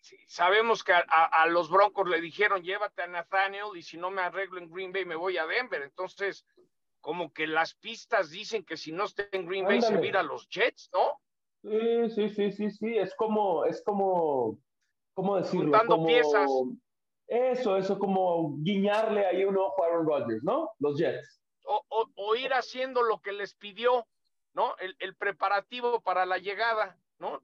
sí, 0.06 0.16
sabemos 0.28 0.82
que 0.84 0.92
a, 0.92 1.04
a- 1.08 1.42
a 1.42 1.46
los 1.46 1.70
Broncos 1.70 2.08
le 2.08 2.20
dijeron, 2.20 2.62
llévate 2.62 3.02
a 3.02 3.06
Nathaniel 3.06 3.66
y 3.74 3.82
si 3.82 3.96
no 3.98 4.10
me 4.10 4.22
arreglo 4.22 4.58
en 4.58 4.70
Green 4.70 4.92
Bay 4.92 5.04
me 5.04 5.16
voy 5.16 5.36
a 5.38 5.46
Denver. 5.46 5.82
Entonces, 5.82 6.46
como 7.00 7.32
que 7.32 7.46
las 7.46 7.74
pistas 7.74 8.30
dicen 8.30 8.64
que 8.64 8.76
si 8.76 8.92
no 8.92 9.04
está 9.04 9.24
en 9.32 9.46
Green 9.46 9.64
Bay 9.66 9.80
se 9.82 9.96
vira 9.98 10.20
a 10.20 10.22
los 10.22 10.48
Jets, 10.48 10.90
¿no? 10.92 11.20
Sí, 11.62 12.10
sí, 12.10 12.28
sí, 12.30 12.52
sí, 12.52 12.70
sí. 12.70 12.96
Es 12.98 13.14
como, 13.14 13.64
es 13.64 13.82
como, 13.84 14.58
¿cómo 15.14 15.36
decirlo? 15.36 15.64
Juntando 15.72 15.96
como, 15.96 16.06
piezas. 16.06 16.50
Eso, 17.28 17.76
eso 17.76 17.98
como 17.98 18.56
guiñarle 18.58 19.26
ahí 19.26 19.44
un 19.44 19.56
ojo 19.56 19.82
a 19.82 19.86
Aaron 19.88 20.06
Rodgers, 20.06 20.44
¿no? 20.44 20.70
Los 20.78 20.96
Jets. 20.98 21.42
O, 21.64 21.82
o- 21.88 22.10
o 22.14 22.36
ir 22.36 22.52
haciendo 22.54 23.02
lo 23.02 23.20
que 23.20 23.32
les 23.32 23.54
pidió, 23.54 24.06
¿no? 24.54 24.76
El, 24.78 24.94
el 25.00 25.16
preparativo 25.16 26.00
para 26.00 26.24
la 26.24 26.38
llegada, 26.38 26.96
¿no? 27.18 27.42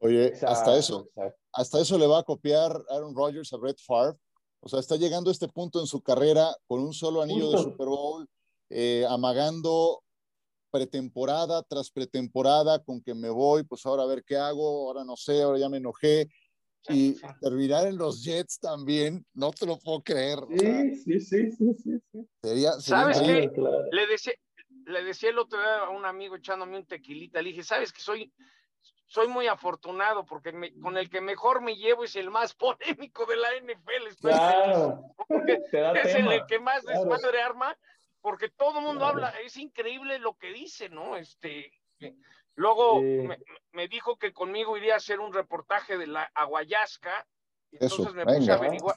Oye, 0.00 0.26
Exacto, 0.26 0.46
hasta 0.48 0.78
eso, 0.78 1.06
exacto. 1.08 1.38
hasta 1.52 1.80
eso 1.80 1.98
le 1.98 2.06
va 2.06 2.18
a 2.20 2.22
copiar 2.22 2.82
Aaron 2.88 3.14
Rodgers 3.14 3.52
a 3.52 3.56
Brett 3.58 3.78
Favre. 3.80 4.18
O 4.60 4.68
sea, 4.68 4.80
está 4.80 4.96
llegando 4.96 5.30
a 5.30 5.32
este 5.32 5.48
punto 5.48 5.80
en 5.80 5.86
su 5.86 6.02
carrera 6.02 6.54
con 6.66 6.80
un 6.80 6.92
solo 6.92 7.22
anillo 7.22 7.50
de 7.50 7.56
Justo. 7.56 7.70
Super 7.70 7.86
Bowl, 7.86 8.28
eh, 8.70 9.06
amagando 9.08 10.02
pretemporada 10.70 11.62
tras 11.64 11.90
pretemporada 11.90 12.82
con 12.82 13.02
que 13.02 13.14
me 13.14 13.28
voy, 13.30 13.64
pues 13.64 13.84
ahora 13.86 14.04
a 14.04 14.06
ver 14.06 14.22
qué 14.24 14.36
hago, 14.36 14.88
ahora 14.88 15.04
no 15.04 15.16
sé, 15.16 15.42
ahora 15.42 15.58
ya 15.58 15.68
me 15.68 15.78
enojé. 15.78 16.28
Y 16.88 17.14
terminar 17.42 17.86
en 17.86 17.98
los 17.98 18.24
Jets 18.24 18.58
también, 18.58 19.26
no 19.34 19.50
te 19.50 19.66
lo 19.66 19.78
puedo 19.78 20.00
creer. 20.02 20.38
o 20.38 20.46
sea, 20.48 20.82
Sí, 20.82 20.96
sí, 20.96 21.20
sí, 21.20 21.50
sí, 21.52 21.74
sí, 21.74 21.92
sí. 22.10 22.28
sería, 22.42 22.72
sería 22.80 23.12
¿Sabes 23.12 23.20
qué? 23.20 23.50
Claro. 23.52 23.84
Le 23.92 24.06
decía, 24.06 24.32
le 24.86 25.04
decía 25.04 25.28
el 25.28 25.38
otro 25.38 25.58
día 25.58 25.84
a 25.84 25.90
un 25.90 26.06
amigo 26.06 26.36
echándome 26.36 26.78
un 26.78 26.86
tequilita, 26.86 27.42
le 27.42 27.50
dije, 27.50 27.64
¿sabes 27.64 27.92
que 27.92 28.00
soy, 28.00 28.32
soy 29.10 29.26
muy 29.26 29.48
afortunado 29.48 30.24
porque 30.24 30.52
me- 30.52 30.72
con 30.80 30.96
el 30.96 31.10
que 31.10 31.20
mejor 31.20 31.60
me 31.62 31.74
llevo 31.76 32.04
es 32.04 32.14
el 32.14 32.30
más 32.30 32.54
polémico 33.08 33.26
de 33.26 33.36
la 33.36 33.48
NFL? 33.60 34.06
Estoy 34.08 34.30
Claro. 34.32 35.02
Da 35.72 35.92
es 36.00 36.12
tema. 36.14 36.34
el 36.36 36.46
que 36.46 36.60
más 36.60 36.82
Claro. 36.84 37.00
desmadre 37.00 37.42
arma, 37.42 37.76
porque 38.20 38.48
todo 38.50 38.78
el 38.78 38.84
mundo 38.84 39.00
Claro. 39.00 39.26
habla, 39.26 39.40
es 39.44 39.56
increíble 39.56 40.20
lo 40.20 40.34
que 40.38 40.52
dice, 40.52 40.88
¿no? 40.90 41.16
Este, 41.16 41.72
luego 42.54 43.00
Sí. 43.00 43.04
me, 43.26 43.38
me 43.72 43.88
dijo 43.88 44.16
que 44.16 44.32
conmigo 44.32 44.76
iría 44.76 44.94
a 44.94 44.98
hacer 44.98 45.18
un 45.18 45.32
reportaje 45.32 45.98
de 45.98 46.06
la 46.06 46.30
Aguayasca, 46.34 47.26
Eso, 47.72 47.96
entonces 47.96 48.14
me 48.14 48.24
puse 48.32 48.52
a 48.52 48.54
averiguar, 48.54 48.94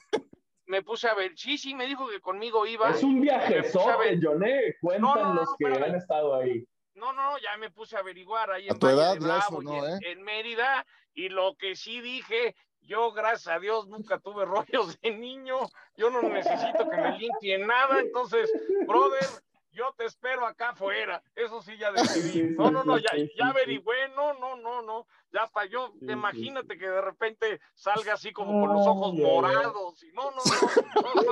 me 0.67 0.83
puse 0.83 1.07
a 1.07 1.15
ver, 1.15 1.31
sí, 1.35 1.57
sí, 1.57 1.73
me 1.73 1.87
dijo 1.87 2.07
que 2.07 2.19
conmigo 2.21 2.67
iba. 2.67 2.91
Es 2.91 3.01
un 3.01 3.19
ver- 3.21 4.19
Joné. 4.21 4.75
Cuentan 4.79 5.01
No, 5.01 5.15
no, 5.15 5.33
no, 5.33 5.41
los 5.41 5.55
que 5.57 5.65
han 5.65 5.95
estado 5.95 6.35
ahí. 6.35 6.63
No, 6.95 7.13
no, 7.13 7.37
ya 7.39 7.57
me 7.57 7.71
puse 7.71 7.95
a 7.95 7.99
averiguar 7.99 8.51
ahí 8.51 8.67
en, 8.67 8.79
tu 8.79 8.87
edad, 8.87 9.17
no, 9.17 9.87
¿eh? 9.87 9.99
en, 10.01 10.21
Mérida, 10.23 10.85
y 11.13 11.29
lo 11.29 11.55
que 11.55 11.75
sí 11.75 12.01
dije, 12.01 12.55
yo 12.81 13.11
gracias 13.11 13.55
a 13.55 13.59
Dios 13.59 13.87
nunca 13.87 14.19
tuve 14.19 14.45
rollos 14.45 14.99
de 15.01 15.11
niño, 15.11 15.59
yo 15.95 16.09
no 16.09 16.21
necesito 16.21 16.89
que 16.89 16.97
me 16.97 17.17
limpien 17.17 17.67
nada, 17.67 17.99
entonces, 17.99 18.51
brother, 18.87 19.25
yo 19.73 19.91
te 19.97 20.05
espero 20.05 20.45
acá 20.45 20.69
afuera. 20.69 21.21
Eso 21.35 21.61
sí 21.61 21.75
ya 21.77 21.91
decidí. 21.91 22.43
No, 22.57 22.69
no, 22.69 22.83
no, 22.83 22.97
ya, 22.97 23.09
ya 23.35 23.47
averigüé, 23.47 24.09
no, 24.15 24.33
no, 24.35 24.55
no, 24.55 24.81
no. 24.83 25.07
Ya 25.31 25.47
para 25.47 25.67
yo, 25.67 25.93
imagínate 26.01 26.77
que 26.77 26.87
de 26.87 27.01
repente 27.01 27.59
salga 27.73 28.13
así 28.13 28.31
como 28.31 28.61
con 28.61 28.75
los 28.75 28.85
ojos 28.85 29.13
morados. 29.15 30.03
Y 30.03 30.11
no, 30.11 30.29
no, 30.31 30.37
no, 30.45 31.13
no 31.15 31.31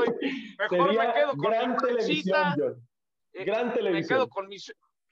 mejor 0.57 0.97
me 0.97 1.13
quedo 1.13 1.29
con 1.29 1.51
gran 1.51 1.71
mi 1.71 1.77
televisión, 1.77 2.83
eh, 3.33 3.45
Gran 3.45 3.73
televisión. 3.73 3.93
Me 3.93 4.07
quedo 4.07 4.29
con 4.29 4.47
mi, 4.47 4.57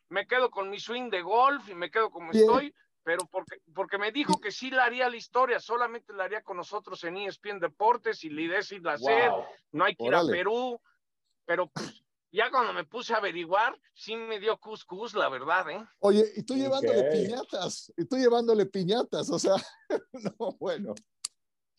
me 0.09 0.27
quedo 0.27 0.49
con 0.49 0.69
mi 0.69 0.79
swing 0.79 1.09
de 1.09 1.21
golf 1.21 1.69
y 1.69 1.75
me 1.75 1.89
quedo 1.89 2.09
como 2.09 2.31
estoy, 2.31 2.73
pero 3.03 3.25
porque, 3.27 3.61
porque 3.73 3.97
me 3.97 4.11
dijo 4.11 4.39
que 4.39 4.51
sí 4.51 4.69
la 4.69 4.85
haría 4.85 5.09
la 5.09 5.15
historia, 5.15 5.59
solamente 5.59 6.13
la 6.13 6.25
haría 6.25 6.41
con 6.41 6.57
nosotros 6.57 7.03
en 7.03 7.17
ESPN 7.17 7.59
Deportes 7.59 8.23
y 8.23 8.29
la 8.29 8.41
idea 8.41 8.59
es 8.59 8.71
ir 8.71 8.87
a 8.87 8.93
hacer, 8.93 9.31
no 9.71 9.85
hay 9.85 9.95
que 9.95 10.05
ir 10.05 10.15
a 10.15 10.25
Perú, 10.25 10.81
pero 11.45 11.67
pues 11.67 12.03
ya 12.31 12.51
cuando 12.51 12.73
me 12.73 12.83
puse 12.83 13.13
a 13.13 13.17
averiguar, 13.17 13.79
sí 13.93 14.15
me 14.15 14.39
dio 14.39 14.57
cuscús, 14.59 15.13
la 15.15 15.29
verdad, 15.29 15.69
¿eh? 15.69 15.83
Oye, 15.99 16.23
y 16.35 16.43
tú 16.43 16.55
llevándole 16.55 17.03
piñatas, 17.03 17.91
y 17.97 18.05
tú 18.05 18.17
llevándole 18.17 18.65
piñatas, 18.65 19.29
o 19.29 19.39
sea, 19.39 19.55
no, 20.13 20.51
bueno. 20.59 20.93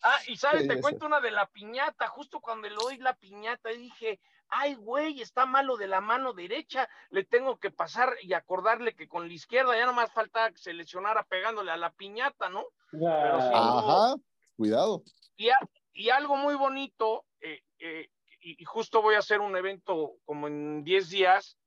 Ah, 0.03 0.17
y 0.27 0.35
sabes, 0.35 0.67
te 0.67 0.81
cuento 0.81 1.05
una 1.05 1.21
de 1.21 1.31
la 1.31 1.47
piñata, 1.47 2.07
justo 2.07 2.41
cuando 2.41 2.67
le 2.67 2.75
doy 2.75 2.97
la 2.97 3.15
piñata 3.15 3.69
dije, 3.69 4.19
ay, 4.51 4.75
güey, 4.75 5.21
está 5.21 5.45
malo 5.45 5.77
de 5.77 5.87
la 5.87 6.01
mano 6.01 6.33
derecha, 6.33 6.87
le 7.09 7.23
tengo 7.23 7.57
que 7.57 7.71
pasar 7.71 8.13
y 8.21 8.33
acordarle 8.33 8.95
que 8.95 9.07
con 9.07 9.27
la 9.27 9.33
izquierda 9.33 9.75
ya 9.75 9.85
no 9.85 9.93
más 9.93 10.11
falta 10.11 10.51
que 10.51 10.57
se 10.57 10.73
lesionara 10.73 11.23
pegándole 11.23 11.71
a 11.71 11.77
la 11.77 11.91
piñata, 11.91 12.49
¿no? 12.49 12.65
Ajá, 13.07 14.15
cuidado. 14.57 15.03
Y, 15.37 15.49
y, 15.93 16.09
algo 16.09 16.35
muy 16.35 16.55
bonito, 16.55 17.25
eh, 17.39 17.61
eh, 17.79 18.09
y, 18.41 18.63
justo 18.65 19.01
voy 19.01 19.15
a 19.15 19.19
hacer 19.19 19.39
un 19.39 19.55
evento 19.55 20.17
como 20.25 20.47
en 20.47 20.83
10 20.83 21.09
días, 21.09 21.57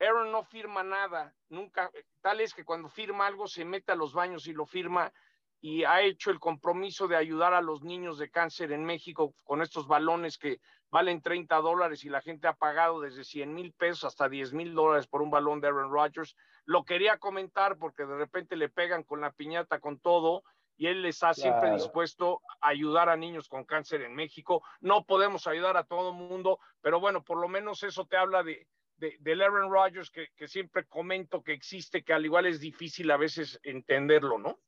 Aaron 0.00 0.32
no 0.32 0.42
firma 0.44 0.82
nada, 0.82 1.34
nunca, 1.50 1.90
tal 2.22 2.40
es 2.40 2.54
que 2.54 2.64
cuando 2.64 2.88
firma 2.88 3.26
algo 3.26 3.46
se 3.46 3.66
mete 3.66 3.92
a 3.92 3.96
los 3.96 4.14
baños 4.14 4.46
y 4.46 4.54
lo 4.54 4.64
firma 4.64 5.12
y 5.60 5.84
ha 5.84 6.00
hecho 6.00 6.30
el 6.30 6.40
compromiso 6.40 7.06
de 7.06 7.16
ayudar 7.16 7.52
a 7.52 7.60
los 7.60 7.82
niños 7.82 8.16
de 8.16 8.30
cáncer 8.30 8.72
en 8.72 8.84
México 8.84 9.34
con 9.44 9.60
estos 9.60 9.86
balones 9.86 10.38
que 10.38 10.58
valen 10.90 11.22
30 11.22 11.56
dólares 11.56 12.04
y 12.04 12.08
la 12.08 12.20
gente 12.20 12.48
ha 12.48 12.54
pagado 12.54 13.00
desde 13.00 13.24
100 13.24 13.54
mil 13.54 13.72
pesos 13.72 14.04
hasta 14.04 14.28
10 14.28 14.52
mil 14.52 14.74
dólares 14.74 15.06
por 15.06 15.22
un 15.22 15.30
balón 15.30 15.60
de 15.60 15.68
Aaron 15.68 15.90
Rodgers. 15.90 16.36
Lo 16.64 16.84
quería 16.84 17.18
comentar 17.18 17.78
porque 17.78 18.04
de 18.04 18.16
repente 18.16 18.56
le 18.56 18.68
pegan 18.68 19.02
con 19.02 19.20
la 19.20 19.32
piñata, 19.32 19.80
con 19.80 19.98
todo, 19.98 20.42
y 20.76 20.86
él 20.86 21.04
está 21.04 21.34
siempre 21.34 21.72
dispuesto 21.74 22.40
a 22.60 22.68
ayudar 22.68 23.08
a 23.08 23.16
niños 23.16 23.48
con 23.48 23.64
cáncer 23.64 24.02
en 24.02 24.14
México. 24.14 24.62
No 24.80 25.04
podemos 25.04 25.46
ayudar 25.46 25.76
a 25.76 25.84
todo 25.84 26.10
el 26.10 26.16
mundo, 26.16 26.58
pero 26.80 27.00
bueno, 27.00 27.22
por 27.22 27.38
lo 27.38 27.48
menos 27.48 27.82
eso 27.82 28.06
te 28.06 28.16
habla 28.16 28.42
de, 28.42 28.66
de, 28.96 29.32
Aaron 29.32 29.70
Rodgers 29.70 30.10
que, 30.10 30.28
que, 30.36 30.48
siempre 30.48 30.86
comento 30.86 31.42
que 31.42 31.52
existe, 31.52 32.02
que 32.02 32.12
al 32.12 32.24
igual 32.24 32.46
es 32.46 32.60
difícil 32.60 33.10
a 33.10 33.16
veces 33.16 33.60
entenderlo, 33.62 34.38
¿no? 34.38 34.58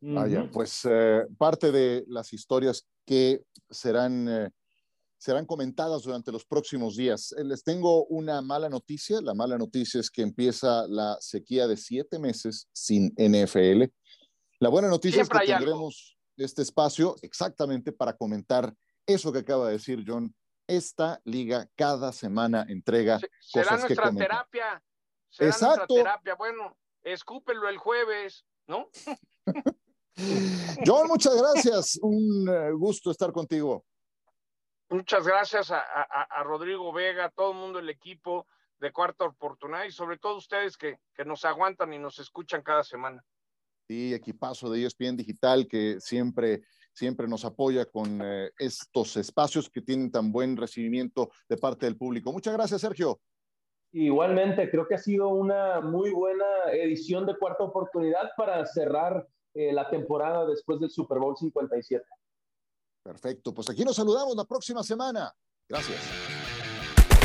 Vaya, 0.00 0.48
pues 0.52 0.86
eh, 0.88 1.26
parte 1.36 1.72
de 1.72 2.04
las 2.06 2.32
historias 2.32 2.86
que 3.04 3.42
serán, 3.68 4.28
eh, 4.28 4.50
serán 5.18 5.44
comentadas 5.46 6.02
durante 6.02 6.30
los 6.30 6.44
próximos 6.44 6.96
días. 6.96 7.32
Eh, 7.36 7.44
les 7.44 7.64
tengo 7.64 8.06
una 8.06 8.40
mala 8.40 8.68
noticia. 8.68 9.20
La 9.20 9.34
mala 9.34 9.58
noticia 9.58 10.00
es 10.00 10.10
que 10.10 10.22
empieza 10.22 10.86
la 10.88 11.16
sequía 11.20 11.66
de 11.66 11.76
siete 11.76 12.18
meses 12.18 12.68
sin 12.72 13.12
NFL. 13.18 13.84
La 14.60 14.68
buena 14.68 14.88
noticia 14.88 15.22
es 15.22 15.28
que 15.28 15.38
tendremos 15.46 16.16
este 16.36 16.62
espacio 16.62 17.16
exactamente 17.22 17.92
para 17.92 18.16
comentar 18.16 18.72
eso 19.06 19.32
que 19.32 19.40
acaba 19.40 19.66
de 19.66 19.72
decir 19.72 20.04
John. 20.06 20.34
Esta 20.68 21.20
liga 21.24 21.68
cada 21.76 22.12
semana 22.12 22.64
entrega 22.68 23.18
será 23.40 23.70
cosas 23.70 23.80
nuestra 23.88 24.12
terapia. 24.12 24.84
Será 25.30 25.50
Exacto. 25.50 25.94
nuestra 25.94 25.96
terapia. 25.96 26.34
Bueno, 26.34 26.76
escúpelo 27.02 27.68
el 27.68 27.78
jueves, 27.78 28.44
¿no? 28.66 28.90
John, 30.86 31.08
muchas 31.08 31.36
gracias. 31.40 31.98
Un 32.02 32.48
eh, 32.48 32.72
gusto 32.72 33.10
estar 33.10 33.32
contigo. 33.32 33.84
Muchas 34.90 35.26
gracias 35.26 35.70
a, 35.70 35.80
a, 35.80 36.42
Rodrigo 36.44 36.92
Vega, 36.92 37.26
a 37.26 37.30
todo 37.30 37.52
el 37.52 37.58
mundo, 37.58 37.78
el 37.78 37.90
equipo 37.90 38.46
de 38.80 38.90
Cuarta 38.90 39.26
Oportunidad 39.26 39.84
y 39.84 39.90
sobre 39.90 40.18
todo 40.18 40.36
ustedes 40.36 40.76
que, 40.76 40.98
que 41.14 41.24
nos 41.24 41.44
aguantan 41.44 41.92
y 41.92 41.98
nos 41.98 42.18
escuchan 42.18 42.62
cada 42.62 42.82
semana. 42.82 43.22
Sí, 43.86 44.14
equipazo 44.14 44.70
de 44.70 44.84
ESPN 44.84 45.16
Digital 45.16 45.66
que 45.66 45.98
siempre, 46.00 46.62
siempre 46.92 47.26
nos 47.26 47.44
apoya 47.44 47.86
con 47.86 48.20
eh, 48.22 48.50
estos 48.58 49.16
espacios 49.16 49.68
que 49.68 49.82
tienen 49.82 50.10
tan 50.10 50.30
buen 50.30 50.56
recibimiento 50.56 51.30
de 51.48 51.56
parte 51.56 51.86
del 51.86 51.96
público. 51.96 52.32
Muchas 52.32 52.54
gracias, 52.54 52.80
Sergio. 52.80 53.20
Igualmente, 53.92 54.70
creo 54.70 54.86
que 54.86 54.94
ha 54.94 54.98
sido 54.98 55.28
una 55.28 55.80
muy 55.80 56.10
buena 56.10 56.44
edición 56.72 57.24
de 57.24 57.36
cuarta 57.38 57.64
oportunidad 57.64 58.30
para 58.36 58.64
cerrar 58.66 59.26
eh, 59.54 59.72
la 59.72 59.88
temporada 59.88 60.46
después 60.46 60.78
del 60.80 60.90
Super 60.90 61.18
Bowl 61.18 61.36
57. 61.36 62.04
Perfecto, 63.08 63.54
pues 63.54 63.70
aquí 63.70 63.86
nos 63.86 63.96
saludamos 63.96 64.36
la 64.36 64.44
próxima 64.44 64.82
semana. 64.82 65.34
Gracias. 65.66 65.98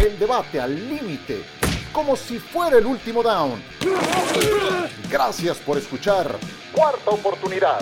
El 0.01 0.17
debate 0.17 0.61
al 0.61 0.73
límite 0.73 1.43
como 1.91 2.15
si 2.15 2.39
fuera 2.39 2.77
el 2.77 2.85
último 2.85 3.21
down. 3.21 3.61
Gracias 5.11 5.57
por 5.57 5.77
escuchar. 5.77 6.39
Cuarta 6.73 7.09
oportunidad. 7.09 7.81